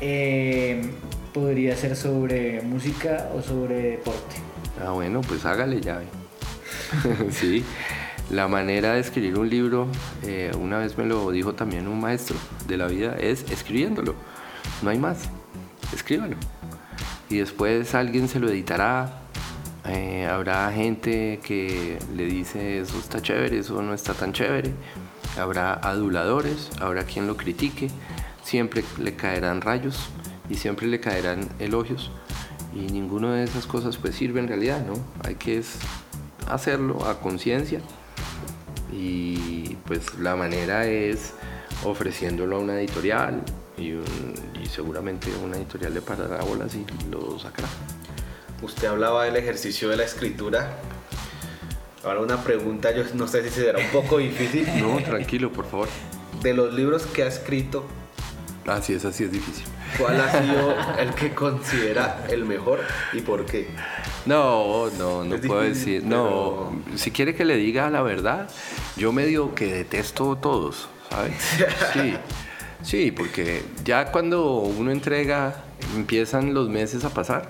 Eh, 0.00 0.90
podría 1.32 1.76
ser 1.76 1.94
sobre 1.94 2.60
música 2.62 3.30
o 3.34 3.42
sobre 3.42 3.82
deporte. 3.92 4.36
Ah 4.84 4.90
bueno, 4.90 5.20
pues 5.20 5.44
hágale 5.44 5.80
ya. 5.80 6.00
sí. 7.30 7.64
La 8.30 8.46
manera 8.46 8.94
de 8.94 9.00
escribir 9.00 9.36
un 9.36 9.50
libro, 9.50 9.88
eh, 10.22 10.52
una 10.56 10.78
vez 10.78 10.96
me 10.96 11.04
lo 11.04 11.32
dijo 11.32 11.54
también 11.54 11.88
un 11.88 12.00
maestro 12.00 12.36
de 12.68 12.76
la 12.76 12.86
vida, 12.86 13.16
es 13.18 13.50
escribiéndolo. 13.50 14.14
No 14.82 14.90
hay 14.90 15.00
más. 15.00 15.28
Escríbalo. 15.92 16.36
Y 17.28 17.38
después 17.38 17.92
alguien 17.96 18.28
se 18.28 18.38
lo 18.38 18.48
editará. 18.48 19.22
Eh, 19.84 20.28
habrá 20.30 20.70
gente 20.70 21.40
que 21.42 21.98
le 22.14 22.26
dice 22.26 22.78
eso 22.78 23.00
está 23.00 23.20
chévere, 23.20 23.58
eso 23.58 23.82
no 23.82 23.94
está 23.94 24.14
tan 24.14 24.32
chévere. 24.32 24.74
Habrá 25.36 25.72
aduladores, 25.72 26.70
habrá 26.80 27.02
quien 27.02 27.26
lo 27.26 27.36
critique. 27.36 27.90
Siempre 28.44 28.84
le 29.02 29.16
caerán 29.16 29.60
rayos 29.60 30.08
y 30.48 30.54
siempre 30.54 30.86
le 30.86 31.00
caerán 31.00 31.48
elogios. 31.58 32.12
Y 32.76 32.92
ninguna 32.92 33.34
de 33.34 33.42
esas 33.42 33.66
cosas 33.66 33.96
pues 33.96 34.14
sirve 34.14 34.38
en 34.38 34.46
realidad, 34.46 34.86
¿no? 34.86 34.94
Hay 35.24 35.34
que 35.34 35.60
hacerlo 36.46 37.04
a 37.06 37.18
conciencia 37.18 37.80
y 38.92 39.76
pues 39.86 40.18
la 40.18 40.36
manera 40.36 40.86
es 40.86 41.32
ofreciéndolo 41.84 42.56
a 42.56 42.58
una 42.60 42.80
editorial 42.80 43.42
y, 43.76 43.96
seguramente 44.68 45.30
una 45.42 45.56
editorial 45.56 45.94
de 45.94 46.00
parábolas 46.00 46.74
y 46.74 46.86
lo 47.10 47.38
sacará. 47.38 47.68
Usted 48.62 48.88
hablaba 48.88 49.24
del 49.24 49.36
ejercicio 49.36 49.88
de 49.88 49.96
la 49.96 50.04
escritura. 50.04 50.76
Ahora 52.04 52.20
una 52.20 52.42
pregunta, 52.44 52.94
yo 52.94 53.02
no 53.14 53.26
sé 53.26 53.42
si 53.42 53.50
será 53.50 53.78
un 53.78 53.90
poco 53.90 54.18
difícil. 54.18 54.66
No, 54.80 55.02
tranquilo, 55.02 55.52
por 55.52 55.66
favor. 55.66 55.88
De 56.42 56.54
los 56.54 56.72
libros 56.72 57.06
que 57.06 57.22
ha 57.22 57.26
escrito. 57.26 57.84
Así 58.66 58.94
es, 58.94 59.04
así 59.04 59.24
es 59.24 59.32
difícil. 59.32 59.64
¿Cuál 59.98 60.20
ha 60.20 60.42
sido 60.42 60.74
el 60.98 61.14
que 61.14 61.34
considera 61.34 62.24
el 62.28 62.44
mejor 62.44 62.80
y 63.12 63.20
por 63.20 63.44
qué? 63.46 63.68
No, 64.26 64.90
no, 64.90 65.24
no 65.24 65.36
puedo 65.36 65.62
decir. 65.62 66.04
No, 66.04 66.72
si 66.96 67.10
quiere 67.10 67.34
que 67.34 67.44
le 67.44 67.56
diga 67.56 67.90
la 67.90 68.02
verdad, 68.02 68.48
yo 68.96 69.12
medio 69.12 69.54
que 69.54 69.72
detesto 69.72 70.36
todos, 70.36 70.88
¿sabes? 71.10 71.34
Sí, 71.92 72.14
sí, 72.82 73.10
porque 73.10 73.62
ya 73.84 74.12
cuando 74.12 74.60
uno 74.60 74.90
entrega, 74.90 75.64
empiezan 75.94 76.54
los 76.54 76.68
meses 76.68 77.04
a 77.04 77.10
pasar. 77.10 77.48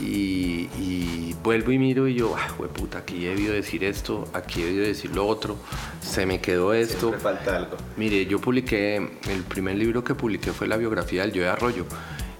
Y, 0.00 1.34
vuelvo 1.42 1.70
y 1.70 1.78
miro 1.78 2.08
y 2.08 2.14
yo, 2.14 2.34
ah, 2.36 2.48
puta, 2.74 2.98
aquí 2.98 3.24
he 3.24 3.30
debido 3.30 3.54
decir 3.54 3.84
esto, 3.84 4.28
aquí 4.32 4.62
he 4.62 4.66
debido 4.66 4.84
decir 4.84 5.14
lo 5.14 5.26
otro, 5.26 5.56
se 6.00 6.26
me 6.26 6.40
quedó 6.40 6.74
esto. 6.74 7.12
Me 7.12 7.18
falta 7.18 7.56
algo. 7.56 7.76
Mire, 7.96 8.26
yo 8.26 8.40
publiqué, 8.40 8.96
el 8.96 9.42
primer 9.48 9.76
libro 9.76 10.02
que 10.02 10.14
publiqué 10.14 10.52
fue 10.52 10.66
la 10.66 10.76
biografía 10.76 11.22
del 11.22 11.32
Yo 11.32 11.42
de 11.42 11.48
Arroyo. 11.48 11.86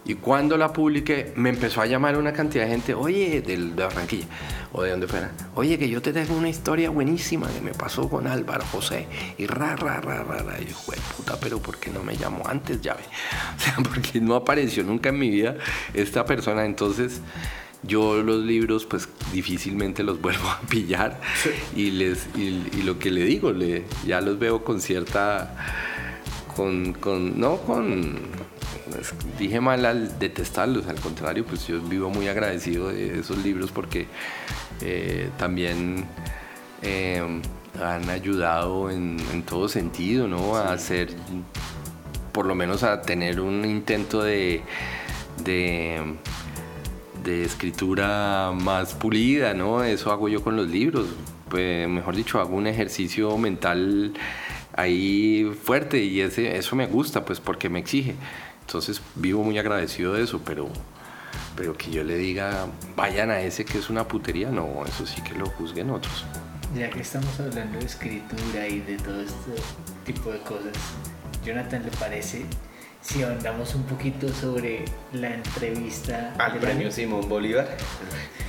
Y 0.06 0.14
cuando 0.14 0.56
la 0.56 0.72
publiqué, 0.72 1.32
me 1.34 1.50
empezó 1.50 1.80
a 1.80 1.86
llamar 1.86 2.16
una 2.16 2.32
cantidad 2.32 2.64
de 2.64 2.70
gente, 2.70 2.94
oye, 2.94 3.42
del, 3.42 3.74
de 3.74 3.82
Barranquilla 3.82 4.26
o 4.72 4.82
de 4.82 4.90
donde 4.90 5.08
fuera, 5.08 5.32
oye, 5.56 5.78
que 5.78 5.88
yo 5.88 6.00
te 6.00 6.12
tengo 6.12 6.36
una 6.36 6.48
historia 6.48 6.90
buenísima 6.90 7.48
que 7.48 7.60
me 7.60 7.72
pasó 7.72 8.08
con 8.08 8.28
Álvaro 8.28 8.64
José. 8.70 9.08
Y 9.36 9.46
ra, 9.46 9.74
ra, 9.74 10.00
ra, 10.00 10.22
ra, 10.22 10.42
ra. 10.42 10.60
Y 10.60 10.66
yo, 10.66 10.76
puta, 11.16 11.38
pero 11.40 11.58
¿por 11.58 11.78
qué 11.78 11.90
no 11.90 12.04
me 12.04 12.16
llamó 12.16 12.46
antes, 12.46 12.80
llave? 12.80 13.02
O 13.56 13.60
sea, 13.60 13.76
porque 13.82 14.20
no 14.20 14.36
apareció 14.36 14.84
nunca 14.84 15.08
en 15.08 15.18
mi 15.18 15.28
vida 15.28 15.56
esta 15.92 16.24
persona. 16.24 16.64
Entonces, 16.64 17.20
yo 17.82 18.22
los 18.22 18.44
libros 18.44 18.84
pues 18.84 19.08
difícilmente 19.32 20.04
los 20.04 20.20
vuelvo 20.22 20.48
a 20.48 20.60
pillar 20.68 21.20
y 21.74 21.90
les 21.90 22.26
y, 22.36 22.82
lo 22.82 22.98
que 22.98 23.10
le 23.10 23.24
digo 23.24 23.52
le, 23.52 23.84
ya 24.06 24.20
los 24.20 24.38
veo 24.38 24.64
con 24.64 24.80
cierta 24.80 25.54
con, 26.54 26.94
con 26.94 27.38
no 27.38 27.58
con 27.58 28.18
dije 29.38 29.60
mal 29.60 29.84
al 29.84 30.18
detestarlos, 30.18 30.86
al 30.86 31.00
contrario, 31.00 31.44
pues 31.44 31.66
yo 31.66 31.80
vivo 31.80 32.10
muy 32.10 32.28
agradecido 32.28 32.88
de 32.88 33.20
esos 33.20 33.38
libros 33.38 33.70
porque 33.70 34.06
eh, 34.80 35.30
también 35.38 36.06
eh, 36.82 37.22
han 37.82 38.10
ayudado 38.10 38.90
en, 38.90 39.42
todo 39.42 39.68
sentido, 39.68 40.28
¿no? 40.28 40.56
A 40.56 40.72
hacer, 40.72 41.10
por 42.32 42.46
lo 42.46 42.54
menos 42.54 42.82
a 42.82 43.02
tener 43.02 43.40
un 43.40 43.64
intento 43.64 44.22
de, 44.22 44.62
de, 45.44 46.00
de 47.22 47.44
escritura 47.44 48.52
más 48.52 48.94
pulida, 48.94 49.54
¿no? 49.54 49.84
Eso 49.84 50.10
hago 50.10 50.28
yo 50.28 50.42
con 50.42 50.56
los 50.56 50.68
libros. 50.68 51.06
Pues, 51.48 51.88
mejor 51.88 52.16
dicho, 52.16 52.40
hago 52.40 52.56
un 52.56 52.66
ejercicio 52.66 53.36
mental 53.38 54.12
ahí 54.72 55.50
fuerte 55.62 56.02
y 56.02 56.20
ese, 56.20 56.56
eso 56.56 56.76
me 56.76 56.86
gusta, 56.86 57.24
pues 57.24 57.40
porque 57.40 57.68
me 57.68 57.78
exige. 57.78 58.14
Entonces 58.66 59.00
vivo 59.14 59.44
muy 59.44 59.58
agradecido 59.58 60.14
de 60.14 60.24
eso, 60.24 60.40
pero, 60.44 60.68
pero 61.54 61.76
que 61.76 61.90
yo 61.92 62.02
le 62.02 62.16
diga, 62.16 62.66
vayan 62.96 63.30
a 63.30 63.40
ese 63.40 63.64
que 63.64 63.78
es 63.78 63.88
una 63.90 64.08
putería, 64.08 64.50
no, 64.50 64.84
eso 64.84 65.06
sí 65.06 65.22
que 65.22 65.34
lo 65.34 65.46
juzguen 65.46 65.90
otros. 65.90 66.24
Ya 66.74 66.90
que 66.90 67.00
estamos 67.00 67.38
hablando 67.38 67.78
de 67.78 67.84
escritura 67.84 68.66
y 68.66 68.80
de 68.80 68.96
todo 68.96 69.20
este 69.20 69.52
tipo 70.04 70.32
de 70.32 70.40
cosas, 70.40 70.72
Jonathan, 71.44 71.84
¿le 71.84 71.92
parece 71.92 72.44
si 73.00 73.22
andamos 73.22 73.76
un 73.76 73.84
poquito 73.84 74.28
sobre 74.28 74.84
la 75.12 75.32
entrevista 75.34 76.34
al 76.36 76.58
premio 76.58 76.90
Simón 76.90 77.28
Bolívar, 77.28 77.68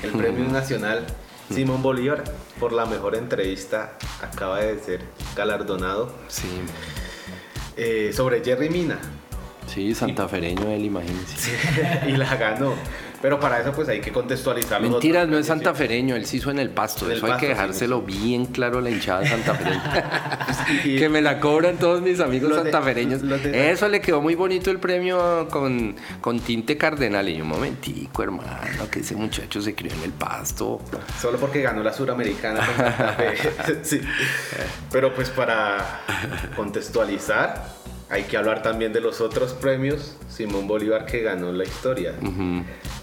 el 0.02 0.12
premio 0.18 0.46
nacional 0.46 1.06
Simón 1.54 1.84
Bolívar 1.84 2.24
por 2.60 2.74
la 2.74 2.86
mejor 2.86 3.16
entrevista 3.16 3.94
acaba 4.22 4.60
de 4.60 4.80
ser 4.80 5.02
galardonado. 5.36 6.12
Sí. 6.28 6.50
Eh, 7.78 8.12
sobre 8.14 8.44
Jerry 8.44 8.70
Mina. 8.70 9.00
Sí, 9.68 9.94
santafereño 9.94 10.70
él, 10.70 10.86
imagínese. 10.86 11.52
y 12.08 12.12
la 12.14 12.36
ganó. 12.36 12.74
Pero 13.22 13.40
para 13.40 13.60
eso 13.60 13.72
pues 13.74 13.90
hay 13.90 14.00
que 14.00 14.12
contextualizarlo. 14.12 14.90
Mentiras, 14.90 15.28
no 15.28 15.38
es 15.38 15.48
santafereño, 15.48 16.16
él 16.16 16.26
se 16.26 16.38
hizo 16.38 16.52
en 16.52 16.60
el 16.60 16.70
pasto. 16.70 17.10
eso 17.10 17.26
hay 17.26 17.40
que 17.40 17.48
dejárselo 17.48 18.02
bien 18.02 18.46
claro 18.46 18.78
a 18.78 18.82
la 18.82 18.90
hinchada 18.90 19.26
santafereña. 19.26 20.48
que 20.84 21.10
me 21.10 21.22
la 21.22 21.40
cobran 21.40 21.78
todos 21.78 22.02
mis 22.02 22.20
amigos 22.20 22.54
santafereños. 22.56 23.22
eso 23.54 23.88
le 23.90 24.02
quedó 24.02 24.22
muy 24.22 24.36
bonito 24.36 24.70
el 24.70 24.80
premio 24.80 25.48
con, 25.50 25.96
con 26.22 26.40
tinte 26.40 26.78
cardenal. 26.78 27.28
Y 27.28 27.42
un 27.42 27.48
momentico, 27.48 28.24
hermano, 28.24 28.90
que 28.92 29.00
ese 29.00 29.16
muchacho 29.16 29.62
se 29.62 29.74
crió 29.74 29.92
en 29.94 30.04
el 30.04 30.12
pasto. 30.12 30.80
Solo 31.20 31.40
porque 31.40 31.62
ganó 31.62 31.84
la 31.84 31.94
suramericana 31.94 32.66
con 32.66 32.76
Santa 32.76 33.14
Fe. 33.14 33.80
sí. 33.84 34.02
Pero 34.92 35.14
pues 35.14 35.30
para 35.30 36.02
contextualizar, 36.56 37.66
hay 38.10 38.24
que 38.24 38.38
hablar 38.38 38.62
también 38.62 38.94
de 38.94 39.02
los 39.02 39.20
otros 39.20 39.54
premios 39.54 40.16
Simón 40.30 40.68
Bolívar 40.68 41.06
que 41.06 41.22
ganó 41.22 41.52
la 41.52 41.64
historia. 41.64 42.14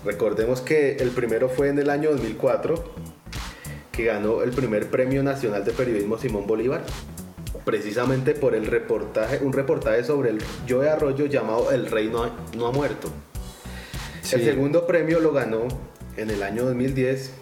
Recordemos 0.04 0.60
que 0.60 0.96
el 0.96 1.10
primero 1.10 1.48
fue 1.48 1.68
en 1.68 1.78
el 1.78 1.90
año 1.90 2.10
2004, 2.10 2.74
que 3.92 4.04
ganó 4.04 4.42
el 4.42 4.50
primer 4.50 4.88
Premio 4.90 5.22
Nacional 5.22 5.64
de 5.64 5.72
Periodismo 5.72 6.18
Simón 6.18 6.46
Bolívar, 6.46 6.84
precisamente 7.64 8.34
por 8.34 8.54
el 8.54 8.66
reportaje, 8.66 9.40
un 9.42 9.52
reportaje 9.52 10.04
sobre 10.04 10.30
el 10.30 10.38
Joe 10.68 10.88
Arroyo 10.88 11.26
llamado 11.26 11.70
El 11.70 11.90
Rey 11.90 12.08
no 12.08 12.66
ha, 12.66 12.72
muerto. 12.72 13.08
El 14.32 14.42
segundo 14.42 14.86
premio 14.86 15.20
lo 15.20 15.32
ganó 15.32 15.68
en 16.16 16.30
el 16.30 16.42
año 16.42 16.64
2010, 16.64 17.32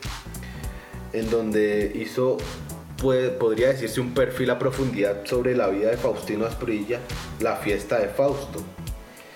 en 1.13 1.31
donde 1.31 1.93
hizo 1.95 2.39
podría 3.03 3.69
decirse 3.69 4.01
un 4.01 4.15
perfil 4.15 4.51
a 4.51 4.59
profundidad 4.59 5.25
sobre 5.25 5.57
la 5.57 5.69
vida 5.69 5.91
de 5.91 5.97
Faustino 5.97 6.47
Asprilla, 6.47 7.01
la 7.41 7.57
fiesta 7.57 7.99
de 7.99 8.09
Fausto. 8.09 8.63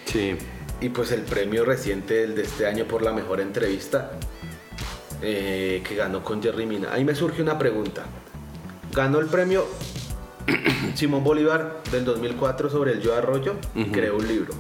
Sí. 0.05 0.37
Y 0.81 0.91
pues 0.91 1.11
el 1.11 1.23
premio 1.23 1.65
reciente 1.65 2.27
de 2.27 2.43
este 2.43 2.67
año 2.67 2.85
por 2.85 3.03
la 3.03 3.13
mejor 3.13 3.41
entrevista 3.41 4.13
eh, 5.23 5.83
que 5.87 5.97
ganó 5.97 6.23
con 6.23 6.43
Jerry 6.43 6.67
Mina. 6.67 6.93
Ahí 6.93 7.05
me 7.05 7.15
surge 7.15 7.43
una 7.43 7.59
pregunta. 7.59 8.05
Ganó 8.93 9.19
el 9.19 9.27
premio 9.27 9.67
Simón 10.95 11.25
Bolívar 11.25 11.83
del 11.91 12.05
2004 12.05 12.71
sobre 12.71 12.93
el 12.93 13.01
Yo 13.01 13.15
Arroyo 13.15 13.55
y 13.75 13.87
creó 13.87 14.17
un 14.17 14.29
libro. 14.29 14.55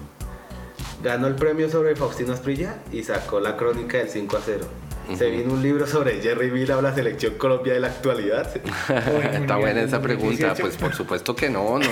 Ganó 1.02 1.28
el 1.28 1.36
premio 1.36 1.70
sobre 1.70 1.94
Faustino 1.94 2.32
Asprilla 2.32 2.82
y 2.90 3.04
sacó 3.04 3.38
la 3.38 3.56
crónica 3.56 3.98
del 3.98 4.08
5 4.08 4.36
a 4.36 4.40
0 4.44 4.85
se 5.14 5.30
vino 5.30 5.52
un 5.52 5.62
libro 5.62 5.86
sobre 5.86 6.20
Jerry 6.20 6.50
Mina 6.50 6.76
o 6.76 6.82
la 6.82 6.94
selección 6.94 7.34
Colombia 7.34 7.74
de 7.74 7.80
la 7.80 7.88
actualidad. 7.88 8.50
Está 9.32 9.56
buena 9.56 9.82
esa 9.82 10.00
pregunta. 10.00 10.54
Pues 10.58 10.76
por 10.76 10.94
supuesto 10.94 11.36
que 11.36 11.48
no. 11.50 11.78
no 11.78 11.86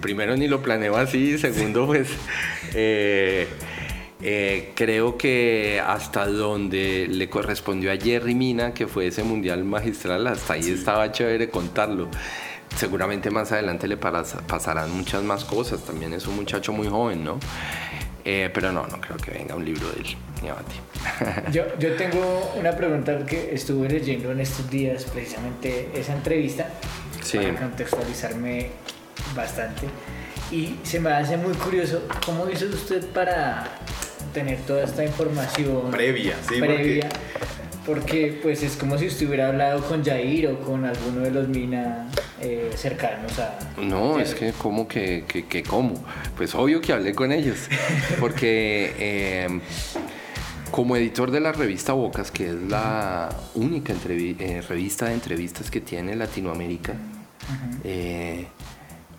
primero 0.00 0.36
ni 0.36 0.48
lo 0.48 0.62
planeo 0.62 0.96
así. 0.96 1.38
Segundo, 1.38 1.86
pues 1.86 2.08
eh, 2.74 3.46
eh, 4.20 4.72
creo 4.74 5.16
que 5.16 5.80
hasta 5.84 6.26
donde 6.26 7.06
le 7.08 7.28
correspondió 7.28 7.92
a 7.92 7.96
Jerry 7.96 8.34
Mina, 8.34 8.74
que 8.74 8.86
fue 8.86 9.06
ese 9.06 9.22
mundial 9.22 9.64
magistral, 9.64 10.26
hasta 10.26 10.54
ahí 10.54 10.70
estaba 10.70 11.10
chévere 11.12 11.48
contarlo. 11.50 12.08
Seguramente 12.76 13.30
más 13.30 13.50
adelante 13.52 13.88
le 13.88 13.96
pasarán 13.96 14.90
muchas 14.92 15.22
más 15.22 15.44
cosas. 15.44 15.84
También 15.84 16.12
es 16.12 16.26
un 16.26 16.36
muchacho 16.36 16.72
muy 16.72 16.88
joven, 16.88 17.24
¿no? 17.24 17.38
Eh, 18.24 18.50
pero 18.52 18.72
no, 18.72 18.86
no 18.86 19.00
creo 19.00 19.16
que 19.16 19.30
venga 19.30 19.54
un 19.54 19.64
libro 19.64 19.88
de 19.92 20.00
él, 20.00 20.16
yo, 21.52 21.64
yo 21.78 21.94
tengo 21.96 22.52
una 22.58 22.72
pregunta 22.72 23.24
que 23.26 23.54
estuve 23.54 23.88
leyendo 23.88 24.32
en 24.32 24.40
estos 24.40 24.70
días, 24.70 25.04
precisamente 25.04 25.88
esa 25.94 26.14
entrevista, 26.14 26.68
para 27.32 27.54
contextualizarme 27.54 28.70
bastante. 29.34 29.86
Y 30.50 30.76
se 30.82 31.00
me 31.00 31.10
hace 31.10 31.36
muy 31.36 31.54
curioso, 31.54 32.02
¿cómo 32.24 32.48
hizo 32.48 32.66
usted 32.66 33.06
para 33.08 33.64
tener 34.32 34.58
toda 34.60 34.84
esta 34.84 35.04
información 35.04 35.90
previa? 35.90 36.36
Sí, 36.48 36.58
previa 36.58 37.08
porque 37.88 38.38
pues 38.42 38.62
es 38.62 38.76
como 38.76 38.98
si 38.98 39.06
usted 39.06 39.26
hubiera 39.26 39.48
hablado 39.48 39.82
con 39.82 40.04
Jair 40.04 40.48
o 40.48 40.60
con 40.60 40.84
alguno 40.84 41.22
de 41.22 41.30
los 41.30 41.48
Mina 41.48 42.06
eh, 42.38 42.70
cercanos 42.76 43.38
a... 43.38 43.58
No, 43.80 44.20
es 44.20 44.34
que 44.34 44.52
como 44.52 44.86
que, 44.86 45.24
que, 45.26 45.62
cómo. 45.62 46.04
Pues 46.36 46.54
obvio 46.54 46.82
que 46.82 46.92
hablé 46.92 47.14
con 47.14 47.32
ellos. 47.32 47.56
Porque 48.20 48.92
em, 49.46 49.62
como 50.70 50.96
editor 50.96 51.30
de 51.30 51.40
la 51.40 51.52
revista 51.52 51.92
Bocas, 51.92 52.30
que 52.30 52.48
es 52.48 52.54
la 52.54 53.28
única 53.54 53.92
eh, 54.08 54.62
revista 54.68 55.06
de 55.06 55.14
entrevistas 55.14 55.70
que 55.70 55.80
tiene 55.80 56.16
Latinoamérica, 56.16 56.94
eh, 57.84 58.46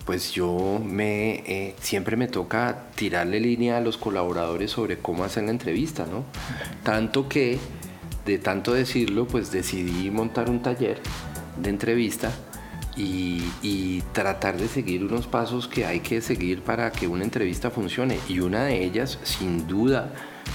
pues 0.04 0.32
yo 0.32 0.80
me 0.84 1.74
siempre 1.80 2.16
me 2.16 2.28
toca 2.28 2.84
tirarle 2.94 3.40
línea 3.40 3.76
a 3.76 3.80
los 3.80 3.96
colaboradores 3.96 4.70
sobre 4.70 4.98
cómo 4.98 5.24
hacer 5.24 5.44
la 5.44 5.50
entrevista, 5.50 6.06
¿no? 6.06 6.24
Tanto 6.82 7.28
que 7.28 7.58
de 8.24 8.38
tanto 8.38 8.72
decirlo, 8.72 9.26
pues 9.26 9.50
decidí 9.50 10.10
montar 10.10 10.50
un 10.50 10.62
taller 10.62 11.00
de 11.60 11.70
entrevista 11.70 12.32
y, 12.96 14.02
tratar 14.12 14.56
de 14.56 14.68
seguir 14.68 15.04
unos 15.04 15.26
pasos 15.26 15.68
que 15.68 15.86
hay 15.86 16.00
que 16.00 16.20
seguir 16.20 16.62
para 16.62 16.90
que 16.90 17.06
una 17.06 17.24
entrevista 17.24 17.70
funcione. 17.70 18.18
Y 18.28 18.40
una 18.40 18.64
de 18.64 18.84
ellas, 18.84 19.18
sin 19.22 19.66
duda, 19.66 20.12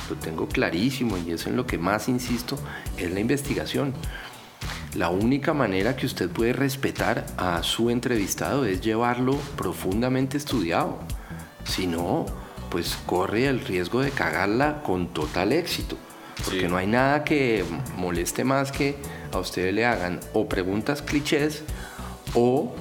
lo 0.09 0.15
tengo 0.15 0.47
clarísimo 0.47 1.17
y 1.17 1.31
es 1.31 1.47
en 1.47 1.55
lo 1.55 1.65
que 1.65 1.77
más 1.77 2.07
insisto, 2.07 2.57
es 2.97 3.11
la 3.11 3.19
investigación. 3.19 3.93
La 4.95 5.09
única 5.09 5.53
manera 5.53 5.95
que 5.95 6.05
usted 6.05 6.29
puede 6.29 6.53
respetar 6.53 7.25
a 7.37 7.61
su 7.63 7.89
entrevistado 7.89 8.65
es 8.65 8.81
llevarlo 8.81 9.35
profundamente 9.57 10.37
estudiado. 10.37 10.99
Si 11.65 11.85
no, 11.85 12.25
pues 12.69 12.97
corre 13.05 13.47
el 13.47 13.59
riesgo 13.59 14.01
de 14.01 14.11
cagarla 14.11 14.81
con 14.83 15.07
total 15.07 15.51
éxito. 15.51 15.97
Porque 16.43 16.67
no 16.67 16.77
hay 16.77 16.87
nada 16.87 17.23
que 17.23 17.65
moleste 17.97 18.43
más 18.43 18.71
que 18.71 18.95
a 19.31 19.39
ustedes 19.39 19.73
le 19.73 19.85
hagan 19.85 20.19
o 20.33 20.47
preguntas 20.47 21.01
clichés 21.01 21.63
o 22.33 22.73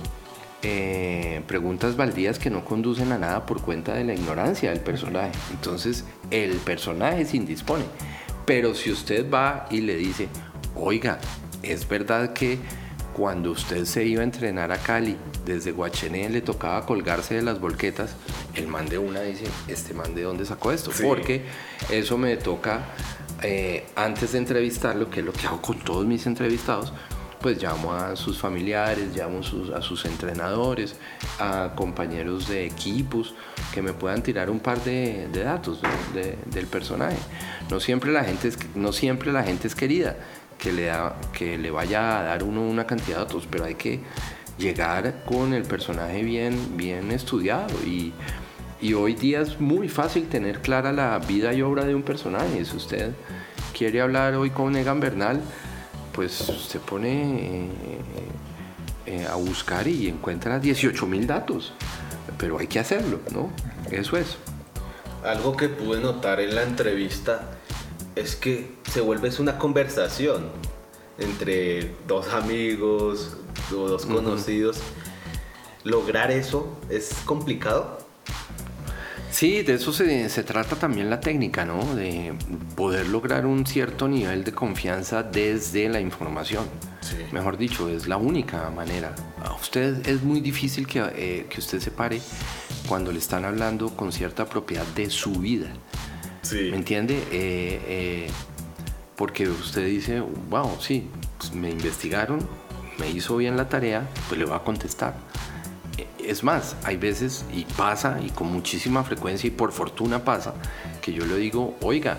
eh, 0.62 1.42
preguntas 1.46 1.94
baldías 1.96 2.38
que 2.38 2.48
no 2.48 2.64
conducen 2.64 3.12
a 3.12 3.18
nada 3.18 3.44
por 3.44 3.60
cuenta 3.60 3.92
de 3.94 4.04
la 4.04 4.14
ignorancia 4.14 4.70
del 4.70 4.80
personaje. 4.80 5.32
Entonces 5.50 6.04
el 6.42 6.56
personaje 6.58 7.24
se 7.24 7.36
indispone. 7.36 7.84
Pero 8.44 8.74
si 8.74 8.90
usted 8.90 9.30
va 9.30 9.66
y 9.70 9.80
le 9.80 9.96
dice, 9.96 10.28
oiga, 10.74 11.18
es 11.62 11.88
verdad 11.88 12.32
que 12.32 12.58
cuando 13.14 13.52
usted 13.52 13.84
se 13.84 14.04
iba 14.04 14.22
a 14.22 14.24
entrenar 14.24 14.72
a 14.72 14.78
Cali, 14.78 15.16
desde 15.46 15.70
Guachené 15.70 16.28
le 16.28 16.40
tocaba 16.40 16.84
colgarse 16.84 17.36
de 17.36 17.42
las 17.42 17.60
volquetas, 17.60 18.16
el 18.54 18.66
man 18.66 18.88
de 18.88 18.98
una 18.98 19.20
dice, 19.20 19.44
este 19.68 19.94
man 19.94 20.14
de 20.14 20.22
dónde 20.22 20.44
sacó 20.44 20.72
esto, 20.72 20.90
porque 21.02 21.44
eso 21.90 22.18
me 22.18 22.36
toca 22.36 22.86
eh, 23.42 23.86
antes 23.94 24.32
de 24.32 24.38
entrevistarlo, 24.38 25.10
que 25.10 25.20
es 25.20 25.26
lo 25.26 25.32
que 25.32 25.46
hago 25.46 25.62
con 25.62 25.78
todos 25.78 26.04
mis 26.04 26.26
entrevistados, 26.26 26.92
pues 27.44 27.62
llamo 27.62 27.92
a 27.92 28.16
sus 28.16 28.38
familiares, 28.38 29.14
llamo 29.14 29.40
a 29.74 29.82
sus 29.82 30.04
entrenadores, 30.06 30.96
a 31.38 31.72
compañeros 31.76 32.48
de 32.48 32.64
equipos 32.64 33.34
que 33.70 33.82
me 33.82 33.92
puedan 33.92 34.22
tirar 34.22 34.48
un 34.48 34.60
par 34.60 34.82
de, 34.82 35.28
datos 35.30 35.82
del 36.14 36.66
personaje. 36.68 37.18
No 37.68 37.80
siempre, 37.80 38.12
la 38.12 38.24
gente 38.24 38.48
es, 38.48 38.56
no 38.74 38.92
siempre 38.92 39.30
la 39.30 39.42
gente 39.42 39.68
es 39.68 39.74
querida 39.74 40.16
que 40.56 40.72
le, 40.72 40.86
da, 40.86 41.16
que 41.34 41.58
le 41.58 41.70
vaya 41.70 42.18
a 42.18 42.22
dar 42.22 42.44
uno 42.44 42.62
una 42.62 42.86
cantidad 42.86 43.18
de 43.18 43.24
datos, 43.24 43.46
pero 43.50 43.66
hay 43.66 43.74
que 43.74 44.00
llegar 44.56 45.22
con 45.26 45.52
el 45.52 45.64
personaje 45.64 46.22
bien, 46.22 46.78
bien 46.78 47.10
estudiado 47.10 47.74
y 47.84 48.14
y 48.80 48.92
hoy 48.92 49.14
día 49.14 49.40
es 49.42 49.60
muy 49.60 49.88
fácil 49.88 50.28
tener 50.28 50.60
clara 50.60 50.92
la 50.92 51.18
vida 51.18 51.52
y 51.54 51.62
obra 51.62 51.84
de 51.84 51.94
un 51.94 52.02
personaje. 52.02 52.64
Si 52.64 52.76
usted 52.76 53.12
quiere 53.76 54.00
hablar 54.02 54.34
hoy 54.34 54.50
con 54.50 54.76
Egan 54.76 55.00
Bernal, 55.00 55.40
pues 56.14 56.32
se 56.32 56.78
pone 56.78 57.66
eh, 57.66 57.70
eh, 59.06 59.26
a 59.30 59.34
buscar 59.34 59.86
y 59.88 60.08
encuentra 60.08 60.58
18 60.58 61.06
mil 61.06 61.26
datos. 61.26 61.72
Pero 62.38 62.58
hay 62.58 62.66
que 62.66 62.78
hacerlo, 62.78 63.20
¿no? 63.32 63.50
Eso 63.90 64.16
es. 64.16 64.36
algo 65.24 65.56
que 65.56 65.68
pude 65.68 66.00
notar 66.00 66.40
en 66.40 66.54
la 66.54 66.62
entrevista 66.62 67.50
es 68.14 68.36
que 68.36 68.74
se 68.90 69.00
vuelve 69.00 69.30
una 69.38 69.58
conversación 69.58 70.50
entre 71.18 71.94
dos 72.06 72.28
amigos 72.32 73.36
o 73.72 73.88
dos 73.88 74.06
conocidos. 74.06 74.78
¿Lograr 75.82 76.30
eso 76.30 76.78
es 76.88 77.14
complicado? 77.24 78.03
Sí, 79.34 79.64
de 79.64 79.74
eso 79.74 79.92
se, 79.92 80.28
se, 80.28 80.44
trata 80.44 80.76
también 80.76 81.10
la 81.10 81.18
técnica, 81.18 81.64
¿no? 81.64 81.96
De 81.96 82.34
poder 82.76 83.08
lograr 83.08 83.46
un 83.46 83.66
cierto 83.66 84.06
nivel 84.06 84.44
de 84.44 84.52
confianza 84.52 85.24
desde 85.24 85.88
la 85.88 85.98
información. 85.98 86.66
Sí. 87.00 87.16
Mejor 87.32 87.56
dicho, 87.56 87.88
es 87.88 88.06
la 88.06 88.16
única 88.16 88.70
manera. 88.70 89.12
A 89.44 89.52
usted 89.54 90.06
es 90.06 90.22
muy 90.22 90.40
difícil 90.40 90.86
que, 90.86 91.00
eh, 91.16 91.46
que 91.50 91.58
usted 91.58 91.80
se 91.80 91.90
pare 91.90 92.20
cuando 92.86 93.10
le 93.10 93.18
están 93.18 93.44
hablando 93.44 93.96
con 93.96 94.12
cierta 94.12 94.46
propiedad 94.46 94.86
de 94.94 95.10
su 95.10 95.32
vida. 95.32 95.66
Sí. 96.42 96.68
¿Me 96.70 96.76
entiende? 96.76 97.16
Eh, 97.32 97.80
eh, 97.88 98.30
porque 99.16 99.48
usted 99.48 99.84
dice, 99.84 100.20
wow, 100.48 100.76
sí, 100.78 101.08
pues 101.38 101.52
me 101.52 101.70
investigaron, 101.70 102.38
me 103.00 103.10
hizo 103.10 103.36
bien 103.36 103.56
la 103.56 103.68
tarea, 103.68 104.08
pues 104.28 104.38
le 104.38 104.44
voy 104.44 104.54
a 104.54 104.60
contestar. 104.60 105.16
Es 106.26 106.42
más, 106.42 106.76
hay 106.84 106.96
veces, 106.96 107.44
y 107.52 107.64
pasa, 107.64 108.18
y 108.22 108.30
con 108.30 108.50
muchísima 108.50 109.04
frecuencia, 109.04 109.46
y 109.48 109.50
por 109.50 109.72
fortuna 109.72 110.24
pasa, 110.24 110.54
que 111.02 111.12
yo 111.12 111.26
le 111.26 111.36
digo, 111.36 111.76
oiga, 111.82 112.18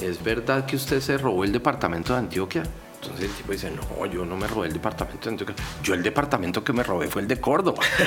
¿es 0.00 0.22
verdad 0.22 0.66
que 0.66 0.76
usted 0.76 1.00
se 1.00 1.18
robó 1.18 1.44
el 1.44 1.52
departamento 1.52 2.12
de 2.12 2.18
Antioquia? 2.18 2.64
Entonces 3.04 3.30
el 3.30 3.36
tipo 3.36 3.52
dice, 3.52 3.70
no, 3.70 4.06
yo 4.06 4.24
no 4.24 4.36
me 4.36 4.46
robé 4.46 4.68
el 4.68 4.72
departamento 4.72 5.24
de 5.24 5.30
Antioquia. 5.30 5.56
Yo 5.82 5.94
el 5.94 6.02
departamento 6.02 6.64
que 6.64 6.72
me 6.72 6.82
robé 6.82 7.08
fue 7.08 7.22
el 7.22 7.28
de 7.28 7.40
Córdoba. 7.40 7.82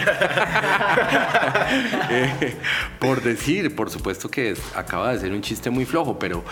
eh, 2.09 2.57
por 2.99 3.21
decir, 3.21 3.75
por 3.75 3.89
supuesto 3.89 4.29
que 4.29 4.51
es, 4.51 4.59
acaba 4.75 5.13
de 5.13 5.19
ser 5.19 5.31
un 5.31 5.41
chiste 5.41 5.69
muy 5.69 5.85
flojo, 5.85 6.17
pero, 6.17 6.43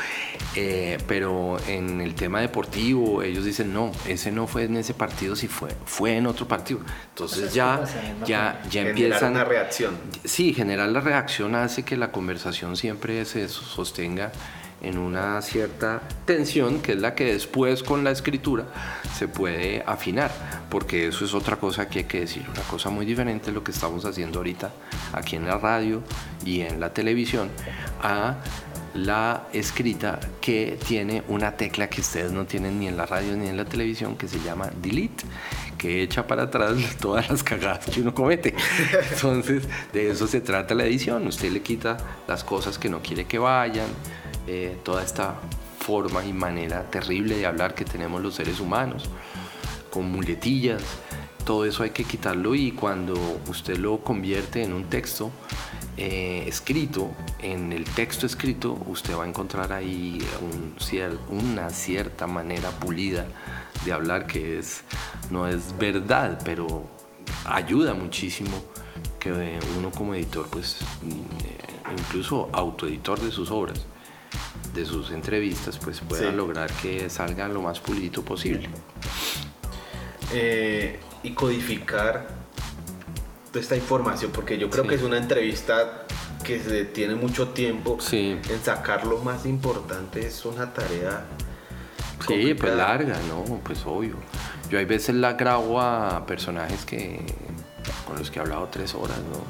eh, 0.56 0.98
pero 1.08 1.58
en 1.68 2.02
el 2.02 2.16
tema 2.16 2.41
deportivo 2.41 3.24
ellos 3.24 3.46
dicen, 3.46 3.74
no, 3.74 3.91
ese 4.08 4.32
no 4.32 4.48
fue 4.48 4.66
en 4.66 4.78
ese 4.78 4.93
partido, 4.93 5.36
si 5.36 5.48
fue, 5.48 5.70
fue 5.86 6.18
en 6.18 6.28
otro 6.28 6.48
partido. 6.48 6.82
Entonces 7.10 7.54
ya, 7.54 7.82
ya, 8.26 8.62
ya 8.64 8.70
Generar 8.70 8.89
empiezan... 8.89 9.32
una 9.32 9.43
reacción. 9.43 9.98
Sí, 10.24 10.54
generar 10.54 10.89
la 10.89 11.02
reacción 11.02 11.56
hace 11.56 11.84
que 11.84 11.98
la 11.98 12.12
conversación 12.12 12.78
siempre 12.78 13.26
se 13.26 13.48
sostenga 13.48 14.32
en 14.86 14.97
una 14.97 15.41
cierta 15.41 16.01
tensión, 16.25 16.81
que 16.81 16.93
es 16.93 16.99
la 16.99 17.15
que 17.15 17.25
después 17.25 17.83
con 17.83 18.03
la 18.03 18.11
escritura 18.11 18.65
se 19.17 19.27
puede 19.27 19.83
afinar, 19.86 20.31
porque 20.69 21.07
eso 21.07 21.25
es 21.25 21.33
otra 21.33 21.57
cosa 21.57 21.88
que 21.89 21.99
hay 21.99 22.05
que 22.05 22.21
decir, 22.21 22.45
una 22.49 22.61
cosa 22.63 22.89
muy 22.89 23.05
diferente 23.05 23.51
lo 23.51 23.63
que 23.63 23.71
estamos 23.71 24.05
haciendo 24.05 24.39
ahorita 24.39 24.71
aquí 25.13 25.36
en 25.36 25.45
la 25.45 25.57
radio 25.57 26.01
y 26.45 26.61
en 26.61 26.79
la 26.79 26.93
televisión 26.93 27.49
a 28.01 28.36
la 28.93 29.47
escrita 29.51 30.19
que 30.39 30.79
tiene 30.88 31.23
una 31.27 31.57
tecla 31.57 31.89
que 31.89 31.99
ustedes 31.99 32.31
no 32.31 32.45
tienen 32.45 32.79
ni 32.79 32.88
en 32.88 32.95
la 32.95 33.05
radio 33.05 33.36
ni 33.36 33.47
en 33.49 33.57
la 33.57 33.65
televisión 33.65 34.15
que 34.15 34.27
se 34.27 34.39
llama 34.39 34.69
delete 34.81 35.25
que 35.77 36.01
echa 36.01 36.25
para 36.25 36.43
atrás 36.43 36.77
todas 36.99 37.29
las 37.29 37.43
cagadas 37.43 37.86
que 37.86 38.01
uno 38.01 38.13
comete. 38.13 38.55
Entonces, 39.11 39.63
de 39.93 40.11
eso 40.11 40.27
se 40.27 40.41
trata 40.41 40.73
la 40.73 40.86
edición. 40.86 41.27
Usted 41.27 41.51
le 41.51 41.61
quita 41.61 41.97
las 42.27 42.43
cosas 42.43 42.79
que 42.79 42.89
no 42.89 43.01
quiere 43.01 43.25
que 43.25 43.38
vayan, 43.38 43.88
eh, 44.48 44.78
toda 44.84 45.04
esta 45.04 45.36
forma 45.80 46.26
y 46.26 46.34
manera 46.34 46.89
terrible 46.89 47.38
de 47.38 47.46
hablar 47.46 47.76
que 47.76 47.86
tenemos 47.86 48.22
los 48.22 48.36
seres 48.36 48.60
humanos, 48.60 49.10
con 49.91 50.12
muletillas. 50.12 50.84
Todo 51.46 51.66
eso 51.66 51.84
hay 51.84 51.91
que 51.91 52.04
quitarlo 52.04 52.56
y 52.56 52.72
cuando 52.72 53.14
usted 53.48 53.78
lo 53.78 54.00
convierte 54.00 54.64
en 54.64 54.74
un 54.74 54.86
texto 54.86 55.32
eh, 55.98 56.43
escrito, 56.48 57.12
en 57.39 57.72
el 57.72 57.86
texto 57.86 58.26
escrito, 58.26 58.78
usted 58.88 59.16
va 59.16 59.24
a 59.24 59.28
encontrar 59.28 59.72
ahí 59.72 60.20
una 61.30 61.70
cierta 61.70 62.28
manera 62.28 62.70
pulida 62.72 63.26
de 63.86 63.93
hablar 63.93 64.28
que 64.28 64.60
es, 64.60 64.84
no 65.30 65.48
es 65.48 65.78
verdad, 65.78 66.41
pero 66.43 66.84
ayuda 67.46 67.93
muchísimo 67.93 68.62
que 69.20 69.32
uno 69.78 69.91
como 69.91 70.14
editor, 70.16 70.48
pues 70.50 70.78
mm, 71.02 71.12
eh, 71.46 71.93
incluso 71.98 72.50
autoeditor 72.52 73.20
de 73.22 73.32
sus 73.32 73.50
obras, 73.50 73.86
de 74.76 74.86
sus 74.86 75.11
entrevistas, 75.11 75.78
pues 75.78 76.01
pueda 76.01 76.30
Sí. 76.30 76.36
lograr 76.36 76.71
que 76.82 77.09
salgan 77.09 77.53
lo 77.53 77.61
más 77.61 77.80
pulidito 77.80 78.21
posible. 78.23 78.69
Eh, 80.34 80.99
y 81.23 81.32
codificar 81.34 82.28
toda 83.51 83.61
esta 83.61 83.76
información, 83.76 84.32
porque 84.32 84.57
yo 84.57 84.69
creo 84.69 84.84
Sí. 84.84 84.89
que 84.89 84.95
es 84.95 85.01
una 85.03 85.17
entrevista 85.17 86.05
que 86.43 86.59
se 86.59 86.86
tiene 86.86 87.15
mucho 87.15 87.49
tiempo 87.49 87.97
Sí. 87.99 88.38
en 88.49 88.63
sacar 88.63 89.05
lo 89.05 89.19
más 89.19 89.45
importante, 89.45 90.26
es 90.28 90.45
una 90.45 90.73
tarea. 90.73 91.26
Sí, 92.28 92.53
pues 92.53 92.76
larga, 92.76 93.17
¿no? 93.28 93.43
Pues 93.63 93.86
obvio. 93.86 94.15
Yo 94.69 94.80
hay 94.80 94.86
veces 94.86 95.15
la 95.15 95.34
grabo 95.34 95.80
a 95.82 96.26
personajes 96.26 96.86
que 96.86 97.19
con 98.07 98.17
los 98.17 98.32
que 98.32 98.39
he 98.39 98.41
hablado 98.41 98.67
tres 98.71 98.95
horas, 98.95 99.17
¿no? 99.19 99.43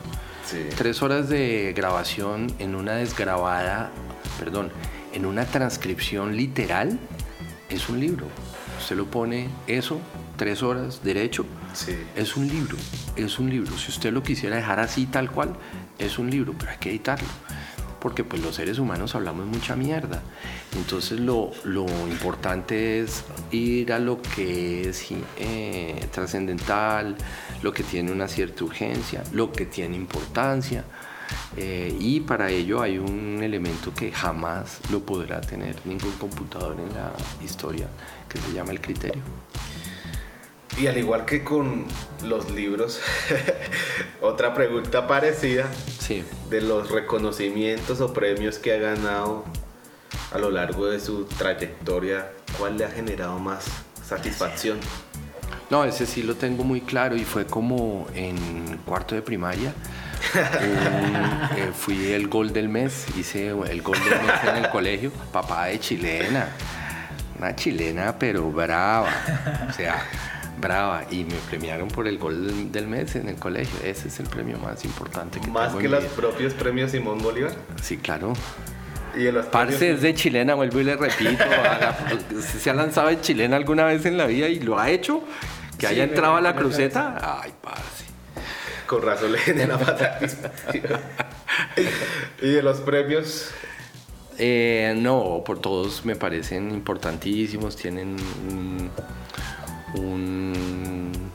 Sí. 0.46 0.68
Tres 0.78 1.02
horas 1.02 1.30
de 1.30 1.74
grabación 1.76 2.48
en 2.60 2.76
una 2.76 2.94
desgrabada, 2.96 3.92
perdón, 4.40 4.72
en 5.16 5.26
una 5.26 5.46
transcripción 5.46 6.36
literal, 6.36 7.00
es 7.70 7.90
un 7.90 8.00
libro. 8.00 8.28
Usted 8.80 8.98
lo 8.98 9.06
pone 9.06 9.48
eso, 9.66 10.00
tres 10.38 10.62
horas 10.62 11.02
derecho, 11.04 11.46
Sí. 11.74 11.96
es 12.16 12.36
un 12.38 12.48
libro, 12.48 12.78
es 13.16 13.40
un 13.40 13.50
libro. 13.50 13.76
Si 13.78 13.90
usted 13.90 14.14
lo 14.14 14.22
quisiera 14.22 14.58
dejar 14.58 14.80
así 14.80 15.06
tal 15.08 15.32
cual, 15.32 15.56
es 15.98 16.20
un 16.20 16.30
libro, 16.30 16.54
pero 16.58 16.72
hay 16.72 16.78
que 16.78 16.90
editarlo. 16.90 17.28
Porque 18.00 18.24
pues 18.24 18.42
los 18.44 18.56
seres 18.56 18.78
humanos 18.78 19.16
hablamos 19.16 19.48
mucha 19.48 19.76
mierda. 19.76 20.22
Entonces 20.76 21.20
lo, 21.20 21.50
lo 21.64 21.88
importante 22.08 23.00
es 23.00 23.24
ir 23.52 23.92
a 23.94 23.98
lo 24.00 24.22
que 24.22 24.90
es 24.90 25.08
eh, 25.38 26.08
trascendental, 26.12 27.16
lo 27.64 27.74
que 27.74 27.82
tiene 27.82 28.12
una 28.12 28.28
cierta 28.28 28.64
urgencia, 28.64 29.24
lo 29.32 29.52
que 29.52 29.66
tiene 29.66 29.96
importancia. 29.96 30.84
Eh, 31.58 31.96
y 32.00 32.20
para 32.22 32.50
ello 32.50 32.82
hay 32.82 32.98
un 32.98 33.42
elemento 33.42 33.94
que 33.94 34.12
jamás 34.12 34.80
lo 34.92 35.00
podrá 35.00 35.42
tener 35.42 35.76
ningún 35.86 36.12
computador 36.14 36.76
en 36.80 36.94
la 36.94 37.12
historia, 37.44 37.88
que 38.30 38.38
se 38.40 38.52
llama 38.54 38.72
el 38.72 38.82
criterio. 38.82 39.22
Y 40.78 40.88
al 40.88 40.98
igual 40.98 41.24
que 41.26 41.44
con 41.44 41.86
los 42.24 42.52
libros, 42.52 43.00
otra 44.22 44.54
pregunta 44.54 45.08
parecida 45.08 45.70
Sí. 46.00 46.24
de 46.50 46.62
los 46.62 46.92
reconocimientos 46.92 48.02
o 48.02 48.12
premios 48.14 48.58
que 48.60 48.74
ha 48.74 48.78
ganado 48.78 49.46
a 50.34 50.38
lo 50.38 50.52
largo 50.52 50.88
de 50.88 51.00
su 51.00 51.24
trayectoria, 51.26 52.30
¿cuál 52.60 52.78
le 52.78 52.84
ha 52.86 52.90
generado 52.92 53.40
más 53.40 53.66
satisfacción? 54.06 54.78
No, 55.70 55.86
ese 55.86 56.06
sí 56.06 56.24
lo 56.24 56.36
tengo 56.36 56.64
muy 56.64 56.82
claro 56.82 57.16
y 57.16 57.24
fue 57.24 57.46
como 57.46 58.06
en 58.14 58.78
cuarto 58.86 59.16
de 59.16 59.22
primaria. 59.22 59.74
Eh, 60.36 61.72
fui 61.74 62.12
el 62.12 62.28
gol 62.28 62.52
del 62.54 62.70
mes, 62.70 63.06
hice 63.18 63.48
el 63.50 63.82
gol 63.82 63.98
del 64.00 64.22
mes 64.22 64.34
en 64.50 64.64
el 64.64 64.70
colegio, 64.70 65.12
papá 65.32 65.66
de 65.66 65.80
chilena, 65.80 66.48
una 67.38 67.56
chilena 67.56 68.18
pero 68.18 68.50
brava, 68.52 69.10
o 69.70 69.74
sea, 69.74 70.02
brava 70.60 71.04
y 71.12 71.24
me 71.24 71.36
premiaron 71.50 71.88
por 71.88 72.08
el 72.08 72.18
gol 72.18 72.72
del, 72.72 72.88
mes 72.88 73.16
en 73.16 73.30
el 73.30 73.36
colegio. 73.36 73.78
Ese 73.84 74.08
es 74.10 74.20
el 74.20 74.28
premio 74.28 74.58
más 74.58 74.84
importante 74.86 75.40
que 75.40 75.48
Más 75.48 75.68
tengo 75.68 75.80
que 75.80 75.86
en 75.86 75.92
los 75.92 76.04
vida. 76.04 76.12
propios 76.16 76.54
premios 76.54 76.92
Simón 76.92 77.20
Bolívar. 77.22 77.54
Sí, 77.82 77.98
claro. 77.98 78.34
Y 79.18 79.28
en 79.28 79.36
los 79.36 79.46
Parce 79.46 79.78
premios- 79.78 79.96
es 79.98 80.02
de 80.02 80.14
chilena, 80.14 80.56
vuelvo 80.56 80.80
y 80.82 80.84
le 80.84 80.96
repito. 80.98 81.44
haga- 81.44 81.98
¿Usted 82.14 82.60
se 82.60 82.70
ha 82.70 82.74
lanzado 82.74 83.08
de 83.10 83.22
chilena 83.22 83.56
alguna 83.56 83.86
vez 83.86 84.06
en 84.06 84.18
la 84.18 84.26
vida 84.26 84.48
y 84.50 84.60
lo 84.60 84.78
ha 84.80 84.90
hecho? 84.90 85.24
Que 85.78 85.88
Sí, 85.88 85.94
haya 85.94 86.04
entrado 86.06 86.36
a 86.38 86.42
la 86.42 86.56
cruceta. 86.56 87.40
Ay, 87.44 87.54
parce. 87.62 88.05
Con 88.88 89.02
razón 89.02 89.32
le 89.32 89.38
genera 89.40 89.78
más 89.78 89.98
satisfacción. 89.98 91.00
y 92.42 92.48
de 92.52 92.62
los 92.62 92.80
premios, 92.82 93.50
Eh, 94.38 94.94
no, 94.98 95.44
por 95.46 95.60
todos 95.60 96.04
me 96.06 96.16
parecen 96.18 96.70
importantísimos, 96.72 97.76
tienen 97.78 98.18
un, 98.50 98.92
un- 99.96 101.32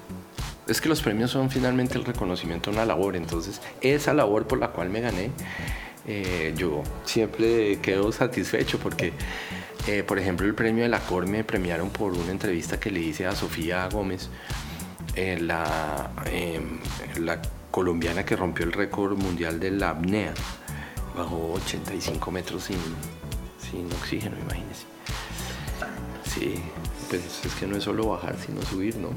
Es 0.69 0.81
que 0.81 0.89
los 0.89 1.01
premios 1.01 1.31
son 1.33 1.51
finalmente 1.51 1.99
el 1.99 2.05
reconocimiento 2.05 2.71
a 2.71 2.75
una 2.75 2.85
labor, 2.85 3.17
entonces 3.17 3.61
esa 3.81 4.15
labor 4.15 4.47
por 4.47 4.59
la 4.61 4.69
cual 4.69 4.89
me 4.91 5.01
gané, 5.01 5.31
eh, 6.07 6.53
yo 6.57 6.83
siempre 7.05 7.79
quedo 7.83 8.13
satisfecho 8.13 8.79
porque, 8.79 9.13
eh, 9.89 10.05
por 10.07 10.19
ejemplo, 10.19 10.47
el 10.47 10.55
premio 10.55 10.85
de 10.85 10.89
la 10.91 11.01
COR 11.01 11.27
me 11.27 11.43
premiaron 11.43 11.91
por 11.91 12.13
una 12.13 12.31
entrevista 12.31 12.79
que 12.79 12.91
le 12.91 13.01
hice 13.01 13.27
a 13.27 13.35
Sofía 13.35 13.89
Gómez, 13.91 14.29
eh, 15.17 15.39
la, 15.41 16.11
eh, 16.27 16.61
la 17.19 17.41
colombiana 17.71 18.25
que 18.25 18.37
rompió 18.37 18.65
el 18.65 18.73
récord 18.73 19.17
mundial 19.17 19.59
de 19.61 19.71
la 19.71 19.91
apnea. 19.91 20.33
Bajó 21.17 21.53
85 21.55 22.31
metros 22.31 22.65
sin, 22.65 22.79
sin 23.59 23.87
oxígeno, 24.01 24.37
imagínese. 24.39 24.85
Sí, 26.25 26.63
pues 27.09 27.23
es 27.45 27.53
que 27.55 27.67
no 27.67 27.77
es 27.77 27.83
solo 27.85 28.07
bajar, 28.09 28.37
sino 28.45 28.63
subir, 28.63 28.97
¿no? 28.97 29.09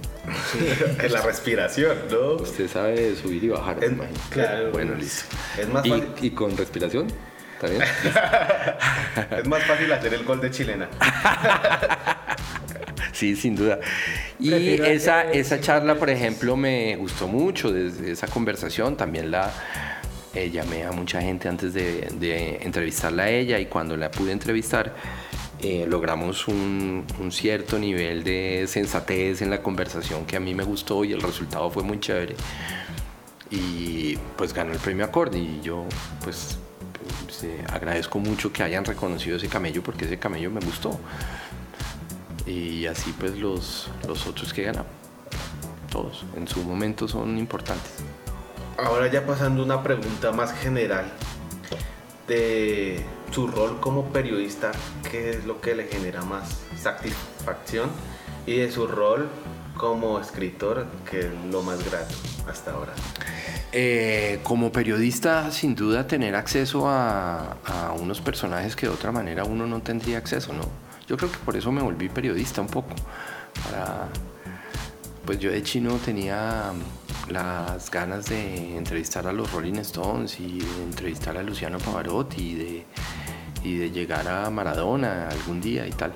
en 1.03 1.13
la 1.13 1.21
respiración, 1.21 1.95
¿no? 2.11 2.33
Usted 2.41 2.67
sabe 2.67 3.15
subir 3.15 3.43
y 3.43 3.49
bajar, 3.49 3.83
Es- 3.83 3.91
imagínese. 3.91 4.29
claro. 4.31 4.71
Bueno, 4.71 4.95
listo. 4.95 5.25
Es 5.57 5.69
más 5.69 5.85
¿Y, 5.85 5.89
fácil. 5.89 6.07
y 6.21 6.31
con 6.31 6.57
respiración? 6.57 7.07
¿Está 7.53 7.67
bien? 7.67 7.81
es 9.39 9.47
más 9.47 9.63
fácil 9.63 9.93
hacer 9.93 10.13
el 10.15 10.23
gol 10.25 10.41
de 10.41 10.49
chilena. 10.51 10.89
Sí, 13.23 13.35
sin 13.35 13.55
duda. 13.55 13.79
Y 14.39 14.49
Prefiero 14.49 14.85
esa, 14.85 15.31
esa 15.31 15.61
charla, 15.61 15.95
por 15.95 16.09
ejemplo, 16.09 16.57
me 16.57 16.95
gustó 16.95 17.27
mucho 17.27 17.71
desde 17.71 18.11
esa 18.11 18.27
conversación. 18.27 18.97
También 18.97 19.29
la 19.29 19.53
eh, 20.33 20.49
llamé 20.49 20.83
a 20.83 20.91
mucha 20.91 21.21
gente 21.21 21.47
antes 21.47 21.73
de, 21.73 22.09
de 22.19 22.57
entrevistarla 22.63 23.23
a 23.23 23.29
ella 23.29 23.59
y 23.59 23.67
cuando 23.67 23.95
la 23.95 24.09
pude 24.09 24.31
entrevistar 24.31 24.93
eh, 25.61 25.85
logramos 25.87 26.49
un, 26.49 27.05
un 27.21 27.31
cierto 27.31 27.79
nivel 27.79 28.25
de 28.25 28.65
sensatez 28.67 29.41
en 29.41 29.49
la 29.49 29.61
conversación 29.61 30.25
que 30.25 30.35
a 30.35 30.41
mí 30.41 30.53
me 30.53 30.63
gustó 30.63 31.05
y 31.05 31.13
el 31.13 31.21
resultado 31.21 31.69
fue 31.69 31.83
muy 31.83 32.01
chévere. 32.01 32.35
Y 33.49 34.17
pues 34.35 34.53
ganó 34.53 34.73
el 34.73 34.79
premio 34.79 35.05
Acorde 35.05 35.37
y 35.37 35.61
yo 35.61 35.85
pues, 36.23 36.57
pues, 37.23 37.43
eh, 37.43 37.63
agradezco 37.71 38.19
mucho 38.19 38.51
que 38.51 38.63
hayan 38.63 38.83
reconocido 38.83 39.37
ese 39.37 39.47
camello 39.47 39.81
porque 39.83 40.03
ese 40.03 40.17
camello 40.17 40.51
me 40.51 40.59
gustó 40.59 40.99
y 42.45 42.85
así 42.87 43.13
pues 43.17 43.37
los, 43.37 43.89
los 44.07 44.25
otros 44.27 44.53
que 44.53 44.63
ganan. 44.63 44.85
Todos 45.89 46.25
en 46.35 46.47
su 46.47 46.63
momento 46.63 47.07
son 47.07 47.37
importantes. 47.37 47.91
Ahora 48.77 49.07
ya 49.11 49.25
pasando 49.25 49.61
a 49.61 49.65
una 49.65 49.83
pregunta 49.83 50.31
más 50.31 50.53
general 50.53 51.05
de 52.27 53.03
su 53.31 53.47
rol 53.47 53.79
como 53.79 54.05
periodista, 54.05 54.71
¿qué 55.09 55.31
es 55.31 55.45
lo 55.45 55.61
que 55.61 55.75
le 55.75 55.85
genera 55.85 56.23
más 56.23 56.61
satisfacción? 56.75 57.89
Y 58.45 58.57
de 58.57 58.71
su 58.71 58.87
rol 58.87 59.29
como 59.77 60.19
escritor, 60.19 60.87
¿qué 61.09 61.19
es 61.19 61.31
lo 61.51 61.61
más 61.61 61.83
grato 61.89 62.15
hasta 62.47 62.71
ahora? 62.71 62.93
Eh, 63.71 64.39
como 64.43 64.71
periodista, 64.71 65.49
sin 65.51 65.75
duda, 65.75 66.07
tener 66.07 66.35
acceso 66.35 66.87
a, 66.87 67.57
a 67.65 67.91
unos 67.93 68.21
personajes 68.21 68.75
que 68.75 68.87
de 68.87 68.93
otra 68.93 69.11
manera 69.11 69.43
uno 69.45 69.65
no 69.65 69.81
tendría 69.81 70.17
acceso, 70.17 70.53
¿no? 70.53 70.63
Yo 71.07 71.17
creo 71.17 71.31
que 71.31 71.37
por 71.39 71.55
eso 71.57 71.71
me 71.71 71.81
volví 71.81 72.09
periodista 72.09 72.61
un 72.61 72.67
poco. 72.67 72.95
Para, 73.65 74.07
pues 75.25 75.39
yo 75.39 75.51
de 75.51 75.61
chino 75.63 75.95
tenía 75.95 76.71
las 77.29 77.89
ganas 77.89 78.25
de 78.25 78.77
entrevistar 78.77 79.27
a 79.27 79.33
los 79.33 79.51
Rolling 79.51 79.79
Stones 79.79 80.39
y 80.39 80.59
de 80.59 80.83
entrevistar 80.83 81.37
a 81.37 81.43
Luciano 81.43 81.77
Pavarotti 81.77 82.41
y 82.41 82.55
de, 82.55 82.85
y 83.63 83.77
de 83.77 83.91
llegar 83.91 84.27
a 84.27 84.49
Maradona 84.49 85.29
algún 85.29 85.61
día 85.61 85.87
y 85.87 85.91
tal. 85.91 86.13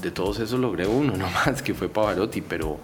De 0.00 0.10
todos 0.10 0.38
esos 0.40 0.58
logré 0.58 0.86
uno 0.86 1.16
nomás, 1.16 1.62
que 1.62 1.74
fue 1.74 1.88
Pavarotti, 1.88 2.40
pero 2.40 2.78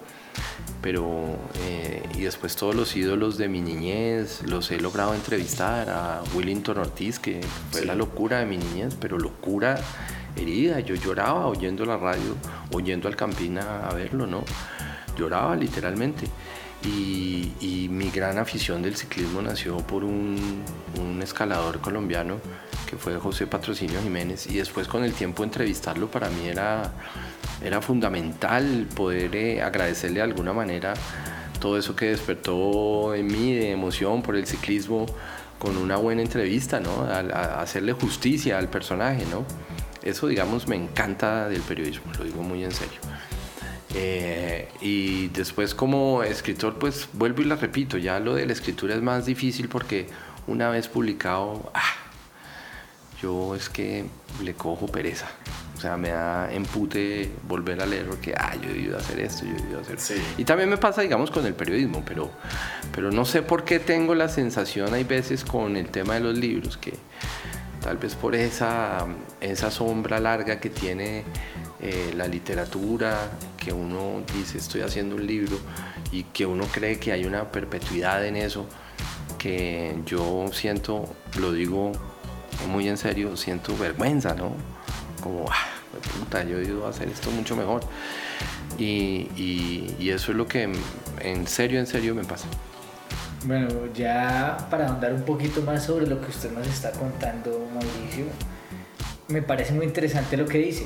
pero 0.81 1.35
eh, 1.65 2.03
y 2.15 2.21
después 2.21 2.55
todos 2.55 2.75
los 2.75 2.95
ídolos 2.95 3.37
de 3.37 3.47
mi 3.47 3.61
niñez 3.61 4.43
los 4.43 4.69
he 4.71 4.79
logrado 4.79 5.15
entrevistar 5.15 5.89
a 5.89 6.21
Willington 6.35 6.77
Ortiz 6.77 7.19
que 7.19 7.41
fue 7.71 7.83
la 7.83 7.95
locura 7.95 8.39
de 8.39 8.45
mi 8.45 8.57
niñez 8.57 8.95
pero 8.99 9.17
locura 9.17 9.79
herida 10.37 10.79
yo 10.79 10.95
lloraba 10.95 11.47
oyendo 11.47 11.85
la 11.85 11.97
radio 11.97 12.35
oyendo 12.71 13.07
al 13.07 13.15
Campina 13.15 13.87
a 13.87 13.93
verlo 13.93 14.27
no 14.27 14.43
lloraba 15.17 15.55
literalmente 15.55 16.27
y, 16.83 17.87
mi 17.89 18.11
gran 18.11 18.37
afición 18.37 18.83
del 18.83 18.95
ciclismo 18.95 19.41
nació 19.41 19.77
por 19.77 20.03
un, 20.03 20.63
escalador 21.21 21.81
colombiano 21.81 22.37
que 22.87 22.95
fue 22.95 23.17
José 23.17 23.47
Patrocinio 23.47 23.99
Jiménez 24.01 24.45
y 24.47 24.57
después 24.57 24.87
con 24.87 25.03
el 25.03 25.13
tiempo 25.13 25.43
entrevistarlo 25.43 26.09
para 26.09 26.29
mí 26.29 26.47
era 26.47 26.93
era 27.63 27.81
fundamental 27.81 28.87
poder 28.95 29.35
eh, 29.35 29.61
agradecerle 29.63 30.17
de 30.17 30.21
alguna 30.21 30.53
manera 30.53 30.93
todo 31.59 31.77
eso 31.77 31.95
que 31.95 32.05
despertó 32.05 33.15
en 33.15 33.27
mí 33.27 33.53
de 33.53 33.71
emoción 33.71 34.21
por 34.21 34.35
el 34.35 34.45
ciclismo 34.45 35.07
con 35.57 35.75
una 35.77 35.97
buena 35.97 36.21
entrevista, 36.21 36.79
¿no? 36.79 37.01
A 37.01 37.61
hacerle 37.61 37.93
justicia 37.93 38.57
al 38.57 38.69
personaje, 38.69 39.25
¿no? 39.31 39.43
Eso, 40.07 40.27
digamos, 40.27 40.69
me 40.69 40.77
encanta 40.77 41.49
del 41.49 41.61
periodismo, 41.61 42.13
lo 42.17 42.23
digo 42.23 42.41
muy 42.41 42.63
en 42.63 42.71
serio. 42.71 42.97
Eh, 43.93 44.69
y 44.79 45.27
después 45.27 45.75
como 45.75 46.23
escritor, 46.23 46.79
pues 46.79 47.09
vuelvo 47.11 47.41
y 47.41 47.45
la 47.45 47.57
repito, 47.57 47.97
ya 47.97 48.17
lo 48.21 48.33
de 48.35 48.45
la 48.45 48.53
escritura 48.53 48.95
es 48.95 49.01
más 49.01 49.25
difícil 49.25 49.67
porque 49.67 50.07
una 50.47 50.69
vez 50.69 50.87
publicado, 50.87 51.69
ah, 51.73 51.93
yo 53.21 53.53
es 53.53 53.67
que 53.67 54.05
le 54.41 54.53
cojo 54.53 54.85
pereza. 54.85 55.27
O 55.75 55.81
sea, 55.81 55.97
me 55.97 56.09
da 56.09 56.53
empute 56.53 57.29
volver 57.45 57.81
a 57.81 57.85
leer 57.85 58.05
porque, 58.05 58.33
ah, 58.33 58.55
yo 58.55 58.69
he 58.69 58.73
debido 58.73 58.97
hacer 58.97 59.19
esto, 59.19 59.45
yo 59.45 59.51
he 59.51 59.61
debido 59.61 59.81
hacer 59.81 59.99
Sí. 59.99 60.15
Y 60.37 60.45
también 60.45 60.69
me 60.69 60.77
pasa, 60.77 61.01
digamos, 61.01 61.31
con 61.31 61.45
el 61.45 61.53
periodismo, 61.53 62.01
pero, 62.05 62.31
pero 62.95 63.11
no 63.11 63.25
sé 63.25 63.41
por 63.41 63.65
qué 63.65 63.79
tengo 63.79 64.15
la 64.15 64.29
sensación, 64.29 64.93
hay 64.93 65.03
veces 65.03 65.43
con 65.43 65.75
el 65.75 65.89
tema 65.89 66.13
de 66.13 66.21
los 66.21 66.37
libros, 66.37 66.77
que 66.77 66.93
tal 67.87 67.95
vez 67.95 68.15
por 68.15 68.35
esa, 68.35 69.05
esa 69.39 69.71
sombra 69.71 70.19
larga 70.19 70.59
que 70.59 70.69
tiene 70.69 71.23
eh, 71.79 72.11
la 72.17 72.27
literatura, 72.27 73.29
que 73.55 73.71
uno 73.71 74.23
dice, 74.35 74.57
estoy 74.57 74.81
haciendo 74.81 75.15
un 75.15 75.25
libro, 75.25 75.57
y 76.11 76.23
que 76.23 76.45
uno 76.45 76.65
cree 76.69 76.99
que 76.99 77.13
hay 77.13 77.23
una 77.23 77.49
perpetuidad 77.49 78.25
en 78.25 78.35
eso, 78.35 78.65
que 79.37 79.95
yo 80.05 80.49
siento, 80.51 81.07
lo 81.39 81.53
digo 81.53 81.93
muy 82.67 82.89
en 82.89 82.97
serio, 82.97 83.37
siento 83.37 83.77
vergüenza, 83.77 84.35
¿no? 84.35 84.51
Como, 85.23 85.45
ah, 85.49 85.55
puta, 86.19 86.43
yo 86.43 86.57
he 86.59 86.63
ido 86.65 86.87
a 86.87 86.89
hacer 86.89 87.07
esto 87.07 87.31
mucho 87.31 87.55
mejor. 87.55 87.83
Y, 88.77 89.29
y- 89.37 89.95
y 89.97 90.09
eso 90.09 90.31
es 90.33 90.37
lo 90.37 90.45
que 90.45 90.69
en 91.21 91.47
serio, 91.47 91.79
en 91.79 91.87
serio 91.87 92.13
me 92.15 92.25
pasa. 92.25 92.47
Bueno, 93.45 93.67
ya 93.93 94.67
para 94.69 94.87
ahondar 94.87 95.13
un 95.13 95.23
poquito 95.23 95.61
más 95.61 95.85
sobre 95.85 96.07
lo 96.07 96.19
que 96.19 96.27
usted 96.27 96.51
nos 96.51 96.67
está 96.67 96.91
contando, 96.91 97.67
Mauricio, 97.73 98.25
me 99.27 99.41
parece 99.41 99.73
muy 99.73 99.85
interesante 99.85 100.37
lo 100.37 100.45
que 100.45 100.57
dice, 100.57 100.85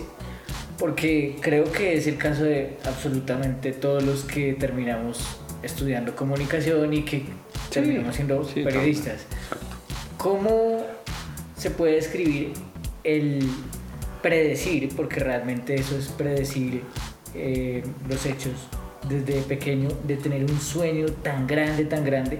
porque 0.78 1.38
creo 1.42 1.72
que 1.72 1.98
es 1.98 2.08
el 2.08 2.18
caso 2.18 2.44
de 2.44 2.78
absolutamente 2.86 3.72
todos 3.72 4.04
los 4.04 4.24
que 4.24 4.54
terminamos 4.54 5.40
estudiando 5.64 6.16
comunicación 6.16 6.94
y 6.94 7.04
que 7.04 7.24
terminamos 7.72 8.16
siendo 8.16 8.44
sí, 8.44 8.64
periodistas. 8.64 9.22
¿Cómo 10.18 10.86
se 11.56 11.72
puede 11.72 11.96
describir 11.96 12.54
el 13.04 13.50
predecir, 14.22 14.90
porque 14.96 15.20
realmente 15.20 15.76
eso 15.76 15.98
es 15.98 16.08
predecir 16.10 16.84
eh, 17.34 17.84
los 18.08 18.26
hechos 18.26 18.54
desde 19.12 19.42
pequeño, 19.42 19.90
de 20.04 20.18
tener 20.18 20.44
un 20.44 20.60
sueño 20.60 21.08
tan 21.24 21.48
grande, 21.48 21.86
tan 21.86 22.04
grande 22.04 22.40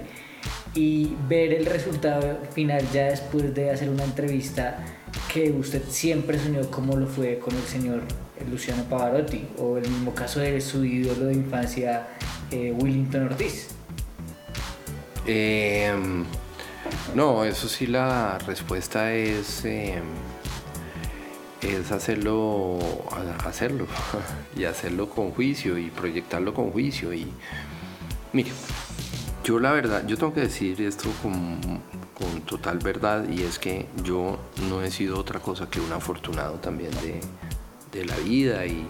y 0.74 1.14
ver 1.28 1.52
el 1.52 1.66
resultado 1.66 2.38
final 2.54 2.82
ya 2.92 3.04
después 3.04 3.54
de 3.54 3.70
hacer 3.70 3.90
una 3.90 4.04
entrevista 4.04 4.78
que 5.32 5.50
usted 5.50 5.82
siempre 5.88 6.38
soñó 6.38 6.70
como 6.70 6.96
lo 6.96 7.06
fue 7.06 7.38
con 7.38 7.54
el 7.54 7.62
señor 7.62 8.02
Luciano 8.50 8.84
Pavarotti 8.84 9.46
o 9.58 9.76
el 9.76 9.88
mismo 9.88 10.14
caso 10.14 10.40
de 10.40 10.60
su 10.60 10.84
ídolo 10.84 11.26
de 11.26 11.34
infancia 11.34 12.08
eh, 12.50 12.74
Willington 12.76 13.24
Ortiz. 13.24 13.68
Eh, 15.26 15.92
no, 17.14 17.44
eso 17.44 17.68
sí, 17.68 17.86
la 17.86 18.38
respuesta 18.38 19.12
es, 19.12 19.64
eh, 19.64 20.00
es 21.62 21.92
hacerlo, 21.92 22.78
hacerlo 23.44 23.86
y 24.56 24.64
hacerlo 24.64 25.08
con 25.08 25.30
juicio 25.30 25.78
y 25.78 25.90
proyectarlo 25.90 26.54
con 26.54 26.70
juicio. 26.70 27.12
Y 27.12 27.32
mire, 28.32 28.50
yo 29.44 29.58
la 29.58 29.72
verdad, 29.72 30.06
yo 30.06 30.16
tengo 30.16 30.34
que 30.34 30.42
decir 30.42 30.80
esto 30.82 31.08
con, 31.22 31.58
con 32.14 32.42
total 32.42 32.78
verdad 32.78 33.28
y 33.28 33.42
es 33.42 33.58
que 33.58 33.86
yo 34.02 34.38
no 34.68 34.82
he 34.82 34.90
sido 34.90 35.18
otra 35.18 35.40
cosa 35.40 35.68
que 35.68 35.80
un 35.80 35.92
afortunado 35.92 36.54
también 36.54 36.90
de, 37.02 37.20
de 37.92 38.04
la 38.04 38.16
vida 38.16 38.66
y 38.66 38.86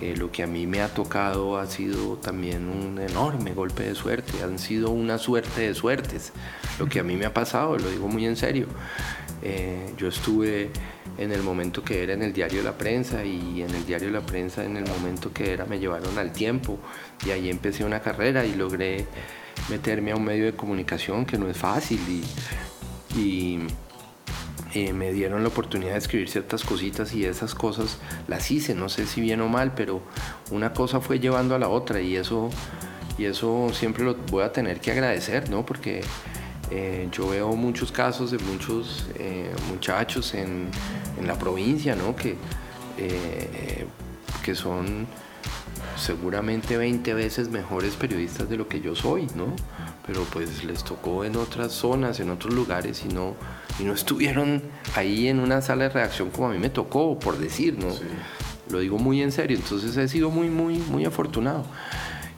eh, 0.00 0.16
lo 0.16 0.32
que 0.32 0.42
a 0.42 0.46
mí 0.46 0.66
me 0.66 0.80
ha 0.80 0.88
tocado 0.88 1.58
ha 1.58 1.66
sido 1.66 2.16
también 2.16 2.68
un 2.68 2.98
enorme 2.98 3.52
golpe 3.54 3.84
de 3.84 3.94
suerte, 3.94 4.42
han 4.42 4.58
sido 4.58 4.90
una 4.90 5.18
suerte 5.18 5.62
de 5.62 5.74
suertes. 5.74 6.32
Lo 6.78 6.86
que 6.88 6.98
a 6.98 7.02
mí 7.02 7.14
me 7.16 7.26
ha 7.26 7.34
pasado, 7.34 7.76
lo 7.78 7.88
digo 7.88 8.08
muy 8.08 8.26
en 8.26 8.36
serio. 8.36 8.66
Eh, 9.42 9.92
yo 9.96 10.08
estuve 10.08 10.70
en 11.18 11.32
el 11.32 11.42
momento 11.42 11.82
que 11.82 12.02
era 12.02 12.14
en 12.14 12.22
el 12.22 12.32
diario 12.32 12.62
la 12.62 12.76
prensa 12.76 13.24
y 13.24 13.62
en 13.62 13.74
el 13.74 13.84
diario 13.86 14.10
la 14.10 14.20
prensa 14.20 14.64
en 14.64 14.76
el 14.76 14.86
momento 14.86 15.32
que 15.32 15.52
era 15.52 15.64
me 15.64 15.78
llevaron 15.78 16.18
al 16.18 16.32
tiempo 16.32 16.78
y 17.26 17.30
ahí 17.30 17.48
empecé 17.50 17.84
una 17.84 18.00
carrera 18.00 18.44
y 18.44 18.54
logré 18.54 19.06
meterme 19.68 20.12
a 20.12 20.16
un 20.16 20.24
medio 20.24 20.46
de 20.46 20.54
comunicación 20.54 21.24
que 21.24 21.38
no 21.38 21.48
es 21.48 21.56
fácil 21.56 22.00
y, 22.08 23.18
y 23.18 23.58
eh, 24.74 24.94
me 24.94 25.12
dieron 25.12 25.42
la 25.42 25.48
oportunidad 25.48 25.92
de 25.92 25.98
escribir 25.98 26.30
ciertas 26.30 26.64
cositas 26.64 27.12
y 27.12 27.26
esas 27.26 27.54
cosas 27.54 27.98
las 28.26 28.50
hice, 28.50 28.74
no 28.74 28.88
sé 28.88 29.06
si 29.06 29.20
bien 29.20 29.42
o 29.42 29.48
mal, 29.48 29.74
pero 29.74 30.00
una 30.50 30.72
cosa 30.72 31.00
fue 31.00 31.20
llevando 31.20 31.54
a 31.54 31.58
la 31.58 31.68
otra 31.68 32.00
y 32.00 32.16
eso, 32.16 32.48
y 33.18 33.26
eso 33.26 33.70
siempre 33.74 34.02
lo 34.02 34.14
voy 34.14 34.44
a 34.44 34.52
tener 34.52 34.80
que 34.80 34.90
agradecer, 34.90 35.50
¿no? 35.50 35.66
Porque 35.66 36.00
eh, 36.74 37.08
yo 37.12 37.28
veo 37.28 37.54
muchos 37.54 37.92
casos 37.92 38.30
de 38.30 38.38
muchos 38.38 39.04
eh, 39.16 39.52
muchachos 39.68 40.32
en, 40.32 40.68
en 41.18 41.26
la 41.26 41.38
provincia, 41.38 41.94
¿no? 41.94 42.16
Que, 42.16 42.38
eh, 42.96 43.84
que 44.42 44.54
son 44.54 45.06
seguramente 45.98 46.78
20 46.78 47.12
veces 47.12 47.50
mejores 47.50 47.94
periodistas 47.96 48.48
de 48.48 48.56
lo 48.56 48.68
que 48.68 48.80
yo 48.80 48.94
soy, 48.94 49.26
¿no? 49.34 49.54
Pero 50.06 50.24
pues 50.32 50.64
les 50.64 50.82
tocó 50.82 51.26
en 51.26 51.36
otras 51.36 51.72
zonas, 51.72 52.20
en 52.20 52.30
otros 52.30 52.54
lugares 52.54 53.04
y 53.04 53.12
no, 53.12 53.34
y 53.78 53.84
no 53.84 53.92
estuvieron 53.92 54.62
ahí 54.96 55.28
en 55.28 55.40
una 55.40 55.60
sala 55.60 55.84
de 55.84 55.90
redacción 55.90 56.30
como 56.30 56.48
a 56.48 56.52
mí 56.52 56.58
me 56.58 56.70
tocó, 56.70 57.18
por 57.18 57.36
decir, 57.36 57.78
¿no? 57.78 57.88
Lo 58.70 58.78
digo 58.78 58.96
muy 58.96 59.20
en 59.20 59.30
serio, 59.30 59.58
entonces 59.58 59.94
he 59.98 60.08
sido 60.08 60.30
muy, 60.30 60.48
muy, 60.48 60.78
muy 60.78 61.04
afortunado. 61.04 61.66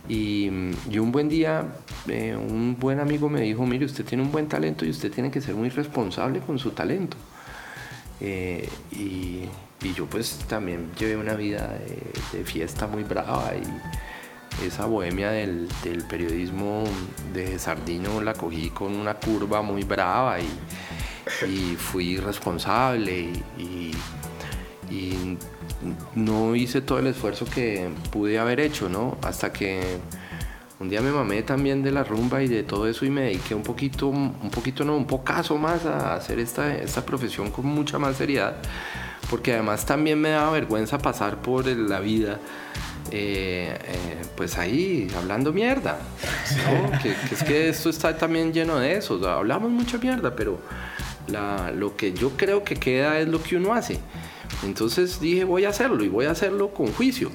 Y, 0.09 0.51
y 0.91 0.99
un 0.99 1.13
buen 1.13 1.29
día, 1.29 1.65
eh, 2.09 2.37
un 2.37 2.77
buen 2.79 3.01
amigo 3.01 3.29
me 3.29 3.41
dijo, 3.41 3.65
mire, 3.65 3.87
usted 3.87 4.05
tiene 4.05 4.23
un 4.23 4.31
buen 4.31 4.49
talento 4.49 4.85
y 4.85 4.91
usted 4.91 5.11
tiene 5.11 5.31
que 5.31 5.41
ser 5.41 5.55
muy 5.55 5.71
responsable 5.71 6.41
con 6.41 6.59
su 6.59 6.73
talento. 6.73 7.17
Eh, 8.21 8.69
y, 8.93 9.49
yo 9.95 10.07
pues 10.07 10.39
también 10.49 10.91
llevé 10.99 11.15
una 11.15 11.35
vida 11.35 11.79
de, 12.33 12.45
fiesta 12.45 12.87
muy 12.87 13.03
brava 13.03 13.53
y 13.55 14.65
esa 14.67 14.87
bohemia 14.87 15.31
del, 15.31 15.69
periodismo 16.09 16.85
de 17.35 17.59
Sardino 17.59 18.23
la 18.23 18.33
cogí 18.33 18.71
con 18.71 18.95
una 18.95 19.15
curva 19.15 19.61
muy 19.61 19.83
brava 19.83 20.39
y, 20.41 21.77
fui 21.77 22.17
responsable 22.17 23.29
y, 23.59 23.93
y, 24.91 25.37
no 26.14 26.55
hice 26.55 26.80
todo 26.80 26.99
el 26.99 27.07
esfuerzo 27.07 27.45
que 27.47 27.89
pude 28.11 28.39
haber 28.39 28.61
hecho, 28.61 28.89
¿no? 28.89 29.16
Hasta 29.22 29.53
que 29.53 29.99
un 30.80 30.89
día 30.89 31.01
me 31.01 31.12
mamé 31.12 31.43
también 31.43 31.82
de 31.82 31.93
la 31.93 32.05
rumba 32.05 32.43
y 32.43 32.49
de 32.49 32.62
todo 32.62 32.89
eso 32.89 33.05
y 33.05 33.11
me 33.11 33.22
dediqué 33.22 33.55
un 33.55 33.62
poquito, 33.62 34.09
un 34.09 34.51
poquito 34.51 34.85
no, 34.85 34.97
un 34.97 35.07
pocaso 35.07 35.57
más 35.57 35.87
a 35.87 36.14
hacer 36.14 36.39
esta, 36.39 36.74
esta 36.76 37.07
profesión 37.07 37.51
con 37.51 37.66
mucha 37.66 37.99
más 37.99 38.16
seriedad, 38.16 38.57
porque 39.30 39.53
además 39.53 39.87
también 39.87 40.20
me 40.20 40.30
daba 40.30 40.53
vergüenza 40.53 40.99
pasar 40.99 41.39
por 41.39 41.66
la 41.66 42.01
vida. 42.01 42.39
Eh, 43.11 43.78
eh, 43.85 44.22
pues 44.35 44.59
ahí 44.59 45.09
hablando 45.16 45.53
mierda, 45.53 45.99
¿no? 46.66 46.99
que, 46.99 47.14
que, 47.28 47.35
es 47.35 47.45
que 47.45 47.68
esto 47.68 47.91
está 47.91 48.16
también 48.16 48.53
lleno 48.53 48.78
de 48.78 48.97
eso, 48.97 49.28
hablamos 49.28 49.70
mucha 49.70 49.99
mierda, 49.99 50.35
pero 50.35 50.59
la, 51.28 51.70
lo 51.70 51.97
que 51.97 52.12
yo 52.12 52.30
creo 52.30 52.64
que 52.64 52.76
queda 52.76 53.20
es 53.20 53.28
lo 53.28 53.43
que 53.43 53.57
uno 53.57 53.74
hace. 53.74 54.01
Entonces 54.65 55.21
dije 55.21 55.45
voy 55.45 55.65
a 55.65 55.71
hacerlo 55.71 56.03
y 56.05 56.09
voy 56.09 56.27
a 56.27 56.31
hacerlo 56.31 56.73
con 56.73 56.89
juicio. 56.89 57.31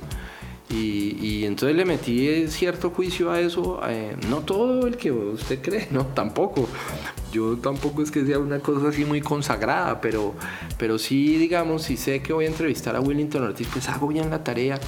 Y, 0.71 1.17
y, 1.19 1.45
entonces 1.45 1.75
le 1.75 1.83
metí 1.83 2.47
cierto 2.47 2.91
juicio 2.91 3.31
a 3.31 3.39
eso, 3.39 3.81
eh, 3.87 4.15
no 4.29 4.41
todo 4.41 4.85
el 4.85 4.97
que 4.97 5.11
usted 5.11 5.63
cree, 5.63 5.87
no, 5.91 6.05
tampoco. 6.05 6.67
Yo 7.31 7.57
tampoco 7.57 8.03
es 8.03 8.11
que 8.11 8.23
sea 8.23 8.37
una 8.37 8.59
cosa 8.59 8.89
así 8.89 9.03
muy 9.03 9.19
consagrada, 9.19 9.99
pero, 9.99 10.35
pero 10.77 10.99
sí, 10.99 11.37
digamos, 11.37 11.83
si 11.83 11.97
sé 11.97 12.21
que 12.21 12.33
voy 12.33 12.45
a 12.45 12.49
entrevistar 12.49 12.95
a 12.95 13.01
Willington 13.01 13.43
Ortiz, 13.43 13.67
pues 13.73 13.89
hago 13.89 14.07
bien 14.07 14.29
la 14.29 14.43
tarea 14.43 14.79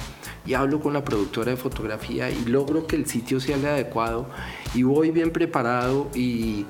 y 0.46 0.54
hablo 0.54 0.80
con 0.80 0.92
la 0.92 1.04
productora 1.04 1.50
de 1.50 1.56
fotografía 1.56 2.30
y 2.30 2.44
logro 2.44 2.86
que 2.86 2.94
el 2.94 3.06
sitio 3.06 3.40
sea 3.40 3.56
el 3.56 3.66
adecuado 3.66 4.28
y 4.74 4.84
voy 4.84 5.10
bien 5.10 5.32
preparado 5.32 6.08
y, 6.14 6.64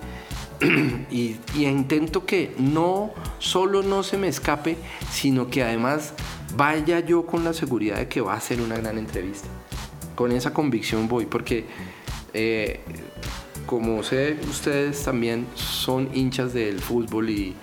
y, 1.10 1.36
intento 1.56 2.24
que 2.26 2.54
no 2.58 3.10
solo 3.38 3.82
no 3.82 4.02
se 4.02 4.16
me 4.18 4.28
escape, 4.28 4.76
sino 5.10 5.48
que 5.48 5.62
además 5.62 6.14
vaya 6.56 7.00
yo 7.00 7.26
con 7.26 7.44
la 7.44 7.52
seguridad 7.52 7.96
de 7.96 8.08
que 8.08 8.20
va 8.20 8.34
a 8.34 8.40
ser 8.40 8.60
una 8.60 8.76
gran 8.76 8.98
entrevista. 8.98 9.48
Con 10.14 10.32
esa 10.32 10.52
convicción 10.52 11.08
voy, 11.08 11.26
porque 11.26 11.66
eh, 12.34 12.80
como 13.66 14.02
sé, 14.02 14.38
ustedes 14.48 15.02
también 15.04 15.46
son 15.54 16.10
hinchas 16.14 16.52
del 16.52 16.80
fútbol 16.80 17.30
y, 17.30 17.54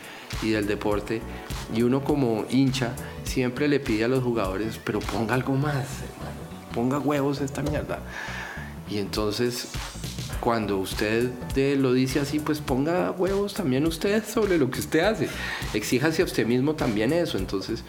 y, 0.41 0.49
del 0.49 0.67
deporte, 0.67 1.21
y 1.73 1.83
uno 1.83 2.03
como 2.03 2.45
hincha 2.49 2.95
siempre 3.23 3.67
le 3.67 3.79
pide 3.79 4.05
a 4.05 4.07
los 4.07 4.23
jugadores, 4.23 4.79
pero 4.83 4.99
ponga 4.99 5.35
algo 5.35 5.53
más, 5.53 6.01
hermano, 6.01 6.73
ponga 6.73 6.99
huevos 6.99 7.41
esta 7.41 7.61
mierda. 7.61 7.99
Y 8.89 8.97
entonces, 8.97 9.69
cuando 10.39 10.77
usted 10.77 11.29
lo 11.77 11.93
dice 11.93 12.19
así, 12.19 12.39
pues 12.39 12.59
ponga 12.59 13.11
huevos 13.11 13.53
también 13.53 13.85
usted 13.85 14.23
sobre 14.23 14.57
lo 14.57 14.69
que 14.69 14.79
usted 14.79 15.01
hace. 15.01 15.29
Exíjase 15.73 16.21
a 16.21 16.25
usted 16.25 16.45
mismo 16.45 16.75
también 16.75 17.13
eso. 17.13 17.37
Entonces, 17.37 17.83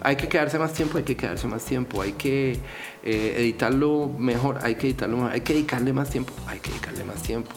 hay 0.00 0.16
que 0.16 0.28
quedarse 0.28 0.58
más 0.58 0.72
tiempo, 0.72 0.98
hay 0.98 1.04
que 1.04 1.16
quedarse 1.16 1.46
más 1.46 1.64
tiempo, 1.64 2.02
hay 2.02 2.12
que 2.12 2.58
eh, 3.04 3.34
editarlo 3.38 4.10
mejor, 4.18 4.58
hay 4.62 4.74
que 4.74 4.88
editarlo 4.88 5.16
mejor, 5.16 5.32
hay 5.32 5.40
que 5.42 5.54
dedicarle 5.54 5.92
más 5.92 6.10
tiempo, 6.10 6.32
hay 6.46 6.58
que 6.58 6.70
dedicarle 6.70 7.04
más 7.04 7.22
tiempo. 7.22 7.52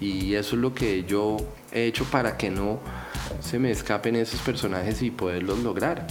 Y 0.00 0.34
eso 0.34 0.56
es 0.56 0.62
lo 0.62 0.74
que 0.74 1.04
yo 1.04 1.36
he 1.72 1.84
hecho 1.84 2.04
para 2.04 2.36
que 2.36 2.50
no 2.50 2.80
se 3.40 3.58
me 3.58 3.70
escapen 3.70 4.16
esos 4.16 4.40
personajes 4.40 5.02
y 5.02 5.10
poderlos 5.10 5.58
lograr. 5.60 6.06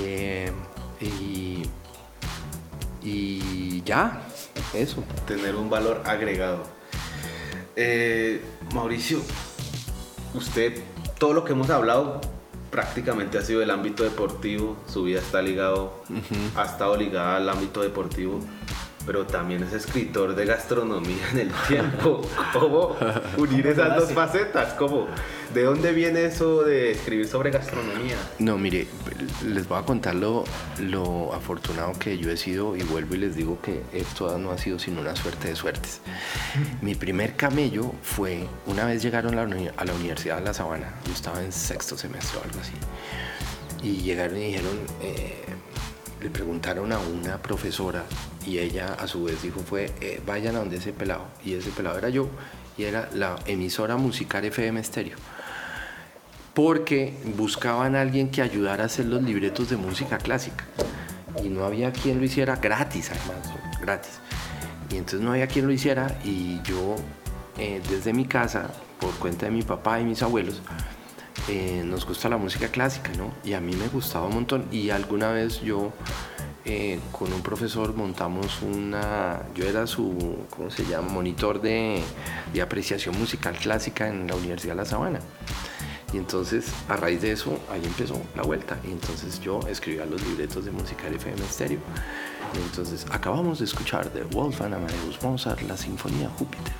Eh, 0.00 0.50
y, 1.00 1.62
y, 3.02 3.82
ya, 3.82 4.22
eso. 4.74 5.02
Tener 5.26 5.56
un 5.56 5.70
valor 5.70 6.02
agregado. 6.04 6.79
Eh, 7.76 8.40
Mauricio, 8.74 9.20
usted, 10.34 10.82
todo 11.18 11.32
lo 11.32 11.44
que 11.44 11.52
hemos 11.52 11.70
hablado 11.70 12.20
prácticamente 12.70 13.38
ha 13.38 13.42
sido 13.42 13.62
el 13.62 13.70
ámbito 13.70 14.04
deportivo, 14.04 14.76
su 14.86 15.04
vida 15.04 15.18
está 15.20 15.42
ligado, 15.42 16.02
uh 16.08 16.14
-huh. 16.14 16.56
ha 16.56 16.64
estado 16.64 16.96
ligada 16.96 17.36
al 17.36 17.48
ámbito 17.48 17.82
deportivo, 17.82 18.40
pero 19.06 19.26
también 19.26 19.62
es 19.62 19.72
escritor 19.72 20.34
de 20.34 20.44
gastronomía 20.44 21.30
en 21.32 21.38
el 21.38 21.52
tiempo. 21.66 22.22
¿Cómo 22.52 22.96
unir 23.36 23.66
esas 23.66 23.96
dos 23.96 24.12
facetas? 24.12 24.74
¿Cómo? 24.74 25.08
¿De 25.54 25.64
dónde 25.64 25.92
viene 25.92 26.26
eso 26.26 26.62
de 26.62 26.92
escribir 26.92 27.26
sobre 27.26 27.50
gastronomía? 27.50 28.16
No, 28.38 28.56
mire, 28.56 28.86
les 29.44 29.66
voy 29.66 29.78
a 29.78 29.82
contar 29.82 30.14
lo, 30.14 30.44
lo 30.78 31.32
afortunado 31.34 31.92
que 31.98 32.18
yo 32.18 32.30
he 32.30 32.36
sido 32.36 32.76
y 32.76 32.82
vuelvo 32.82 33.14
y 33.14 33.18
les 33.18 33.34
digo 33.34 33.60
que 33.60 33.82
esto 33.92 34.38
no 34.38 34.50
ha 34.52 34.58
sido 34.58 34.78
sino 34.78 35.00
una 35.00 35.16
suerte 35.16 35.48
de 35.48 35.56
suertes. 35.56 36.00
Mi 36.82 36.94
primer 36.94 37.36
camello 37.36 37.92
fue, 38.02 38.46
una 38.66 38.84
vez 38.84 39.02
llegaron 39.02 39.38
a 39.38 39.46
la, 39.46 39.94
Universidad 39.94 40.38
de 40.38 40.44
La 40.44 40.54
Sabana, 40.54 40.94
yo 41.06 41.12
estaba 41.12 41.42
en 41.42 41.52
sexto 41.52 41.96
semestre 41.96 42.38
o 42.38 42.44
algo 42.44 42.60
así, 42.60 42.72
y 43.82 44.02
llegaron 44.02 44.36
y 44.36 44.46
dijeron, 44.46 44.78
eh, 45.02 45.44
le 46.20 46.30
preguntaron 46.30 46.92
a 46.92 46.98
una 46.98 47.38
profesora 47.38 48.04
y 48.46 48.58
ella 48.58 48.94
a 48.94 49.06
su 49.06 49.24
vez 49.24 49.42
dijo 49.42 49.60
fue 49.60 49.92
eh, 50.00 50.20
vayan 50.26 50.56
a 50.56 50.60
donde 50.60 50.76
ese 50.76 50.92
pelado 50.92 51.24
y 51.44 51.54
ese 51.54 51.70
pelado 51.70 51.98
era 51.98 52.08
yo 52.08 52.28
y 52.76 52.84
era 52.84 53.08
la 53.14 53.36
emisora 53.46 53.96
musical 53.96 54.44
FM 54.44 54.82
Stereo 54.82 55.16
porque 56.54 57.14
buscaban 57.36 57.96
a 57.96 58.00
alguien 58.00 58.30
que 58.30 58.42
ayudara 58.42 58.84
a 58.84 58.86
hacer 58.86 59.06
los 59.06 59.22
libretos 59.22 59.70
de 59.70 59.76
música 59.76 60.18
clásica 60.18 60.64
y 61.42 61.48
no 61.48 61.64
había 61.64 61.92
quien 61.92 62.18
lo 62.18 62.24
hiciera 62.24 62.56
gratis 62.56 63.10
además 63.10 63.54
gratis 63.80 64.20
y 64.90 64.96
entonces 64.96 65.20
no 65.20 65.32
había 65.32 65.46
quien 65.46 65.66
lo 65.66 65.72
hiciera 65.72 66.18
y 66.24 66.60
yo 66.62 66.96
eh, 67.58 67.80
desde 67.88 68.12
mi 68.12 68.24
casa 68.24 68.70
por 68.98 69.14
cuenta 69.14 69.46
de 69.46 69.52
mi 69.52 69.62
papá 69.62 70.00
y 70.00 70.04
mis 70.04 70.22
abuelos 70.22 70.60
eh, 71.48 71.82
nos 71.84 72.06
gusta 72.06 72.28
la 72.28 72.36
música 72.36 72.68
clásica, 72.68 73.10
¿no? 73.16 73.32
Y 73.44 73.54
a 73.54 73.60
mí 73.60 73.74
me 73.74 73.88
gustaba 73.88 74.26
un 74.26 74.34
montón. 74.34 74.66
Y 74.70 74.90
alguna 74.90 75.32
vez 75.32 75.60
yo 75.60 75.92
eh, 76.64 76.98
con 77.12 77.32
un 77.32 77.42
profesor 77.42 77.94
montamos 77.94 78.60
una, 78.62 79.42
yo 79.54 79.64
era 79.64 79.86
su, 79.86 80.46
¿cómo 80.50 80.70
se 80.70 80.84
llama? 80.84 81.08
Monitor 81.08 81.60
de, 81.60 82.02
de, 82.52 82.62
apreciación 82.62 83.18
musical 83.18 83.56
clásica 83.56 84.08
en 84.08 84.26
la 84.26 84.34
Universidad 84.34 84.72
de 84.72 84.76
La 84.76 84.84
Sabana. 84.84 85.20
Y 86.12 86.16
entonces, 86.16 86.72
a 86.88 86.96
raíz 86.96 87.22
de 87.22 87.32
eso, 87.32 87.58
ahí 87.70 87.82
empezó 87.84 88.20
la 88.34 88.42
vuelta. 88.42 88.78
Y 88.84 88.90
entonces 88.90 89.40
yo 89.40 89.60
escribía 89.68 90.04
los 90.06 90.20
libretos 90.26 90.64
de 90.64 90.72
musical 90.72 91.14
FM 91.14 91.40
Stereo. 91.48 91.78
Y 92.54 92.58
entonces, 92.58 93.06
acabamos 93.10 93.60
de 93.60 93.64
escuchar 93.64 94.12
de 94.12 94.24
Wolfgang 94.24 94.74
Amadeus 94.74 95.22
Mozart 95.22 95.62
la 95.62 95.76
Sinfonía 95.76 96.28
Júpiter. 96.30 96.72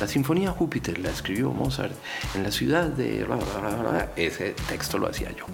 La 0.00 0.08
Sinfonía 0.08 0.50
Júpiter 0.52 0.98
la 0.98 1.10
escribió 1.10 1.50
Mozart 1.50 1.92
en 2.34 2.42
la 2.42 2.50
ciudad 2.50 2.86
de... 2.86 3.26
Ese 4.16 4.54
texto 4.68 4.98
lo 4.98 5.08
hacía 5.08 5.30
yo. 5.32 5.44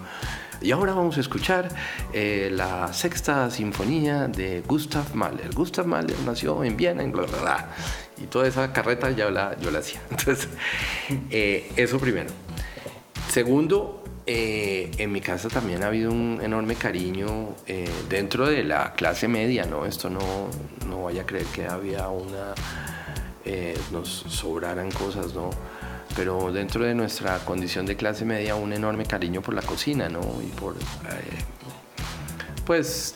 Y 0.61 0.73
ahora 0.73 0.93
vamos 0.93 1.17
a 1.17 1.21
escuchar 1.21 1.69
eh, 2.13 2.51
la 2.53 2.93
sexta 2.93 3.49
sinfonía 3.51 4.27
de 4.27 4.63
Gustav 4.67 5.15
Mahler. 5.15 5.55
Gustav 5.55 5.87
Mahler 5.87 6.19
nació 6.27 6.65
en 6.65 6.77
Viena, 6.77 7.03
en 7.03 7.13
bla. 7.13 7.69
Y 8.21 8.27
toda 8.27 8.49
esa 8.49 8.73
carreta 8.73 9.11
ya 9.11 9.31
la, 9.31 9.57
yo 9.61 9.71
la 9.71 9.79
hacía. 9.79 10.01
Entonces, 10.11 10.49
eh, 11.31 11.71
eso 11.77 12.01
primero. 12.01 12.31
Segundo, 13.31 14.03
eh, 14.27 14.91
en 14.99 15.13
mi 15.13 15.21
casa 15.21 15.49
también 15.49 15.85
ha 15.85 15.87
habido 15.87 16.11
un 16.11 16.41
enorme 16.43 16.75
cariño 16.75 17.55
dentro 18.09 18.47
de 18.47 18.65
la 18.65 18.95
clase 18.95 19.29
media, 19.29 19.65
¿no? 19.65 19.87
Esto 19.87 20.11
no, 20.11 20.49
no 20.89 21.05
vaya 21.05 21.23
a 21.23 21.27
creer 21.27 21.47
que 21.47 21.67
había 21.67 22.09
una... 22.09 22.55
Nos 23.91 24.27
sobraran 24.29 24.91
cosas, 24.91 25.33
¿no? 25.33 25.49
Pero 26.17 26.53
dentro 26.53 26.85
de 26.85 26.95
nuestra 26.95 27.39
condición 27.41 27.87
de 27.87 27.97
clase 27.97 28.25
media 28.25 28.57
un 28.57 28.73
enorme 28.73 29.05
cariño 29.05 29.41
por 29.41 29.55
la 29.55 29.63
cocina, 29.63 30.09
¿no? 30.09 30.21
Y 30.43 30.51
por, 30.59 30.75
pues, 32.65 33.15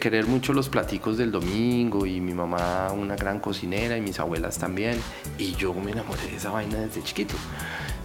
querer 0.00 0.26
mucho 0.26 0.52
los 0.52 0.68
platicos 0.68 1.18
del 1.18 1.30
domingo 1.30 2.06
y 2.06 2.20
mi 2.20 2.34
mamá 2.34 2.90
una 2.92 3.14
gran 3.14 3.40
cocinera 3.40 3.96
y 3.96 4.00
mis 4.00 4.18
abuelas 4.18 4.58
también. 4.58 4.98
Y 5.38 5.54
yo 5.54 5.74
me 5.74 5.92
enamoré 5.92 6.22
de 6.22 6.36
esa 6.36 6.50
vaina 6.50 6.78
desde 6.78 7.02
chiquito 7.02 7.34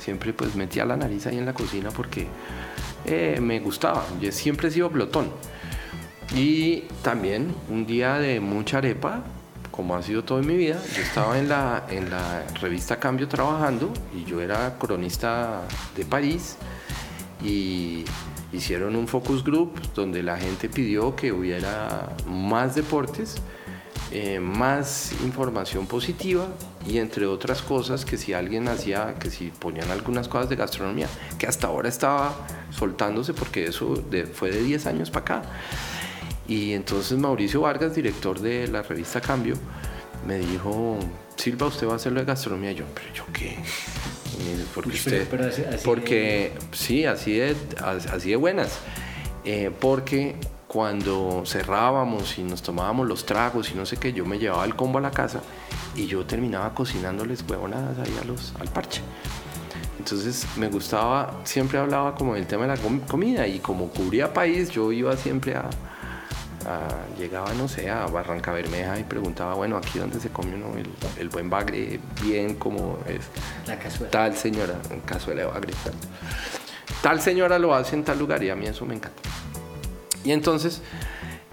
siempre 0.03 0.33
pues 0.33 0.55
metía 0.55 0.85
la 0.85 0.97
nariz 0.97 1.25
ahí 1.27 1.37
en 1.37 1.45
la 1.45 1.53
cocina 1.53 1.89
porque 1.91 2.27
eh, 3.05 3.39
me 3.41 3.59
gustaba, 3.59 4.05
yo 4.19 4.31
siempre 4.31 4.67
he 4.67 4.71
sido 4.71 4.89
blotón. 4.89 5.31
Y 6.35 6.81
también 7.01 7.53
un 7.69 7.85
día 7.85 8.17
de 8.17 8.39
mucha 8.39 8.79
arepa, 8.79 9.23
como 9.73 9.95
ha 9.95 10.03
sido 10.03 10.23
toda 10.23 10.43
mi 10.43 10.55
vida, 10.55 10.79
yo 10.95 11.01
estaba 11.01 11.39
en 11.39 11.49
la, 11.49 11.87
en 11.89 12.11
la 12.11 12.45
revista 12.61 12.99
Cambio 12.99 13.27
trabajando 13.27 13.91
y 14.15 14.23
yo 14.23 14.39
era 14.39 14.77
cronista 14.77 15.61
de 15.97 16.05
París 16.05 16.57
y 17.43 18.05
hicieron 18.53 18.95
un 18.95 19.07
focus 19.07 19.43
group 19.43 19.81
donde 19.95 20.21
la 20.21 20.37
gente 20.37 20.69
pidió 20.69 21.15
que 21.15 21.31
hubiera 21.31 22.15
más 22.27 22.75
deportes, 22.75 23.37
eh, 24.11 24.39
más 24.39 25.11
información 25.23 25.87
positiva 25.87 26.45
y 26.87 26.99
entre 26.99 27.25
otras 27.25 27.63
cosas 27.63 28.05
que 28.05 28.15
si 28.15 28.31
alguien 28.31 28.67
hacía, 28.67 29.15
que 29.15 29.31
si 29.31 29.49
ponían 29.49 29.89
algunas 29.89 30.27
cosas 30.27 30.49
de 30.49 30.55
gastronomía, 30.55 31.07
que 31.39 31.47
hasta 31.47 31.65
ahora 31.65 31.89
estaba 31.89 32.31
soltándose 32.69 33.33
porque 33.33 33.65
eso 33.65 33.95
fue 34.33 34.51
de 34.51 34.61
10 34.61 34.85
años 34.85 35.09
para 35.09 35.37
acá. 35.37 35.49
Y 36.47 36.73
entonces 36.73 37.17
Mauricio 37.17 37.61
Vargas, 37.61 37.95
director 37.95 38.39
de 38.39 38.67
la 38.67 38.81
revista 38.81 39.21
Cambio, 39.21 39.55
me 40.27 40.37
dijo, 40.37 40.97
Silva, 41.35 41.67
usted 41.67 41.87
va 41.87 41.93
a 41.93 41.95
hacerlo 41.95 42.19
de 42.19 42.25
gastronomía. 42.25 42.71
yo, 42.71 42.85
pero 42.93 43.13
yo 43.13 43.25
qué. 43.33 43.57
Porque 44.73 44.91
usted, 44.91 45.27
porque 45.83 46.53
sí, 46.71 47.05
así 47.05 47.33
de, 47.33 47.55
así 47.81 48.31
de 48.31 48.35
buenas. 48.35 48.79
Eh, 49.45 49.71
porque 49.79 50.35
cuando 50.67 51.43
cerrábamos 51.45 52.37
y 52.37 52.43
nos 52.43 52.61
tomábamos 52.63 53.07
los 53.07 53.25
tragos 53.25 53.71
y 53.71 53.75
no 53.75 53.85
sé 53.85 53.97
qué, 53.97 54.11
yo 54.11 54.25
me 54.25 54.39
llevaba 54.39 54.65
el 54.65 54.75
combo 54.75 54.97
a 54.97 55.01
la 55.01 55.11
casa 55.11 55.41
y 55.95 56.07
yo 56.07 56.25
terminaba 56.25 56.73
cocinándoles 56.73 57.45
huevonadas 57.47 57.99
ahí 57.99 58.17
a 58.21 58.25
los, 58.25 58.53
al 58.59 58.67
parche. 58.69 59.01
Entonces 59.99 60.47
me 60.57 60.67
gustaba, 60.67 61.41
siempre 61.43 61.77
hablaba 61.77 62.15
como 62.15 62.33
del 62.33 62.47
tema 62.47 62.65
de 62.65 62.75
la 62.75 62.81
comida 63.07 63.47
y 63.47 63.59
como 63.59 63.89
cubría 63.89 64.33
país, 64.33 64.69
yo 64.71 64.91
iba 64.91 65.15
siempre 65.15 65.55
a, 65.55 65.69
llegaba, 67.17 67.53
no 67.53 67.67
sé, 67.67 67.89
a 67.89 68.05
Barranca 68.07 68.51
Bermeja 68.51 68.99
y 68.99 69.03
preguntaba, 69.03 69.53
bueno, 69.55 69.77
aquí 69.77 69.99
donde 69.99 70.19
se 70.19 70.29
come 70.29 70.55
uno 70.55 70.73
el, 71.17 71.29
buen 71.29 71.49
bagre, 71.49 71.99
bien 72.21 72.55
como 72.55 72.99
es. 73.07 73.21
La 73.67 73.77
cazuela. 73.77 74.11
Tal 74.11 74.35
señora, 74.35 74.75
cazuela 75.05 75.41
de 75.41 75.47
bagre. 75.47 75.73
Tal. 75.83 75.93
tal 77.01 77.21
señora 77.21 77.59
lo 77.59 77.73
hace 77.73 77.95
en 77.95 78.03
tal 78.03 78.19
lugar 78.19 78.43
y 78.43 78.49
a 78.49 78.55
mí 78.55 78.65
eso 78.65 78.85
me 78.85 78.95
encanta. 78.95 79.21
Y 80.23 80.31
entonces 80.31 80.81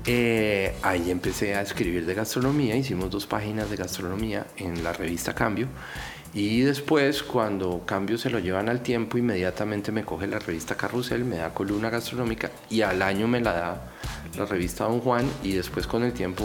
eh, 0.07 0.75
ahí 0.83 1.11
empecé 1.11 1.55
a 1.55 1.61
escribir 1.61 2.07
de 2.07 2.15
gastronomía, 2.15 2.77
hicimos 2.77 3.11
dos 3.11 3.27
páginas 3.27 3.69
de 3.71 3.77
gastronomía 3.77 4.47
en 4.57 4.83
la 4.83 4.93
revista 4.93 5.35
Cambio. 5.35 5.69
Y 6.33 6.61
después, 6.61 7.23
cuando 7.23 7.83
Cambio 7.85 8.17
se 8.17 8.31
lo 8.31 8.39
llevan 8.39 8.69
al 8.69 8.83
tiempo, 8.83 9.19
inmediatamente 9.19 9.91
me 9.91 10.05
coge 10.05 10.27
la 10.29 10.39
revista 10.39 10.77
Carrusel, 10.77 11.25
me 11.25 11.39
da 11.39 11.53
columna 11.53 11.91
gastronómica 11.91 12.51
y 12.69 12.83
al 12.83 13.03
año 13.03 13.27
me 13.27 13.41
la 13.41 13.53
da 13.53 13.91
la 14.39 14.47
revista 14.47 14.85
Don 14.85 15.01
Juan 15.01 15.29
y 15.43 15.53
después 15.53 15.89
con 15.89 16.05
el 16.05 16.13
tiempo 16.13 16.45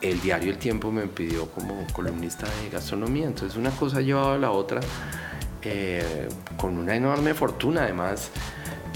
el 0.00 0.20
diario 0.20 0.50
El 0.50 0.58
Tiempo 0.58 0.92
me 0.92 1.06
pidió 1.06 1.46
como 1.50 1.86
columnista 1.92 2.46
de 2.62 2.70
gastronomía. 2.70 3.26
Entonces 3.26 3.56
una 3.56 3.70
cosa 3.70 4.00
llevaba 4.00 4.34
a 4.34 4.38
la 4.38 4.50
otra 4.50 4.80
eh, 5.62 6.28
con 6.56 6.78
una 6.78 6.94
enorme 6.94 7.34
fortuna. 7.34 7.82
Además, 7.84 8.30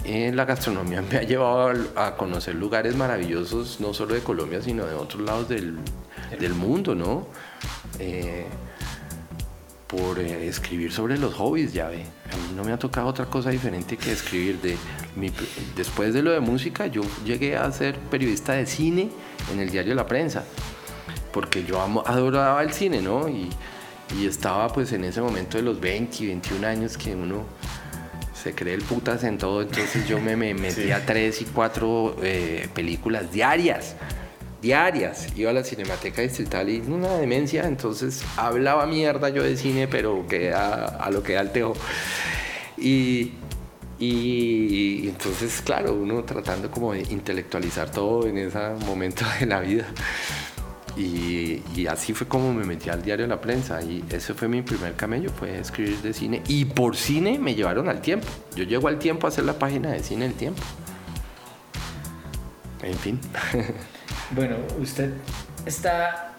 en 0.04 0.36
la 0.36 0.44
gastronomía 0.44 1.02
me 1.02 1.18
ha 1.18 1.22
llevado 1.22 1.72
a 1.96 2.16
conocer 2.16 2.54
lugares 2.54 2.96
maravillosos, 2.96 3.80
no 3.80 3.94
solo 3.94 4.14
de 4.14 4.20
Colombia, 4.20 4.60
sino 4.62 4.86
de 4.86 4.94
otros 4.94 5.22
lados 5.22 5.48
del, 5.48 5.78
del 6.38 6.54
mundo, 6.54 6.94
¿no? 6.94 7.26
Eh, 7.98 8.46
por 9.90 10.20
eh, 10.20 10.46
escribir 10.46 10.92
sobre 10.92 11.18
los 11.18 11.34
hobbies, 11.34 11.72
ya 11.72 11.88
ve. 11.88 12.04
A 12.32 12.36
mí 12.36 12.54
no 12.54 12.62
me 12.62 12.72
ha 12.72 12.78
tocado 12.78 13.08
otra 13.08 13.26
cosa 13.26 13.50
diferente 13.50 13.96
que 13.96 14.12
escribir. 14.12 14.60
De 14.60 14.76
después 15.74 16.14
de 16.14 16.22
lo 16.22 16.30
de 16.30 16.40
música, 16.40 16.86
yo 16.86 17.02
llegué 17.24 17.56
a 17.56 17.70
ser 17.72 17.96
periodista 17.98 18.52
de 18.52 18.66
cine 18.66 19.10
en 19.52 19.58
el 19.58 19.70
diario 19.70 19.94
La 19.94 20.06
Prensa, 20.06 20.44
porque 21.32 21.64
yo 21.64 21.80
adoraba 22.06 22.62
el 22.62 22.72
cine, 22.72 23.02
¿no? 23.02 23.28
Y, 23.28 23.50
estaba 24.24 24.66
pues 24.72 24.92
en 24.92 25.04
ese 25.04 25.20
momento 25.20 25.56
de 25.56 25.62
los 25.62 25.78
20 25.78 26.24
y 26.24 26.26
21 26.26 26.66
años 26.66 26.98
que 26.98 27.14
uno 27.14 27.44
se 28.34 28.56
cree 28.56 28.74
el 28.74 28.82
putas 28.82 29.22
en 29.22 29.38
todo, 29.38 29.62
entonces 29.62 30.08
yo 30.08 30.20
me, 30.20 30.34
me 30.34 30.52
metía 30.66 30.96
a 30.96 31.06
tres 31.06 31.40
y 31.42 31.44
cuatro 31.44 32.16
eh, 32.20 32.68
películas 32.74 33.30
diarias 33.30 33.94
diarias. 34.60 35.28
Iba 35.36 35.50
a 35.50 35.54
la 35.54 35.64
Cinemateca 35.64 36.22
Distrital 36.22 36.68
y 36.68 36.80
una 36.80 37.16
demencia, 37.16 37.64
entonces 37.66 38.22
hablaba 38.36 38.86
mierda 38.86 39.28
yo 39.28 39.42
de 39.42 39.56
cine, 39.56 39.88
pero 39.88 40.26
que 40.28 40.52
a, 40.52 41.08
lo 41.10 41.22
que 41.22 41.34
da 41.34 41.40
el 41.40 41.52
tejo. 41.52 41.74
Y, 42.76 43.32
y, 43.98 45.08
entonces, 45.08 45.60
claro, 45.62 45.94
uno 45.94 46.24
tratando 46.24 46.70
como 46.70 46.92
de 46.92 47.02
intelectualizar 47.02 47.90
todo 47.90 48.26
en 48.26 48.38
ese 48.38 48.58
momento 48.86 49.24
de 49.38 49.46
la 49.46 49.60
vida. 49.60 49.86
Y, 50.96 51.86
así 51.86 52.12
fue 52.12 52.26
como 52.28 52.52
me 52.52 52.64
metí 52.64 52.90
al 52.90 53.02
diario 53.02 53.26
la 53.26 53.40
prensa 53.40 53.80
y 53.82 54.04
ese 54.10 54.34
fue 54.34 54.48
mi 54.48 54.60
primer 54.60 54.94
camello, 54.94 55.30
fue 55.30 55.58
escribir 55.58 55.96
de 56.02 56.12
cine 56.12 56.42
y 56.46 56.66
por 56.66 56.94
cine 56.94 57.38
me 57.38 57.54
llevaron 57.54 57.88
al 57.88 58.02
tiempo. 58.02 58.26
Yo 58.54 58.64
llego 58.64 58.88
al 58.88 58.98
tiempo 58.98 59.26
a 59.26 59.30
hacer 59.30 59.44
la 59.44 59.58
página 59.58 59.90
de 59.90 60.02
cine 60.02 60.26
el 60.26 60.34
tiempo. 60.34 60.62
En 62.82 62.94
fin. 62.94 63.20
Bueno, 64.32 64.56
usted 64.78 65.10
está 65.66 66.34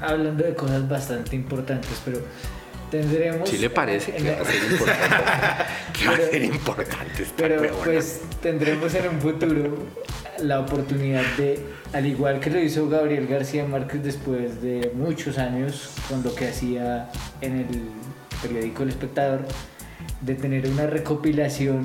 hablando 0.00 0.44
de 0.44 0.54
cosas 0.54 0.88
bastante 0.88 1.34
importantes, 1.34 2.00
pero 2.04 2.20
tendremos... 2.90 3.48
Sí 3.48 3.58
le 3.58 3.70
parece 3.70 4.12
que 4.12 4.30
va 4.30 4.40
a 4.40 4.44
ser 4.44 4.62
importante. 4.70 5.14
que 5.92 6.06
va 6.06 6.14
a 6.14 6.30
ser 6.30 6.44
importante. 6.44 7.26
Pero 7.36 7.76
pues 7.84 8.20
tendremos 8.40 8.94
en 8.94 9.08
un 9.08 9.20
futuro 9.20 9.78
la 10.42 10.60
oportunidad 10.60 11.24
de, 11.36 11.60
al 11.92 12.06
igual 12.06 12.40
que 12.40 12.50
lo 12.50 12.60
hizo 12.60 12.88
Gabriel 12.88 13.26
García 13.26 13.64
Márquez 13.64 14.02
después 14.02 14.62
de 14.62 14.92
muchos 14.94 15.38
años 15.38 15.90
con 16.08 16.22
lo 16.22 16.34
que 16.34 16.48
hacía 16.48 17.10
en 17.40 17.58
el 17.58 17.66
periódico 18.42 18.82
El 18.82 18.90
Espectador, 18.90 19.46
de 20.20 20.34
tener 20.34 20.66
una 20.68 20.86
recopilación 20.86 21.82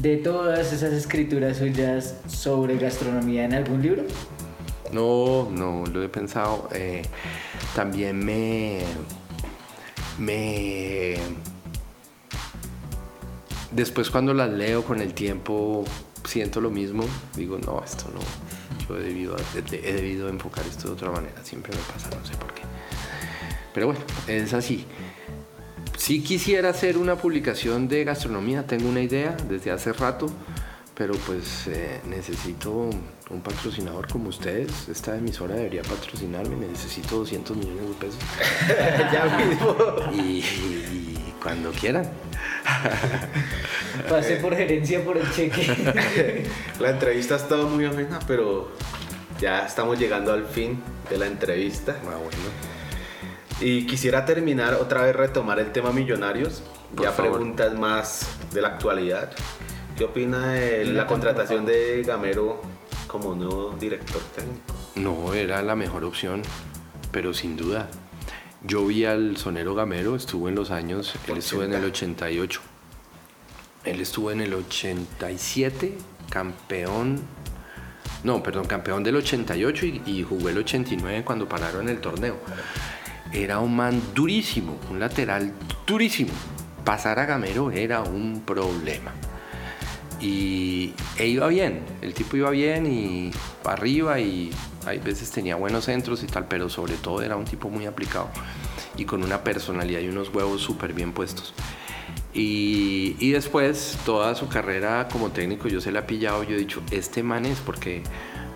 de 0.00 0.16
todas 0.18 0.72
esas 0.72 0.92
escrituras 0.92 1.58
suyas 1.58 2.16
sobre 2.26 2.76
gastronomía 2.78 3.44
en 3.44 3.54
algún 3.54 3.82
libro. 3.82 4.04
No, 4.92 5.48
no, 5.50 5.84
lo 5.86 6.02
he 6.02 6.08
pensado. 6.08 6.68
Eh, 6.72 7.02
también 7.74 8.24
me. 8.24 8.80
Me. 10.18 11.16
Después, 13.70 14.10
cuando 14.10 14.32
las 14.34 14.50
leo 14.50 14.84
con 14.84 15.00
el 15.00 15.14
tiempo, 15.14 15.84
siento 16.24 16.60
lo 16.60 16.70
mismo. 16.70 17.04
Digo, 17.36 17.58
no, 17.58 17.82
esto 17.84 18.06
no. 18.12 18.20
Yo 18.88 18.96
he 18.96 19.02
debido, 19.02 19.36
he 19.54 19.92
debido 19.92 20.28
enfocar 20.28 20.64
esto 20.66 20.88
de 20.88 20.94
otra 20.94 21.10
manera. 21.10 21.44
Siempre 21.44 21.74
me 21.76 21.82
pasa, 21.92 22.08
no 22.16 22.24
sé 22.26 22.34
por 22.36 22.52
qué. 22.54 22.62
Pero 23.74 23.86
bueno, 23.86 24.00
es 24.26 24.54
así. 24.54 24.86
Si 25.96 26.22
quisiera 26.22 26.70
hacer 26.70 26.96
una 26.96 27.16
publicación 27.16 27.88
de 27.88 28.04
gastronomía, 28.04 28.66
tengo 28.66 28.88
una 28.88 29.02
idea 29.02 29.36
desde 29.48 29.70
hace 29.70 29.92
rato 29.92 30.28
pero 30.98 31.14
pues 31.14 31.68
eh, 31.68 32.00
necesito 32.08 32.90
un 33.30 33.40
patrocinador 33.40 34.08
como 34.08 34.28
ustedes. 34.28 34.88
Esta 34.88 35.16
emisora 35.16 35.54
debería 35.54 35.82
patrocinarme, 35.82 36.66
necesito 36.66 37.16
200 37.16 37.56
millones 37.56 37.88
de 37.88 37.94
pesos. 37.94 38.20
ya 39.12 39.36
mismo. 39.36 39.76
Y, 40.12 41.34
cuando 41.42 41.70
quieran. 41.70 42.10
Pase 44.08 44.36
por 44.36 44.56
gerencia 44.56 45.04
por 45.04 45.16
el 45.16 45.30
cheque. 45.32 46.44
la 46.80 46.90
entrevista 46.90 47.34
ha 47.34 47.38
estado 47.38 47.68
muy 47.68 47.84
amena, 47.84 48.18
pero 48.26 48.72
ya 49.40 49.64
estamos 49.66 49.98
llegando 49.98 50.32
al 50.32 50.46
fin 50.46 50.82
de 51.08 51.18
la 51.18 51.26
entrevista. 51.26 51.96
Ah, 52.04 52.16
bueno. 52.16 52.36
Y 53.60 53.86
quisiera 53.86 54.24
terminar 54.24 54.74
otra 54.74 55.02
vez 55.02 55.14
retomar 55.14 55.58
el 55.60 55.72
tema 55.72 55.92
millonarios. 55.92 56.62
ya 57.00 57.14
preguntas 57.16 57.74
más 57.74 58.28
de 58.52 58.62
la 58.62 58.68
actualidad. 58.68 59.30
¿Qué 59.96 60.04
opina 60.04 60.52
de 60.52 60.84
la 60.86 61.06
contratación 61.06 61.66
de 61.66 62.02
Gamero 62.04 62.77
como 63.08 63.34
nuevo 63.34 63.74
director 63.80 64.22
técnico? 64.36 64.60
No, 64.94 65.34
era 65.34 65.62
la 65.62 65.74
mejor 65.74 66.04
opción, 66.04 66.42
pero 67.10 67.34
sin 67.34 67.56
duda. 67.56 67.88
Yo 68.62 68.86
vi 68.86 69.04
al 69.04 69.36
sonero 69.36 69.74
Gamero, 69.74 70.14
estuvo 70.14 70.48
en 70.48 70.54
los 70.54 70.70
años, 70.70 71.14
él 71.26 71.38
estuvo 71.38 71.62
en 71.62 71.72
el 71.72 71.84
88, 71.84 72.60
él 73.84 74.00
estuvo 74.00 74.30
en 74.30 74.40
el 74.40 74.52
87, 74.52 75.96
campeón, 76.28 77.20
no, 78.24 78.42
perdón, 78.42 78.66
campeón 78.66 79.04
del 79.04 79.16
88 79.16 79.86
y, 79.86 80.02
y 80.06 80.22
jugó 80.24 80.48
el 80.48 80.58
89 80.58 81.24
cuando 81.24 81.48
pararon 81.48 81.88
el 81.88 82.00
torneo. 82.00 82.36
Era 83.32 83.60
un 83.60 83.76
man 83.76 84.02
durísimo, 84.14 84.76
un 84.90 84.98
lateral 84.98 85.52
durísimo. 85.86 86.32
Pasar 86.84 87.18
a 87.20 87.26
Gamero 87.26 87.70
era 87.70 88.02
un 88.02 88.42
problema. 88.44 89.12
Y 90.20 90.94
e 91.16 91.26
iba 91.26 91.46
bien, 91.48 91.80
el 92.02 92.14
tipo 92.14 92.36
iba 92.36 92.50
bien 92.50 92.86
y 92.86 93.30
arriba 93.64 94.18
y 94.18 94.50
hay 94.86 94.98
veces 94.98 95.30
tenía 95.30 95.56
buenos 95.56 95.84
centros 95.84 96.22
y 96.22 96.26
tal, 96.26 96.46
pero 96.48 96.68
sobre 96.68 96.94
todo 96.94 97.22
era 97.22 97.36
un 97.36 97.44
tipo 97.44 97.68
muy 97.68 97.86
aplicado 97.86 98.30
y 98.96 99.04
con 99.04 99.22
una 99.22 99.44
personalidad 99.44 100.00
y 100.00 100.08
unos 100.08 100.34
huevos 100.34 100.60
súper 100.60 100.92
bien 100.92 101.12
puestos. 101.12 101.54
Y, 102.34 103.32
después, 103.32 103.98
toda 104.04 104.34
su 104.34 104.48
carrera 104.48 105.08
como 105.10 105.30
técnico, 105.30 105.66
yo 105.66 105.80
se 105.80 105.90
la 105.90 106.00
he 106.00 106.02
pillado, 106.02 106.44
yo 106.44 106.54
he 106.54 106.58
dicho, 106.58 106.82
este 106.90 107.22
man 107.22 107.46
es 107.46 107.58
porque 107.58 108.02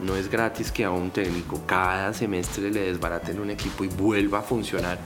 no 0.00 0.14
es 0.14 0.30
gratis 0.30 0.70
que 0.70 0.84
a 0.84 0.90
un 0.90 1.10
técnico 1.10 1.62
cada 1.66 2.12
semestre 2.12 2.70
le 2.70 2.82
desbaraten 2.82 3.40
un 3.40 3.50
equipo 3.50 3.84
y 3.84 3.88
vuelva 3.88 4.40
a 4.40 4.42
funcionar. 4.42 4.98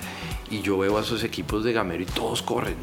Y 0.51 0.61
yo 0.61 0.77
veo 0.77 0.99
a 0.99 1.01
esos 1.01 1.25
equipos 1.25 1.65
de 1.65 1.73
Gamero 1.73 2.03
y 2.03 2.07
todos 2.07 2.43
corren, 2.43 2.77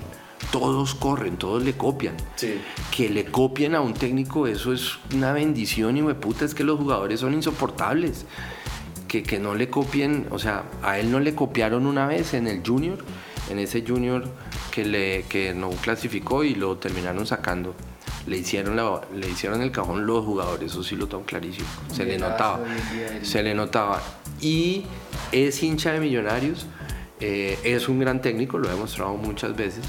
todos 0.51 0.95
corren, 0.95 1.37
todos 1.37 1.63
le 1.63 1.73
copian. 1.73 2.15
Sí. 2.35 2.59
Que 2.95 3.09
le 3.09 3.25
copien 3.25 3.75
a 3.75 3.81
un 3.81 3.93
técnico, 3.93 4.47
eso 4.47 4.73
es 4.73 4.97
una 5.13 5.31
bendición 5.33 5.97
y 5.97 6.01
me 6.01 6.15
puta, 6.15 6.45
es 6.45 6.53
que 6.55 6.63
los 6.63 6.77
jugadores 6.79 7.19
son 7.19 7.33
insoportables. 7.33 8.25
Que, 9.07 9.21
que 9.21 9.37
no 9.37 9.53
le 9.53 9.69
copien, 9.69 10.25
o 10.31 10.39
sea, 10.39 10.63
a 10.81 10.97
él 10.97 11.11
no 11.11 11.19
le 11.19 11.35
copiaron 11.35 11.85
una 11.85 12.07
vez 12.07 12.33
en 12.33 12.47
el 12.47 12.63
junior, 12.65 12.97
en 13.51 13.59
ese 13.59 13.83
junior 13.87 14.23
que, 14.71 14.85
le, 14.85 15.23
que 15.29 15.53
no 15.53 15.69
clasificó 15.69 16.43
y 16.43 16.55
lo 16.55 16.77
terminaron 16.77 17.27
sacando. 17.27 17.75
Le 18.25 18.37
hicieron, 18.39 18.75
la- 18.75 19.01
le 19.15 19.29
hicieron 19.29 19.61
el 19.61 19.71
cajón 19.71 20.07
los 20.07 20.25
jugadores, 20.25 20.71
eso 20.71 20.81
sí 20.83 20.95
lo 20.95 21.07
tengo 21.07 21.25
clarísimo. 21.25 21.67
Se 21.93 22.05
le 22.05 22.17
notaba. 22.17 22.61
Se 23.21 23.43
le 23.43 23.53
notaba. 23.53 24.01
Y 24.41 24.85
es 25.31 25.61
hincha 25.61 25.91
de 25.91 25.99
millonarios, 25.99 26.65
eh, 27.19 27.59
es 27.63 27.87
un 27.89 27.99
gran 27.99 28.19
técnico, 28.19 28.57
lo 28.57 28.67
he 28.67 28.71
demostrado 28.71 29.13
muchas 29.15 29.55
veces. 29.55 29.83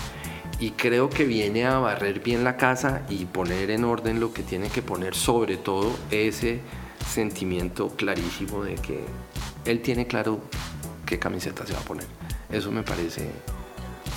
Y 0.61 0.70
creo 0.70 1.11
que 1.11 1.24
viene 1.24 1.66
a 1.66 1.78
barrer 1.78 2.20
bien 2.20 2.44
la 2.44 2.57
casa 2.57 3.02
y 3.09 3.24
poner 3.24 3.70
en 3.70 3.84
orden 3.84 4.20
lo 4.20 4.32
que 4.32 4.42
tiene 4.42 4.68
que 4.68 4.82
poner, 4.82 5.14
sobre 5.14 5.57
todo 5.57 5.90
ese 6.11 6.61
sentimiento 7.07 7.90
clarísimo 7.90 8.62
de 8.64 8.76
que 8.76 9.05
él 9.64 9.82
tiene 9.82 10.07
claro 10.07 10.40
qué 11.05 11.18
camiseta 11.18 11.66
se 11.66 11.72
va 11.72 11.80
a 11.80 11.84
poner. 11.84 12.07
Eso 12.50 12.70
me 12.70 12.82
parece 12.82 13.30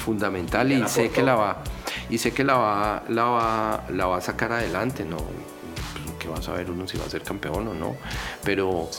fundamental 0.05 0.71
y 0.71 0.87
sé 0.87 1.09
que 1.09 1.21
la 1.21 1.35
va 1.35 1.63
y 2.09 2.17
sé 2.17 2.31
que 2.31 2.43
la 2.43 2.55
va 2.55 3.03
la 3.09 3.23
va 3.25 3.83
la 3.89 4.05
va 4.05 4.17
a 4.17 4.21
sacar 4.21 4.53
adelante, 4.53 5.03
no 5.03 5.17
pues, 5.17 6.17
que 6.17 6.29
vas 6.29 6.47
a 6.47 6.53
ver 6.53 6.71
uno 6.71 6.87
si 6.87 6.97
va 6.97 7.05
a 7.05 7.09
ser 7.09 7.23
campeón 7.23 7.67
o 7.67 7.73
no, 7.73 7.95
pero 8.43 8.89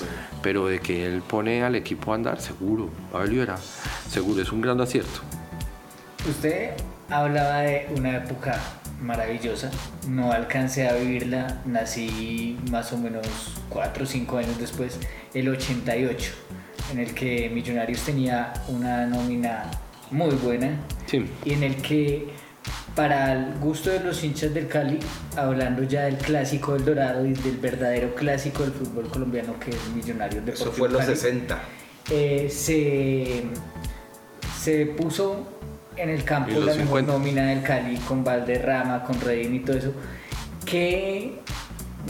pero 0.43 0.67
de 0.67 0.81
que 0.81 1.07
él 1.07 1.23
pone 1.23 1.63
al 1.63 1.77
equipo 1.77 2.13
a 2.13 2.17
andar 2.17 2.41
seguro, 2.41 2.91
a 3.15 3.21
ver 3.21 3.31
verá, 3.31 3.57
seguro 4.11 4.43
es 4.43 4.53
un 4.53 4.61
gran 4.61 4.81
acierto. 4.81 5.21
Usted 6.29 6.75
hablaba 7.11 7.61
de 7.61 7.87
una 7.97 8.17
época 8.17 8.59
maravillosa, 9.01 9.71
no 10.09 10.33
alcancé 10.33 10.89
a 10.89 10.95
vivirla, 10.95 11.61
nací 11.67 12.59
más 12.71 12.93
o 12.93 12.99
menos 12.99 13.27
4 13.69 14.03
o 14.05 14.07
5 14.07 14.39
años 14.39 14.59
después, 14.59 14.99
el 15.35 15.49
88, 15.49 16.33
en 16.93 16.99
el 16.99 17.15
que 17.15 17.49
Millonarios 17.51 18.01
tenía 18.03 18.53
una 18.69 19.07
nómina 19.07 19.71
muy 20.11 20.35
buena 20.37 20.71
Sí. 21.07 21.25
y 21.45 21.53
en 21.53 21.63
el 21.63 21.77
que 21.77 22.29
para 22.97 23.33
el 23.33 23.55
gusto 23.61 23.91
de 23.91 24.01
los 24.01 24.25
hinchas 24.25 24.53
del 24.53 24.67
Cali, 24.67 24.99
hablando 25.37 25.85
ya 25.85 26.03
del 26.05 26.17
clásico 26.17 26.73
del 26.75 26.85
Dorado 26.85 27.25
y 27.25 27.33
del 27.35 27.57
verdadero 27.59 28.15
clásico 28.17 28.65
del 28.65 28.73
fútbol 28.73 29.09
colombiano 29.09 29.55
que 29.61 29.71
es 29.71 29.77
Millonarios 29.95 30.43
Eso 30.49 30.65
Deportivo 30.65 30.73
fue 30.77 30.89
en 30.89 30.93
los 30.95 31.03
Cali, 31.03 31.17
60. 31.17 31.59
eh, 32.11 32.49
se, 32.51 33.45
se 34.61 34.87
puso 34.87 35.58
en 35.99 36.11
el 36.11 36.25
campo 36.25 36.51
la 36.53 36.75
mejor 36.75 37.01
50. 37.01 37.13
nómina 37.13 37.47
del 37.47 37.63
Cali 37.63 37.97
con 37.99 38.23
Valderrama, 38.25 39.03
con 39.05 39.21
Redín 39.21 39.55
y 39.57 39.61
todo 39.61 39.77
eso. 39.77 39.93
¿Qué 40.65 41.33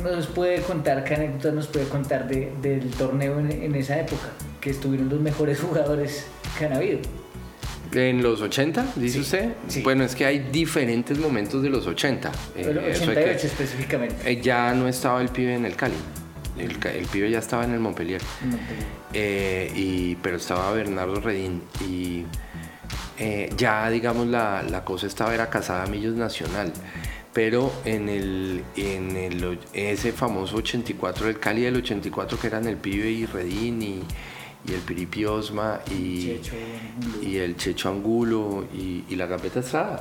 nos 0.02 0.26
puede 0.26 0.60
contar, 0.62 1.04
qué 1.04 1.14
anécdotas 1.14 1.54
nos 1.54 1.66
puede 1.68 1.86
contar 1.88 2.28
de- 2.28 2.52
del 2.62 2.90
torneo 2.90 3.38
en, 3.40 3.50
en 3.50 3.74
esa 3.74 3.98
época? 3.98 4.28
Que 4.60 4.70
estuvieron 4.70 5.08
los 5.08 5.20
mejores 5.20 5.60
jugadores 5.62 6.26
que 6.58 6.66
han 6.66 6.72
habido. 6.74 6.98
En 7.92 8.22
los 8.22 8.42
80, 8.42 8.84
dice 8.96 9.14
Sí, 9.14 9.20
usted. 9.20 9.52
sí. 9.68 9.82
Bueno, 9.82 10.04
es 10.04 10.14
que 10.14 10.26
hay 10.26 10.40
diferentes 10.52 11.16
momentos 11.18 11.62
de 11.62 11.70
los 11.70 11.86
80. 11.86 12.30
eh, 12.54 12.60
El 12.68 12.78
eso 12.78 13.04
hay 13.04 13.10
88 13.10 13.40
que- 13.40 13.46
específicamente. 13.46 14.30
eh, 14.30 14.40
ya 14.42 14.74
no 14.74 14.88
estaba 14.88 15.22
el 15.22 15.28
pibe 15.30 15.54
en 15.54 15.64
el 15.64 15.74
Cali. 15.74 15.94
El, 16.58 16.72
el 16.72 17.06
pibe 17.06 17.30
ya 17.30 17.38
estaba 17.38 17.64
en 17.64 17.72
el 17.72 17.80
Montpellier. 17.80 18.20
Te- 18.20 18.26
Eh, 19.14 19.72
y, 19.74 20.16
pero 20.16 20.36
estaba 20.36 20.70
Bernardo 20.72 21.18
Redín 21.20 21.62
y 21.88 22.24
eh, 23.18 23.50
ya 23.56 23.88
digamos 23.90 24.26
la, 24.26 24.62
la 24.62 24.84
cosa 24.84 25.06
estaba 25.06 25.34
era 25.34 25.48
casada 25.50 25.84
a 25.84 25.86
Millos 25.86 26.14
Nacional 26.14 26.72
pero 27.32 27.72
en 27.84 28.08
el 28.08 28.64
en 28.76 29.16
el 29.16 29.58
ese 29.72 30.12
famoso 30.12 30.56
84 30.56 31.26
del 31.26 31.38
Cali 31.38 31.62
del 31.62 31.76
84 31.76 32.38
que 32.40 32.46
eran 32.46 32.66
el 32.66 32.76
pibe 32.76 33.10
y 33.10 33.26
Redín 33.26 33.82
y, 33.82 34.00
y 34.66 34.72
el 34.74 34.80
Piripi 34.80 35.24
Osma 35.24 35.80
y, 35.90 35.94
y 37.22 37.36
el 37.36 37.56
Checho 37.56 37.90
Angulo 37.90 38.66
y, 38.74 39.04
y 39.08 39.14
la 39.16 39.26
Gambeta 39.26 39.60
Estrada. 39.60 40.00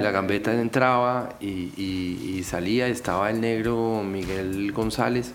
La 0.00 0.10
gambeta 0.12 0.52
entraba 0.54 1.30
y, 1.40 2.40
salía, 2.44 2.86
estaba 2.86 3.30
el 3.30 3.40
negro 3.40 4.02
Miguel 4.04 4.70
González, 4.72 5.32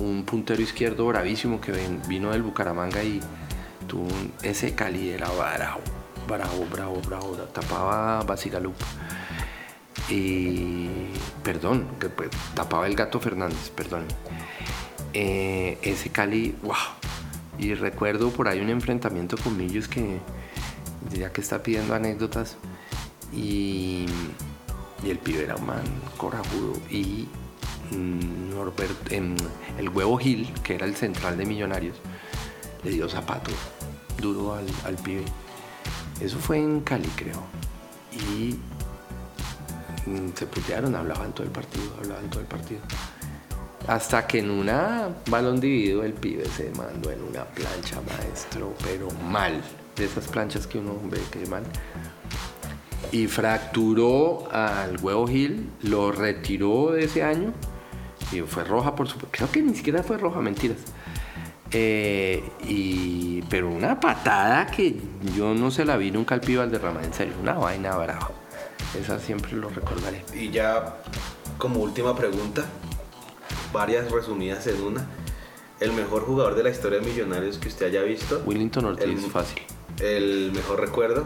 un 0.00 0.24
puntero 0.24 0.60
izquierdo 0.60 1.06
bravísimo 1.06 1.60
que 1.60 1.72
ven- 1.72 2.02
vino 2.08 2.30
del 2.32 2.42
Bucaramanga 2.42 3.02
y 3.02 3.20
tuvo 3.82 4.08
ese 4.42 4.74
Cali 4.74 5.10
era 5.10 5.28
bravo, 5.28 5.80
bravo, 6.26 6.66
bravo, 6.70 7.00
bravo, 7.06 7.36
tapaba 7.52 8.22
Basigalup. 8.22 8.76
Y 10.08 10.88
perdón, 11.42 11.86
que, 12.00 12.08
pues, 12.08 12.30
tapaba 12.54 12.86
el 12.86 12.94
gato 12.96 13.20
Fernández, 13.20 13.70
perdón. 13.70 14.04
Eh, 15.14 15.78
ese 15.82 16.10
Cali, 16.10 16.54
wow. 16.62 16.76
Y 17.58 17.74
recuerdo 17.74 18.30
por 18.30 18.48
ahí 18.48 18.60
un 18.60 18.70
enfrentamiento 18.70 19.36
con 19.36 19.56
Millos 19.56 19.88
que, 19.88 20.18
ya 21.10 21.32
que 21.32 21.40
está 21.40 21.62
pidiendo 21.62 21.94
anécdotas, 21.94 22.56
y, 23.32 24.06
y 25.04 25.10
el 25.10 25.18
pibe 25.18 25.44
era 25.44 25.56
un 25.56 25.66
man 25.66 25.84
corajudo. 26.16 26.74
Y 26.90 27.28
mm, 27.90 28.50
Norbert, 28.50 29.12
em, 29.12 29.36
el 29.78 29.88
huevo 29.88 30.18
Gil, 30.18 30.52
que 30.62 30.74
era 30.74 30.86
el 30.86 30.96
central 30.96 31.36
de 31.36 31.46
Millonarios, 31.46 31.96
le 32.84 32.90
dio 32.90 33.08
zapato 33.08 33.50
duro 34.20 34.54
al, 34.54 34.66
al 34.84 34.96
pibe. 34.96 35.24
Eso 36.20 36.38
fue 36.38 36.58
en 36.58 36.80
Cali, 36.80 37.08
creo. 37.16 37.42
Y 38.12 38.56
mm, 40.08 40.30
se 40.34 40.46
putearon, 40.46 40.94
hablaban 40.94 41.32
todo 41.32 41.44
el 41.44 41.52
partido, 41.52 41.84
hablaban 41.98 42.30
todo 42.30 42.40
el 42.40 42.46
partido. 42.46 42.80
Hasta 43.88 44.26
que 44.28 44.38
en 44.38 44.50
una 44.50 45.08
balón 45.28 45.58
dividido 45.58 46.04
el 46.04 46.12
pibe 46.12 46.44
se 46.46 46.70
mandó 46.70 47.10
en 47.10 47.22
una 47.22 47.44
plancha, 47.44 48.00
maestro, 48.00 48.74
pero 48.84 49.08
mal. 49.28 49.60
De 49.96 50.04
esas 50.04 50.26
planchas 50.28 50.66
que 50.66 50.78
uno 50.78 50.98
ve 51.10 51.20
que 51.30 51.44
mal. 51.46 51.64
Y 53.10 53.26
fracturó 53.26 54.50
al 54.52 54.98
huevo 55.02 55.26
Gil, 55.26 55.68
lo 55.82 56.12
retiró 56.12 56.92
de 56.92 57.04
ese 57.04 57.22
año. 57.22 57.52
Y 58.30 58.40
fue 58.42 58.64
roja, 58.64 58.94
por 58.94 59.08
supuesto. 59.08 59.36
Creo 59.36 59.50
que 59.50 59.60
ni 59.60 59.74
siquiera 59.74 60.02
fue 60.02 60.16
roja, 60.16 60.40
mentiras. 60.40 60.78
Eh, 61.72 62.42
y, 62.68 63.42
pero 63.48 63.68
una 63.70 63.98
patada 63.98 64.66
que 64.66 64.94
yo 65.36 65.54
no 65.54 65.70
se 65.70 65.84
la 65.84 65.96
vi 65.96 66.10
nunca 66.10 66.34
al 66.34 66.40
pibe 66.42 66.58
Valderrama, 66.58 67.02
en 67.02 67.12
serio, 67.14 67.34
una 67.40 67.54
vaina 67.54 67.96
brava. 67.96 68.30
Esa 69.00 69.18
siempre 69.18 69.52
lo 69.52 69.68
recordaré. 69.70 70.22
Y 70.34 70.50
ya 70.50 70.96
como 71.58 71.80
última 71.80 72.14
pregunta, 72.14 72.64
varias 73.72 74.10
resumidas 74.10 74.66
en 74.66 74.82
una. 74.82 75.06
El 75.80 75.92
mejor 75.94 76.24
jugador 76.26 76.54
de 76.54 76.62
la 76.62 76.70
historia 76.70 77.00
de 77.00 77.06
Millonarios 77.06 77.58
que 77.58 77.68
usted 77.68 77.86
haya 77.86 78.02
visto. 78.02 78.42
Willington 78.46 78.84
Ortiz, 78.84 79.04
El- 79.24 79.30
fácil. 79.30 79.62
El 80.00 80.52
mejor 80.54 80.80
recuerdo 80.80 81.24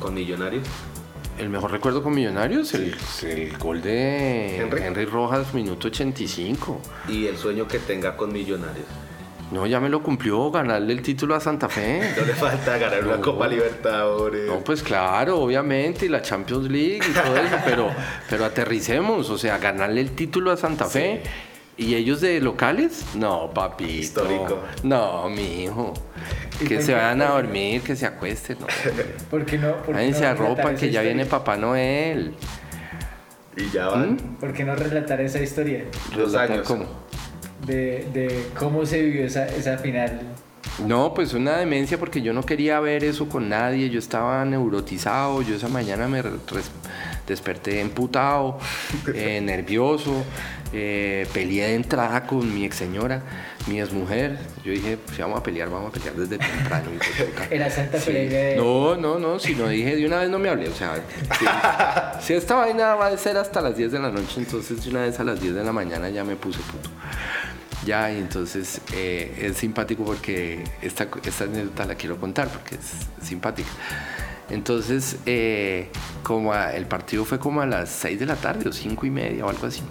con 0.00 0.14
Millonarios. 0.14 0.66
El 1.38 1.50
mejor 1.50 1.70
recuerdo 1.70 2.02
con 2.02 2.14
Millonarios, 2.14 2.72
el, 2.74 2.96
el 3.24 3.58
gol 3.58 3.82
de 3.82 4.56
Henry. 4.58 4.82
Henry. 4.82 5.04
Rojas, 5.04 5.52
minuto 5.54 5.88
85. 5.88 6.80
Y 7.08 7.26
el 7.26 7.36
sueño 7.36 7.68
que 7.68 7.78
tenga 7.78 8.16
con 8.16 8.32
Millonarios. 8.32 8.86
No, 9.52 9.64
ya 9.66 9.78
me 9.78 9.88
lo 9.88 10.02
cumplió 10.02 10.50
ganarle 10.50 10.92
el 10.92 11.02
título 11.02 11.34
a 11.36 11.40
Santa 11.40 11.68
Fe. 11.68 12.00
No 12.20 12.26
le 12.26 12.32
falta 12.34 12.78
ganar 12.78 13.04
una 13.04 13.16
No. 13.16 13.22
Copa 13.22 13.46
Libertadores. 13.46 14.46
No, 14.48 14.58
pues 14.60 14.82
claro, 14.82 15.38
obviamente, 15.40 16.06
y 16.06 16.08
la 16.08 16.20
Champions 16.22 16.68
League 16.68 17.00
y 17.08 17.12
todo 17.12 17.36
eso, 17.36 17.56
pero, 17.64 17.90
pero 18.30 18.44
aterricemos, 18.44 19.30
o 19.30 19.38
sea, 19.38 19.58
ganarle 19.58 20.00
el 20.00 20.10
título 20.12 20.50
a 20.50 20.56
Santa 20.56 20.86
Fe. 20.86 21.22
¿Y 21.78 21.94
ellos 21.94 22.22
de 22.22 22.40
locales? 22.40 23.04
No, 23.14 23.50
papito. 23.52 23.90
Histórico. 23.92 24.60
No, 24.82 25.28
mi 25.28 25.64
hijo. 25.64 25.92
Que 26.66 26.80
se 26.80 26.94
vayan 26.94 27.20
a 27.20 27.26
dormir, 27.32 27.82
que 27.82 27.94
se 27.94 28.06
acuesten. 28.06 28.56
No, 28.60 28.66
¿Por 29.30 29.44
qué 29.44 29.58
no? 29.58 29.76
por 29.76 29.86
qué 29.88 29.92
Váyanse 29.92 30.22
no 30.22 30.26
a 30.28 30.34
relatar 30.34 30.56
ropa, 30.56 30.70
esa 30.72 30.80
que 30.80 30.90
ya 30.90 31.02
viene? 31.02 31.26
Papá 31.26 31.56
Noel. 31.58 32.34
Y 33.58 33.70
ya 33.70 33.88
van 33.88 34.12
¿Mm? 34.12 34.16
¿Por 34.40 34.52
qué 34.54 34.64
no 34.64 34.74
relatar 34.74 35.20
esa 35.20 35.40
historia? 35.40 35.84
dos 36.16 36.32
Relatar 36.32 36.50
años. 36.52 36.66
cómo. 36.66 37.05
De, 37.64 38.06
de 38.12 38.46
cómo 38.58 38.84
se 38.84 39.00
vivió 39.02 39.24
esa, 39.26 39.46
esa 39.46 39.78
final? 39.78 40.20
No, 40.86 41.14
pues 41.14 41.32
una 41.32 41.56
demencia 41.56 41.96
porque 41.98 42.20
yo 42.20 42.32
no 42.34 42.42
quería 42.42 42.78
ver 42.80 43.02
eso 43.04 43.28
con 43.28 43.48
nadie, 43.48 43.88
yo 43.88 43.98
estaba 43.98 44.44
neurotizado, 44.44 45.40
yo 45.40 45.54
esa 45.56 45.68
mañana 45.68 46.06
me 46.06 46.22
desperté 47.26 47.80
emputado, 47.80 48.58
eh, 49.14 49.40
nervioso, 49.42 50.22
eh, 50.72 51.26
peleé 51.32 51.68
de 51.68 51.74
entrada 51.76 52.26
con 52.26 52.52
mi 52.52 52.64
ex 52.66 52.76
señora, 52.76 53.22
mi 53.68 53.80
ex 53.80 53.92
mujer, 53.92 54.38
yo 54.64 54.72
dije, 54.72 54.98
si 55.14 55.22
vamos 55.22 55.38
a 55.40 55.42
pelear, 55.42 55.70
vamos 55.70 55.90
a 55.90 55.92
pelear 55.92 56.14
desde 56.14 56.36
temprano. 56.36 56.90
puta. 56.90 57.46
Era 57.50 57.70
Santa 57.70 57.98
Sí. 57.98 58.10
Fe. 58.12 58.28
de- 58.28 58.56
No, 58.56 58.96
no, 58.96 59.18
no, 59.18 59.38
si 59.38 59.54
no 59.54 59.68
dije 59.68 59.96
de 59.96 60.04
una 60.06 60.18
vez 60.18 60.28
no 60.28 60.38
me 60.38 60.50
hablé, 60.50 60.68
o 60.68 60.74
sea, 60.74 60.96
si, 62.20 62.26
si 62.26 62.34
esta 62.34 62.54
vaina 62.56 62.94
va 62.96 63.06
a 63.06 63.16
ser 63.16 63.38
hasta 63.38 63.62
las 63.62 63.76
10 63.76 63.92
de 63.92 63.98
la 64.00 64.10
noche, 64.10 64.34
entonces 64.38 64.84
de 64.84 64.90
una 64.90 65.02
vez 65.02 65.18
a 65.20 65.24
las 65.24 65.40
10 65.40 65.54
de 65.54 65.64
la 65.64 65.72
mañana 65.72 66.10
ya 66.10 66.22
me 66.22 66.36
puse 66.36 66.58
puto. 66.60 66.90
Ya, 67.86 68.12
y 68.12 68.18
entonces 68.18 68.80
eh, 68.92 69.32
es 69.40 69.56
simpático 69.56 70.04
porque 70.04 70.64
esta, 70.82 71.08
esta 71.24 71.44
anécdota 71.44 71.86
la 71.86 71.94
quiero 71.94 72.18
contar 72.18 72.48
porque 72.48 72.74
es 72.74 73.26
simpática. 73.26 73.70
Entonces, 74.48 75.18
eh, 75.26 75.88
como 76.22 76.54
el 76.54 76.86
partido 76.86 77.24
fue 77.24 77.38
como 77.38 77.60
a 77.60 77.66
las 77.66 77.88
6 77.90 78.20
de 78.20 78.26
la 78.26 78.36
tarde 78.36 78.68
o 78.68 78.72
5 78.72 79.06
y 79.06 79.10
media 79.10 79.44
o 79.44 79.48
algo 79.48 79.66
así, 79.66 79.82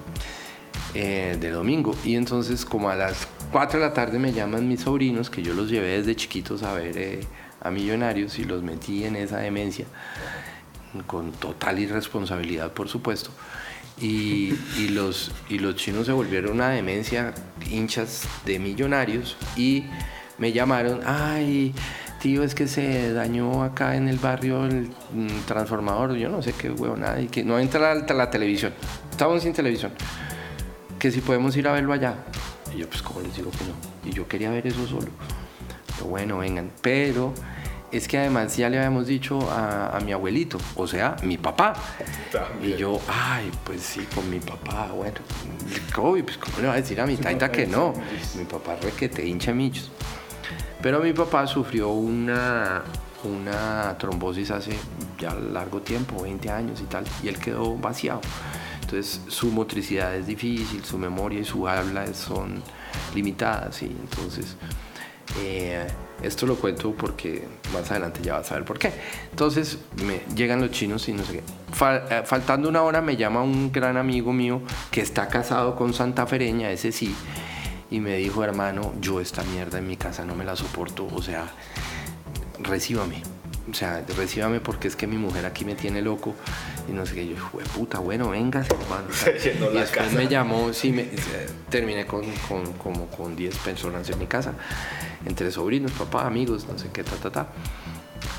eh, 0.93 1.37
de 1.39 1.49
domingo. 1.49 1.93
Y 2.05 2.15
entonces, 2.15 2.63
como 2.63 2.89
a 2.89 2.95
las 2.95 3.27
4 3.51 3.79
de 3.79 3.85
la 3.85 3.93
tarde 3.93 4.17
me 4.17 4.31
llaman 4.31 4.67
mis 4.67 4.81
sobrinos, 4.81 5.29
que 5.29 5.43
yo 5.43 5.53
los 5.53 5.69
llevé 5.69 5.97
desde 5.97 6.15
chiquitos 6.15 6.63
a 6.63 6.73
ver 6.73 6.97
eh, 6.97 7.25
a 7.61 7.69
Millonarios 7.69 8.39
y 8.39 8.45
los 8.45 8.63
metí 8.63 9.03
en 9.03 9.17
esa 9.17 9.39
demencia, 9.39 9.85
con 11.05 11.31
total 11.33 11.79
irresponsabilidad, 11.79 12.71
por 12.71 12.87
supuesto. 12.87 13.31
Y, 14.01 14.53
los, 14.89 15.31
y 15.49 15.59
los 15.59 15.75
chinos 15.75 16.05
se 16.05 16.11
volvieron 16.11 16.53
una 16.53 16.69
demencia, 16.69 17.33
hinchas 17.69 18.27
de 18.45 18.59
millonarios, 18.59 19.37
y 19.55 19.85
me 20.37 20.51
llamaron, 20.51 20.99
ay, 21.05 21.73
tío, 22.19 22.43
es 22.43 22.55
que 22.55 22.67
se 22.67 23.13
dañó 23.13 23.63
acá 23.63 23.95
en 23.95 24.09
el 24.09 24.17
barrio 24.17 24.65
el 24.65 24.89
mm, 25.13 25.45
transformador, 25.45 26.15
yo 26.15 26.27
no 26.29 26.41
sé 26.41 26.53
qué 26.53 26.69
nada 26.97 27.21
y 27.21 27.27
que 27.27 27.43
no 27.43 27.57
entra 27.57 27.95
la, 27.95 28.13
la 28.13 28.29
televisión. 28.29 28.73
Estábamos 29.11 29.43
sin 29.43 29.53
televisión. 29.53 29.91
Que 30.99 31.11
si 31.11 31.21
podemos 31.21 31.55
ir 31.55 31.67
a 31.67 31.71
verlo 31.71 31.93
allá. 31.93 32.15
Y 32.73 32.79
yo, 32.79 32.89
pues, 32.89 33.01
¿cómo 33.01 33.21
les 33.21 33.35
digo 33.35 33.51
que 33.51 33.63
no? 33.65 34.09
Y 34.09 34.13
yo 34.13 34.27
quería 34.27 34.49
ver 34.49 34.67
eso 34.67 34.85
solo. 34.87 35.07
Pero 35.95 36.09
bueno, 36.09 36.39
vengan. 36.39 36.71
Pero 36.81 37.33
es 37.95 38.07
que 38.07 38.17
además 38.17 38.55
ya 38.57 38.69
le 38.69 38.77
habíamos 38.77 39.07
dicho 39.07 39.39
a, 39.51 39.99
mi 40.03 40.11
abuelito, 40.11 40.57
o 40.75 40.87
sea, 40.87 41.15
mi 41.23 41.37
papá. 41.37 41.73
Y 42.61 42.75
yo, 42.75 42.99
ay, 43.07 43.51
pues 43.63 43.81
sí, 43.81 44.07
con 44.13 44.29
mi 44.29 44.39
papá, 44.39 44.89
bueno, 44.93 45.17
pues 45.67 46.37
¿cómo 46.37 46.61
le 46.61 46.67
va 46.67 46.73
a 46.73 46.77
decir 46.77 46.99
a 46.99 47.05
mi 47.05 47.17
taita 47.17 47.51
que 47.51 47.65
no? 47.65 47.93
Mi 48.35 48.45
papá 48.45 48.75
requete 48.81 49.25
hincha 49.25 49.53
michos. 49.53 49.91
Pero 50.81 50.99
mi 50.99 51.13
papá 51.13 51.47
sufrió 51.47 51.89
una, 51.89 52.83
una 53.23 53.97
trombosis 53.97 54.51
hace 54.51 54.77
ya 55.17 55.33
largo 55.33 55.81
tiempo, 55.81 56.21
20 56.21 56.49
años 56.49 56.81
y 56.81 56.85
tal, 56.85 57.05
y 57.23 57.27
él 57.27 57.39
quedó 57.39 57.75
vaciado. 57.75 58.21
Entonces 58.81 59.21
su 59.27 59.47
motricidad 59.47 60.15
es 60.15 60.27
difícil, 60.27 60.83
su 60.83 60.97
memoria 60.97 61.39
y 61.39 61.45
su 61.45 61.67
habla 61.67 62.13
son 62.13 62.61
limitadas, 63.15 63.81
y 63.81 63.85
entonces 63.85 64.57
eh, 65.41 65.87
esto 66.21 66.45
lo 66.45 66.55
cuento 66.55 66.93
porque 66.93 67.47
más 67.73 67.91
adelante 67.91 68.21
ya 68.23 68.33
vas 68.33 68.51
a 68.51 68.55
ver 68.55 68.65
por 68.65 68.79
qué. 68.79 68.91
Entonces 69.31 69.77
me 70.03 70.21
llegan 70.35 70.61
los 70.61 70.71
chinos 70.71 71.07
y 71.07 71.13
no 71.13 71.23
sé 71.23 71.33
qué. 71.33 71.43
Eh, 72.09 72.23
faltando 72.25 72.69
una 72.69 72.81
hora 72.83 73.01
me 73.01 73.15
llama 73.15 73.41
un 73.41 73.71
gran 73.71 73.97
amigo 73.97 74.33
mío 74.33 74.61
que 74.91 75.01
está 75.01 75.27
casado 75.27 75.75
con 75.75 75.93
Santa 75.93 76.25
Fereña, 76.25 76.71
ese 76.71 76.91
sí, 76.91 77.15
y 77.91 77.99
me 77.99 78.17
dijo, 78.17 78.43
hermano, 78.43 78.93
yo 78.99 79.21
esta 79.21 79.43
mierda 79.43 79.77
en 79.77 79.87
mi 79.87 79.97
casa 79.97 80.25
no 80.25 80.35
me 80.35 80.45
la 80.45 80.55
soporto, 80.55 81.07
o 81.13 81.21
sea, 81.21 81.47
recíbame. 82.59 83.21
O 83.69 83.73
sea, 83.73 84.03
recíbame 84.15 84.59
porque 84.59 84.87
es 84.87 84.95
que 84.95 85.07
mi 85.07 85.17
mujer 85.17 85.45
aquí 85.45 85.65
me 85.65 85.75
tiene 85.75 86.01
loco. 86.01 86.35
Y 86.87 86.91
no 86.91 87.05
sé 87.05 87.15
qué, 87.15 87.27
yo, 87.27 87.35
puta, 87.75 87.99
bueno, 87.99 88.29
venga, 88.29 88.59
hermano. 88.61 89.07
y 89.73 89.77
después 89.77 90.13
me 90.13 90.27
llamó, 90.27 90.71
sí, 90.71 90.91
me, 90.91 91.07
terminé 91.69 92.05
con, 92.05 92.23
con, 92.47 92.73
como 92.73 93.07
con 93.07 93.35
10 93.35 93.57
personas 93.57 94.07
en 94.09 94.19
mi 94.19 94.27
casa, 94.27 94.53
entre 95.25 95.51
sobrinos, 95.51 95.91
papá, 95.91 96.25
amigos, 96.25 96.67
no 96.71 96.77
sé 96.77 96.89
qué, 96.91 97.03
ta, 97.03 97.15
ta, 97.15 97.31
ta. 97.31 97.47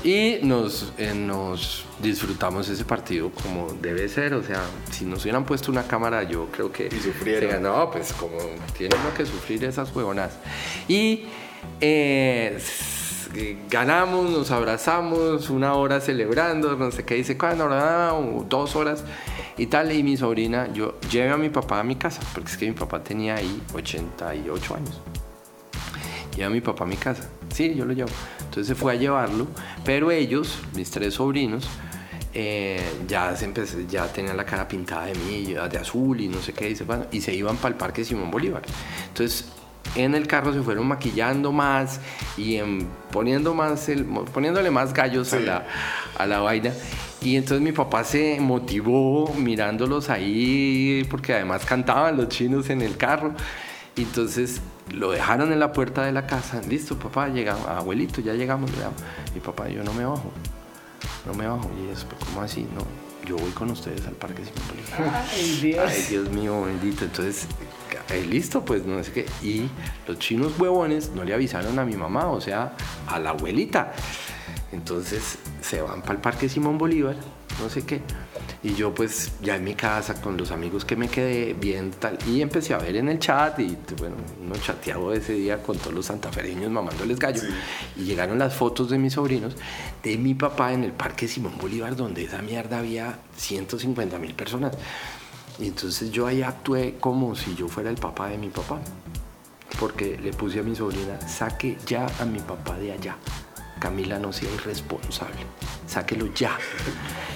Y 0.03 0.39
nos, 0.43 0.93
eh, 0.97 1.13
nos 1.13 1.85
disfrutamos 2.01 2.69
ese 2.69 2.85
partido 2.85 3.31
como 3.31 3.73
debe 3.81 4.07
ser. 4.09 4.33
O 4.33 4.43
sea, 4.43 4.61
si 4.91 5.05
nos 5.05 5.23
hubieran 5.23 5.45
puesto 5.45 5.71
una 5.71 5.83
cámara, 5.83 6.23
yo 6.23 6.47
creo 6.51 6.71
que. 6.71 6.87
Y 6.87 6.99
sufrieron. 6.99 7.63
no, 7.63 7.89
pues 7.91 8.13
como 8.13 8.37
tienen 8.77 8.99
que 9.15 9.25
sufrir 9.25 9.63
esas 9.63 9.93
huevonas. 9.95 10.37
Y 10.87 11.25
eh, 11.81 12.57
ganamos, 13.69 14.29
nos 14.29 14.51
abrazamos, 14.51 15.49
una 15.49 15.73
hora 15.73 15.99
celebrando, 15.99 16.75
no 16.75 16.91
sé 16.91 17.03
qué 17.03 17.15
dice, 17.15 17.37
cuando, 17.37 17.67
dos 18.47 18.75
horas 18.75 19.03
y 19.57 19.67
tal. 19.67 19.91
Y 19.91 20.03
mi 20.03 20.15
sobrina, 20.15 20.71
yo 20.73 20.99
llevé 21.11 21.31
a 21.31 21.37
mi 21.37 21.49
papá 21.49 21.79
a 21.79 21.83
mi 21.83 21.95
casa, 21.95 22.21
porque 22.33 22.51
es 22.51 22.57
que 22.57 22.67
mi 22.67 22.73
papá 22.73 23.03
tenía 23.03 23.35
ahí 23.35 23.61
88 23.73 24.75
años. 24.75 25.01
Llevé 26.37 26.45
a 26.45 26.49
mi 26.51 26.61
papá 26.61 26.83
a 26.83 26.87
mi 26.87 26.97
casa. 26.97 27.27
Sí, 27.51 27.73
yo 27.73 27.83
lo 27.83 27.93
llevo. 27.93 28.11
Entonces 28.39 28.67
se 28.67 28.75
fue 28.75 28.93
a 28.93 28.95
llevarlo, 28.95 29.47
pero 29.83 30.11
ellos, 30.11 30.59
mis 30.75 30.91
tres 30.91 31.15
sobrinos, 31.15 31.67
eh, 32.31 32.79
ya, 33.07 33.35
se 33.35 33.51
ya 33.89 34.05
tenían 34.13 34.37
la 34.37 34.45
cara 34.45 34.67
pintada 34.67 35.07
de 35.07 35.15
mí, 35.15 35.53
de 35.53 35.77
azul 35.79 36.21
y 36.21 36.27
no 36.27 36.39
sé 36.39 36.53
qué, 36.53 36.69
y 36.69 36.75
se, 36.75 36.85
y 37.11 37.21
se 37.21 37.33
iban 37.33 37.57
para 37.57 37.69
el 37.69 37.75
Parque 37.75 38.05
Simón 38.05 38.29
Bolívar. 38.29 38.61
Entonces 39.07 39.45
en 39.95 40.13
el 40.13 40.27
carro 40.27 40.53
se 40.53 40.61
fueron 40.61 40.87
maquillando 40.87 41.51
más 41.51 41.99
y 42.37 42.59
poniendo 43.11 43.55
más 43.55 43.89
el, 43.89 44.05
poniéndole 44.05 44.69
más 44.69 44.93
gallos 44.93 45.33
a, 45.33 45.39
la, 45.39 45.65
a 46.15 46.27
la 46.27 46.39
vaina. 46.39 46.71
Y 47.19 47.35
entonces 47.35 47.61
mi 47.63 47.71
papá 47.71 48.03
se 48.03 48.39
motivó 48.39 49.33
mirándolos 49.33 50.11
ahí, 50.11 51.03
porque 51.09 51.33
además 51.33 51.65
cantaban 51.65 52.15
los 52.15 52.29
chinos 52.29 52.69
en 52.69 52.83
el 52.83 52.95
carro. 52.95 53.33
Entonces 53.95 54.61
lo 54.91 55.11
dejaron 55.11 55.51
en 55.51 55.59
la 55.59 55.71
puerta 55.73 56.03
de 56.03 56.11
la 56.11 56.27
casa. 56.27 56.61
Listo, 56.61 56.97
papá, 56.97 57.29
llegamos. 57.29 57.67
Abuelito, 57.67 58.21
ya 58.21 58.33
llegamos. 58.33 58.71
Y 59.35 59.39
papá, 59.39 59.67
yo 59.69 59.83
no 59.83 59.93
me 59.93 60.05
bajo. 60.05 60.31
No 61.25 61.33
me 61.33 61.47
bajo. 61.47 61.69
Y 61.79 61.91
es, 61.91 62.05
¿cómo 62.25 62.41
así? 62.41 62.67
No, 62.75 62.85
yo 63.27 63.37
voy 63.37 63.51
con 63.51 63.69
ustedes 63.71 64.05
al 64.07 64.13
parque 64.13 64.43
Simón 64.43 65.13
Ay, 65.31 65.59
Dios. 65.61 65.85
Ay, 65.87 66.05
Dios 66.09 66.29
mío, 66.29 66.63
bendito. 66.63 67.05
Entonces, 67.05 67.47
eh, 68.09 68.25
listo, 68.25 68.63
pues 68.63 68.85
no 68.85 69.03
sé 69.03 69.11
qué. 69.11 69.25
Y 69.43 69.69
los 70.07 70.17
chinos 70.19 70.57
huevones 70.57 71.11
no 71.11 71.23
le 71.23 71.33
avisaron 71.33 71.77
a 71.79 71.85
mi 71.85 71.97
mamá, 71.97 72.27
o 72.27 72.39
sea, 72.39 72.73
a 73.07 73.19
la 73.19 73.31
abuelita. 73.31 73.93
Entonces 74.71 75.39
se 75.61 75.81
van 75.81 76.01
para 76.01 76.13
el 76.13 76.19
parque 76.19 76.49
Simón 76.49 76.77
Bolívar, 76.77 77.15
no 77.61 77.69
sé 77.69 77.85
qué. 77.85 78.01
Y 78.67 78.75
yo 78.75 78.93
pues 78.93 79.31
ya 79.41 79.55
en 79.55 79.63
mi 79.63 79.75
casa 79.75 80.19
con 80.19 80.35
los 80.35 80.51
amigos 80.51 80.83
que 80.83 80.97
me 80.97 81.07
quedé 81.07 81.53
bien 81.53 81.91
tal. 81.91 82.17
Y 82.27 82.41
empecé 82.41 82.73
a 82.73 82.77
ver 82.77 82.97
en 82.97 83.07
el 83.07 83.17
chat 83.17 83.57
y 83.59 83.77
bueno, 83.97 84.17
uno 84.43 84.55
chateaba 84.57 85.15
ese 85.15 85.35
día 85.35 85.63
con 85.63 85.77
todos 85.77 85.93
los 85.93 86.07
santafereños 86.07 86.69
mamándoles 86.69 87.17
gallo. 87.17 87.41
Y 87.95 88.03
llegaron 88.03 88.37
las 88.39 88.53
fotos 88.53 88.89
de 88.89 88.97
mis 88.97 89.13
sobrinos 89.13 89.55
de 90.03 90.17
mi 90.17 90.33
papá 90.33 90.73
en 90.73 90.83
el 90.83 90.91
Parque 90.91 91.29
Simón 91.29 91.57
Bolívar 91.57 91.95
donde 91.95 92.25
esa 92.25 92.41
mierda 92.41 92.79
había 92.79 93.19
150 93.37 94.19
mil 94.19 94.33
personas. 94.33 94.73
Y 95.59 95.67
entonces 95.67 96.11
yo 96.11 96.27
ahí 96.27 96.41
actué 96.41 96.95
como 96.99 97.35
si 97.35 97.55
yo 97.55 97.69
fuera 97.69 97.89
el 97.89 97.95
papá 97.95 98.27
de 98.27 98.37
mi 98.37 98.49
papá. 98.49 98.81
Porque 99.79 100.17
le 100.17 100.33
puse 100.33 100.59
a 100.59 100.63
mi 100.63 100.75
sobrina, 100.75 101.21
saque 101.25 101.77
ya 101.85 102.05
a 102.19 102.25
mi 102.25 102.39
papá 102.39 102.77
de 102.77 102.91
allá. 102.91 103.15
Camila 103.79 104.19
no 104.19 104.33
sea 104.33 104.49
irresponsable, 104.53 105.37
sáquelo 105.87 106.33
ya. 106.33 106.57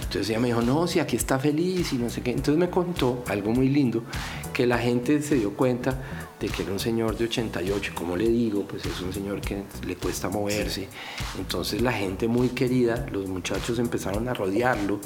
Entonces 0.02 0.30
ella 0.30 0.40
me 0.40 0.48
dijo, 0.50 0.62
no, 0.62 0.88
si 0.88 1.00
aquí 1.00 1.16
está 1.16 1.40
feliz 1.40 1.94
y 1.94 1.98
no 1.98 2.10
sé 2.10 2.22
qué. 2.22 2.32
Entonces 2.32 2.58
me 2.58 2.70
contó 2.70 3.24
algo 3.28 3.52
muy 3.52 3.70
lindo, 3.70 4.04
que 4.54 4.66
la 4.66 4.78
gente 4.78 5.22
se 5.22 5.36
dio 5.36 5.54
cuenta 5.54 5.98
de 6.42 6.50
que 6.50 6.64
era 6.64 6.72
un 6.72 6.80
señor 6.80 7.16
de 7.18 7.26
88, 7.26 7.92
como 7.94 8.18
le 8.18 8.28
digo, 8.28 8.64
pues 8.64 8.84
es 8.86 9.00
un 9.02 9.14
señor 9.14 9.42
que 9.42 9.62
le 9.86 9.96
cuesta 9.96 10.28
moverse. 10.28 10.88
Entonces 11.38 11.82
la 11.84 11.94
gente 11.94 12.28
muy 12.28 12.50
querida, 12.50 13.06
los 13.12 13.28
muchachos 13.28 13.78
empezaron 13.78 14.28
a 14.28 14.34
rodearlo 14.34 15.00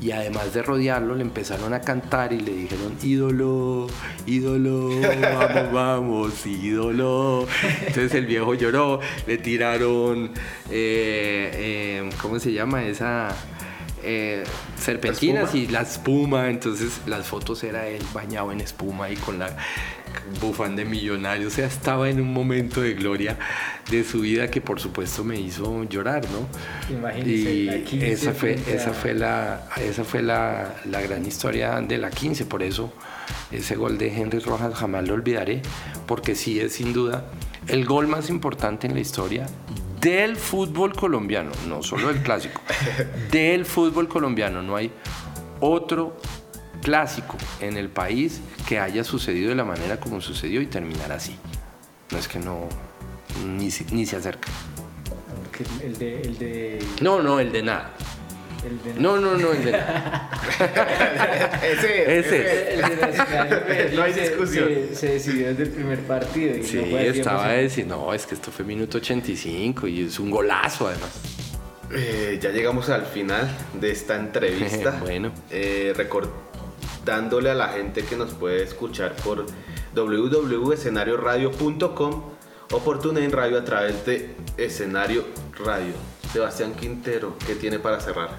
y 0.00 0.12
además 0.12 0.54
de 0.54 0.62
rodearlo 0.62 1.16
le 1.16 1.22
empezaron 1.22 1.74
a 1.74 1.80
cantar 1.80 2.32
y 2.32 2.40
le 2.40 2.52
dijeron, 2.52 2.94
ídolo, 3.02 3.88
ídolo, 4.26 4.90
vamos, 5.20 5.72
vamos, 5.72 6.46
ídolo. 6.46 7.48
Entonces 7.80 8.14
el 8.14 8.26
viejo 8.26 8.54
lloró, 8.54 9.00
le 9.26 9.38
tiraron, 9.38 10.26
eh, 10.70 11.50
eh, 12.00 12.10
¿cómo 12.22 12.38
se 12.38 12.52
llama 12.52 12.84
esa? 12.84 13.34
Eh, 14.08 14.44
serpentinas 14.78 15.52
y 15.56 15.66
la 15.66 15.80
espuma, 15.80 16.48
entonces 16.48 17.00
las 17.06 17.26
fotos 17.26 17.64
era 17.64 17.88
él 17.88 18.04
bañado 18.14 18.52
en 18.52 18.60
espuma 18.60 19.10
y 19.10 19.16
con 19.16 19.40
la 19.40 19.56
bufán 20.40 20.76
de 20.76 20.84
millonario, 20.84 21.48
o 21.48 21.50
sea, 21.50 21.66
estaba 21.66 22.08
en 22.08 22.20
un 22.20 22.32
momento 22.32 22.80
de 22.80 22.94
gloria 22.94 23.38
de 23.90 24.04
su 24.04 24.20
vida 24.20 24.50
que 24.50 24.60
por 24.60 24.80
supuesto 24.80 25.24
me 25.24 25.38
hizo 25.38 25.84
llorar, 25.84 26.24
¿no? 26.30 26.94
Imagínese, 26.94 27.84
y 27.92 28.00
esa 28.02 28.32
fue, 28.32 28.58
esa 28.66 28.92
fue, 28.92 29.14
la, 29.14 29.68
esa 29.76 30.04
fue 30.04 30.22
la, 30.22 30.74
la, 30.84 31.00
gran 31.00 31.24
historia 31.24 31.80
de 31.80 31.98
la 31.98 32.10
15, 32.10 32.46
por 32.46 32.62
eso 32.62 32.92
ese 33.50 33.76
gol 33.76 33.98
de 33.98 34.14
Henry 34.14 34.40
Rojas 34.40 34.74
jamás 34.74 35.06
lo 35.06 35.14
olvidaré, 35.14 35.62
porque 36.06 36.34
sí 36.34 36.58
es 36.60 36.74
sin 36.74 36.92
duda 36.92 37.26
el 37.68 37.84
gol 37.84 38.06
más 38.06 38.30
importante 38.30 38.86
en 38.86 38.94
la 38.94 39.00
historia 39.00 39.46
del 40.00 40.36
fútbol 40.36 40.94
colombiano, 40.94 41.50
no 41.68 41.82
solo 41.82 42.08
del 42.08 42.22
clásico, 42.22 42.60
del 43.30 43.64
fútbol 43.64 44.08
colombiano. 44.08 44.62
No 44.62 44.76
hay 44.76 44.92
otro 45.60 46.16
clásico 46.90 47.36
en 47.60 47.76
el 47.76 47.88
país 47.88 48.40
que 48.68 48.78
haya 48.78 49.02
sucedido 49.02 49.48
de 49.48 49.56
la 49.56 49.64
manera 49.64 49.98
como 49.98 50.20
sucedió 50.20 50.60
y 50.60 50.66
terminar 50.66 51.10
así. 51.10 51.36
No 52.12 52.18
es 52.18 52.28
que 52.28 52.38
no, 52.38 52.68
ni, 53.44 53.72
se 53.72 54.16
acerca. 54.16 54.48
El 55.82 55.98
de, 55.98 56.20
el 56.20 56.38
de... 56.38 56.78
No, 57.00 57.20
no, 57.20 57.40
el 57.40 57.50
de 57.50 57.62
nada. 57.64 57.90
El 58.64 58.80
de- 58.94 59.00
No, 59.00 59.16
no, 59.18 59.34
no, 59.36 59.50
el 59.50 59.64
de- 59.64 59.70
ese, 61.72 62.18
Ese. 62.20 62.74
El 62.74 62.82
de 62.82 62.96
Nacional 62.96 63.92
No 63.96 64.02
hay 64.02 64.12
se- 64.12 64.20
discusión. 64.20 64.68
Se, 64.68 64.94
se 64.94 65.06
decidió 65.14 65.48
desde 65.48 65.64
el 65.64 65.70
primer 65.70 65.98
partido. 66.00 66.56
Y 66.56 66.62
Sí, 66.62 66.76
no 66.88 66.98
estaba 66.98 67.46
a 67.48 67.52
decir, 67.52 67.84
no, 67.86 68.14
es 68.14 68.26
que 68.26 68.36
esto 68.36 68.52
fue 68.52 68.64
minuto 68.64 68.98
85 68.98 69.88
y 69.88 70.02
es 70.04 70.20
un 70.20 70.30
golazo 70.30 70.86
además. 70.86 71.10
Eh, 71.92 72.38
ya 72.40 72.50
llegamos 72.50 72.88
al 72.90 73.06
final 73.06 73.48
de 73.80 73.90
esta 73.90 74.14
entrevista. 74.14 74.98
Bueno. 75.00 75.32
Eh, 75.50 75.92
recordándole 76.80 77.50
a 77.50 77.54
la 77.54 77.68
gente 77.68 78.02
que 78.04 78.16
nos 78.16 78.32
puede 78.34 78.62
escuchar 78.64 79.14
por 79.16 79.46
www.escenarioradio.com 79.94 82.22
o 82.72 82.78
por 82.80 83.00
TuneIn 83.00 83.30
Radio 83.30 83.58
a 83.58 83.64
través 83.64 84.04
de 84.06 84.34
Escenario 84.56 85.24
Radio. 85.64 85.92
Sebastián 86.32 86.74
Quintero, 86.74 87.36
¿qué 87.46 87.54
tiene 87.54 87.78
para 87.78 88.00
cerrar? 88.00 88.30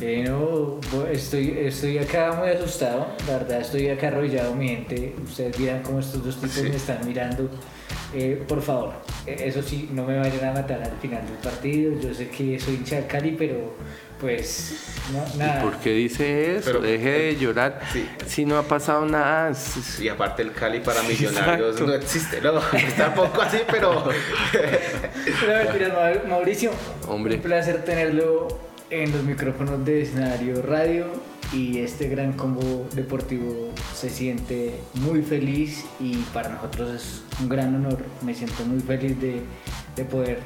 Eh, 0.00 0.24
no, 0.26 0.80
estoy, 1.10 1.50
estoy 1.58 1.98
acá 1.98 2.32
muy 2.32 2.48
asustado, 2.50 3.06
la 3.28 3.38
verdad 3.38 3.60
estoy 3.60 3.88
acá 3.88 4.08
arrollado, 4.08 4.54
mi 4.54 4.68
gente. 4.68 5.14
Ustedes 5.24 5.56
dirán 5.58 5.82
cómo 5.82 5.98
estos 6.00 6.24
dos 6.24 6.34
tipos 6.36 6.52
Sí. 6.52 6.62
me 6.62 6.76
están 6.76 7.06
mirando. 7.06 7.48
Eh, 8.12 8.42
por 8.48 8.60
favor, 8.62 8.92
eh, 9.26 9.36
eso 9.44 9.60
sí, 9.62 9.88
no 9.92 10.04
me 10.04 10.16
vayan 10.18 10.44
a 10.48 10.52
matar 10.52 10.82
al 10.82 10.96
final 11.00 11.24
del 11.26 11.36
partido. 11.38 11.92
Yo 12.00 12.12
sé 12.14 12.28
que 12.28 12.58
soy 12.60 12.74
hincha 12.76 12.96
del 12.96 13.06
Cali, 13.06 13.32
pero 13.38 13.74
pues 14.20 14.74
no, 15.12 15.24
nada. 15.38 15.62
¿Por 15.62 15.76
qué 15.78 15.90
dice 15.90 16.56
eso? 16.56 16.66
Pero- 16.66 16.80
Deje 16.80 17.10
de 17.10 17.36
llorar. 17.36 17.80
Sí. 17.92 18.08
Si 18.26 18.44
no 18.46 18.56
ha 18.58 18.62
pasado 18.62 19.04
nada. 19.06 19.52
Y 20.00 20.08
aparte 20.08 20.42
el 20.42 20.52
Cali 20.52 20.80
para 20.80 21.02
millonarios 21.02 21.72
Exacto. 21.72 21.86
no 21.86 21.94
existe, 21.94 22.40
¿no? 22.40 22.58
Está 22.72 23.08
un 23.08 23.14
poco 23.14 23.42
así, 23.42 23.58
pero... 23.70 24.04
Pero 25.40 25.64
mentiras, 25.64 25.92
Mau- 25.92 26.28
Mauricio, 26.28 26.70
Hombre. 27.08 27.36
un 27.36 27.40
placer 27.42 27.84
tenerlo 27.84 28.48
en 28.90 29.12
los 29.12 29.22
micrófonos 29.24 29.84
de 29.84 30.02
escenario 30.02 30.62
radio 30.62 31.06
y 31.52 31.78
este 31.78 32.08
gran 32.08 32.32
combo 32.32 32.86
deportivo 32.94 33.70
se 33.94 34.10
siente 34.10 34.74
muy 34.94 35.22
feliz 35.22 35.84
y 36.00 36.16
para 36.32 36.48
nosotros 36.50 36.90
es 36.94 37.22
un 37.40 37.48
gran 37.48 37.74
honor. 37.74 37.98
Me 38.22 38.34
siento 38.34 38.64
muy 38.64 38.80
feliz 38.80 39.20
de, 39.20 39.40
de 39.96 40.04
poder 40.04 40.38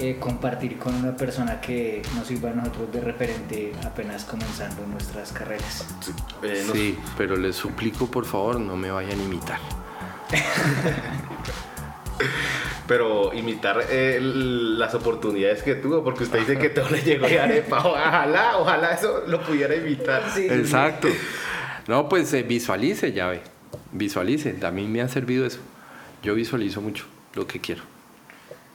eh, 0.00 0.16
compartir 0.18 0.78
con 0.78 0.94
una 0.94 1.14
persona 1.16 1.60
que 1.60 2.02
nos 2.16 2.26
sirva 2.26 2.50
a 2.50 2.54
nosotros 2.54 2.90
de 2.92 3.00
referente 3.00 3.72
apenas 3.84 4.24
comenzando 4.24 4.86
nuestras 4.86 5.32
carreras. 5.32 5.86
eh, 6.42 6.66
Sí, 6.72 6.98
pero 7.16 7.36
les 7.36 7.54
suplico 7.56 8.06
por 8.10 8.24
favor 8.24 8.58
no 8.58 8.76
me 8.76 8.90
vayan 8.90 9.20
a 9.20 9.22
imitar. 9.22 9.58
Pero 12.86 13.32
imitar 13.32 13.84
eh, 13.88 14.18
las 14.20 14.94
oportunidades 14.94 15.62
que 15.62 15.76
tuvo, 15.76 16.02
porque 16.02 16.24
usted 16.24 16.40
dice 16.40 16.58
que 16.58 16.70
todo 16.70 16.90
le 16.90 17.00
llegó 17.02 17.28
de 17.28 17.38
arepa. 17.38 17.78
Ojalá, 17.86 18.58
ojalá 18.58 18.94
eso 18.94 19.22
lo 19.28 19.40
pudiera 19.42 19.76
imitar. 19.76 20.24
Exacto. 20.36 21.06
No, 21.86 22.08
pues 22.08 22.32
eh, 22.34 22.42
visualice, 22.42 23.12
ya 23.12 23.28
ve. 23.28 23.42
Visualice. 23.92 24.56
A 24.64 24.72
mí 24.72 24.88
me 24.88 25.02
ha 25.02 25.08
servido 25.08 25.46
eso. 25.46 25.60
Yo 26.24 26.34
visualizo 26.34 26.80
mucho 26.80 27.04
lo 27.34 27.46
que 27.46 27.60
quiero. 27.60 27.82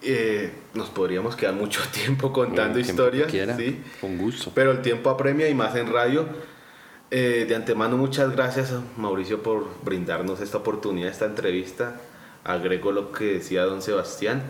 Eh, 0.08 0.52
nos 0.76 0.90
podríamos 0.90 1.36
quedar 1.36 1.56
mucho 1.56 1.82
tiempo 1.92 2.32
contando 2.32 2.76
que 2.76 2.82
historias. 2.82 3.30
quiera, 3.30 3.58
¿sí? 3.58 3.82
Con 4.00 4.18
gusto. 4.18 4.52
Pero 4.54 4.72
el 4.72 4.82
tiempo 4.82 5.10
apremia 5.10 5.50
y 5.50 5.56
más 5.56 5.76
en 5.76 5.92
radio. 5.92 6.28
Eh, 7.12 7.46
de 7.48 7.56
antemano, 7.56 7.98
muchas 7.98 8.32
gracias, 8.32 8.74
Mauricio, 8.98 9.42
por 9.42 9.68
brindarnos 9.84 10.42
esta 10.42 10.58
oportunidad, 10.58 11.10
esta 11.10 11.26
entrevista. 11.26 12.02
Agrego 12.44 12.92
lo 12.92 13.12
que 13.12 13.26
decía 13.26 13.64
don 13.64 13.82
Sebastián. 13.82 14.44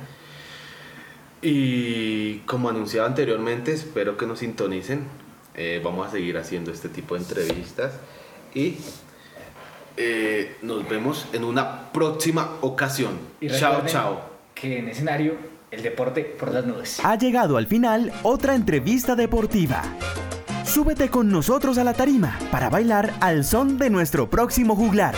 Y 1.41 2.40
como 2.40 2.69
anunciaba 2.69 3.07
anteriormente, 3.07 3.72
espero 3.72 4.18
que 4.18 4.26
nos 4.26 4.40
sintonicen. 4.40 5.06
Eh, 5.53 5.80
vamos 5.84 6.07
a 6.07 6.11
seguir 6.11 6.38
haciendo 6.38 6.72
este 6.72 6.90
tipo 6.90 7.15
de 7.15 7.22
entrevistas. 7.22 7.94
Y 8.53 8.77
eh, 9.95 10.57
nos 10.61 10.88
vemos 10.90 11.27
en 11.34 11.44
una 11.44 11.91
próxima 11.94 12.57
ocasión. 12.61 13.18
Chao, 13.48 13.84
chao. 13.86 14.35
En 14.74 14.90
escenario, 14.90 15.38
el 15.70 15.84
deporte 15.84 16.24
por 16.24 16.52
las 16.52 16.66
nubes. 16.66 17.00
Ha 17.04 17.16
llegado 17.18 17.58
al 17.58 17.68
final 17.68 18.12
otra 18.24 18.56
entrevista 18.56 19.16
deportiva. 19.16 19.84
Súbete 20.64 21.10
con 21.10 21.30
nosotros 21.30 21.78
a 21.78 21.84
la 21.84 21.94
tarima 21.94 22.40
para 22.52 22.72
bailar 22.72 23.14
al 23.22 23.44
son 23.44 23.78
de 23.78 23.92
nuestro 23.92 24.28
próximo 24.28 24.76
juglar. 24.76 25.14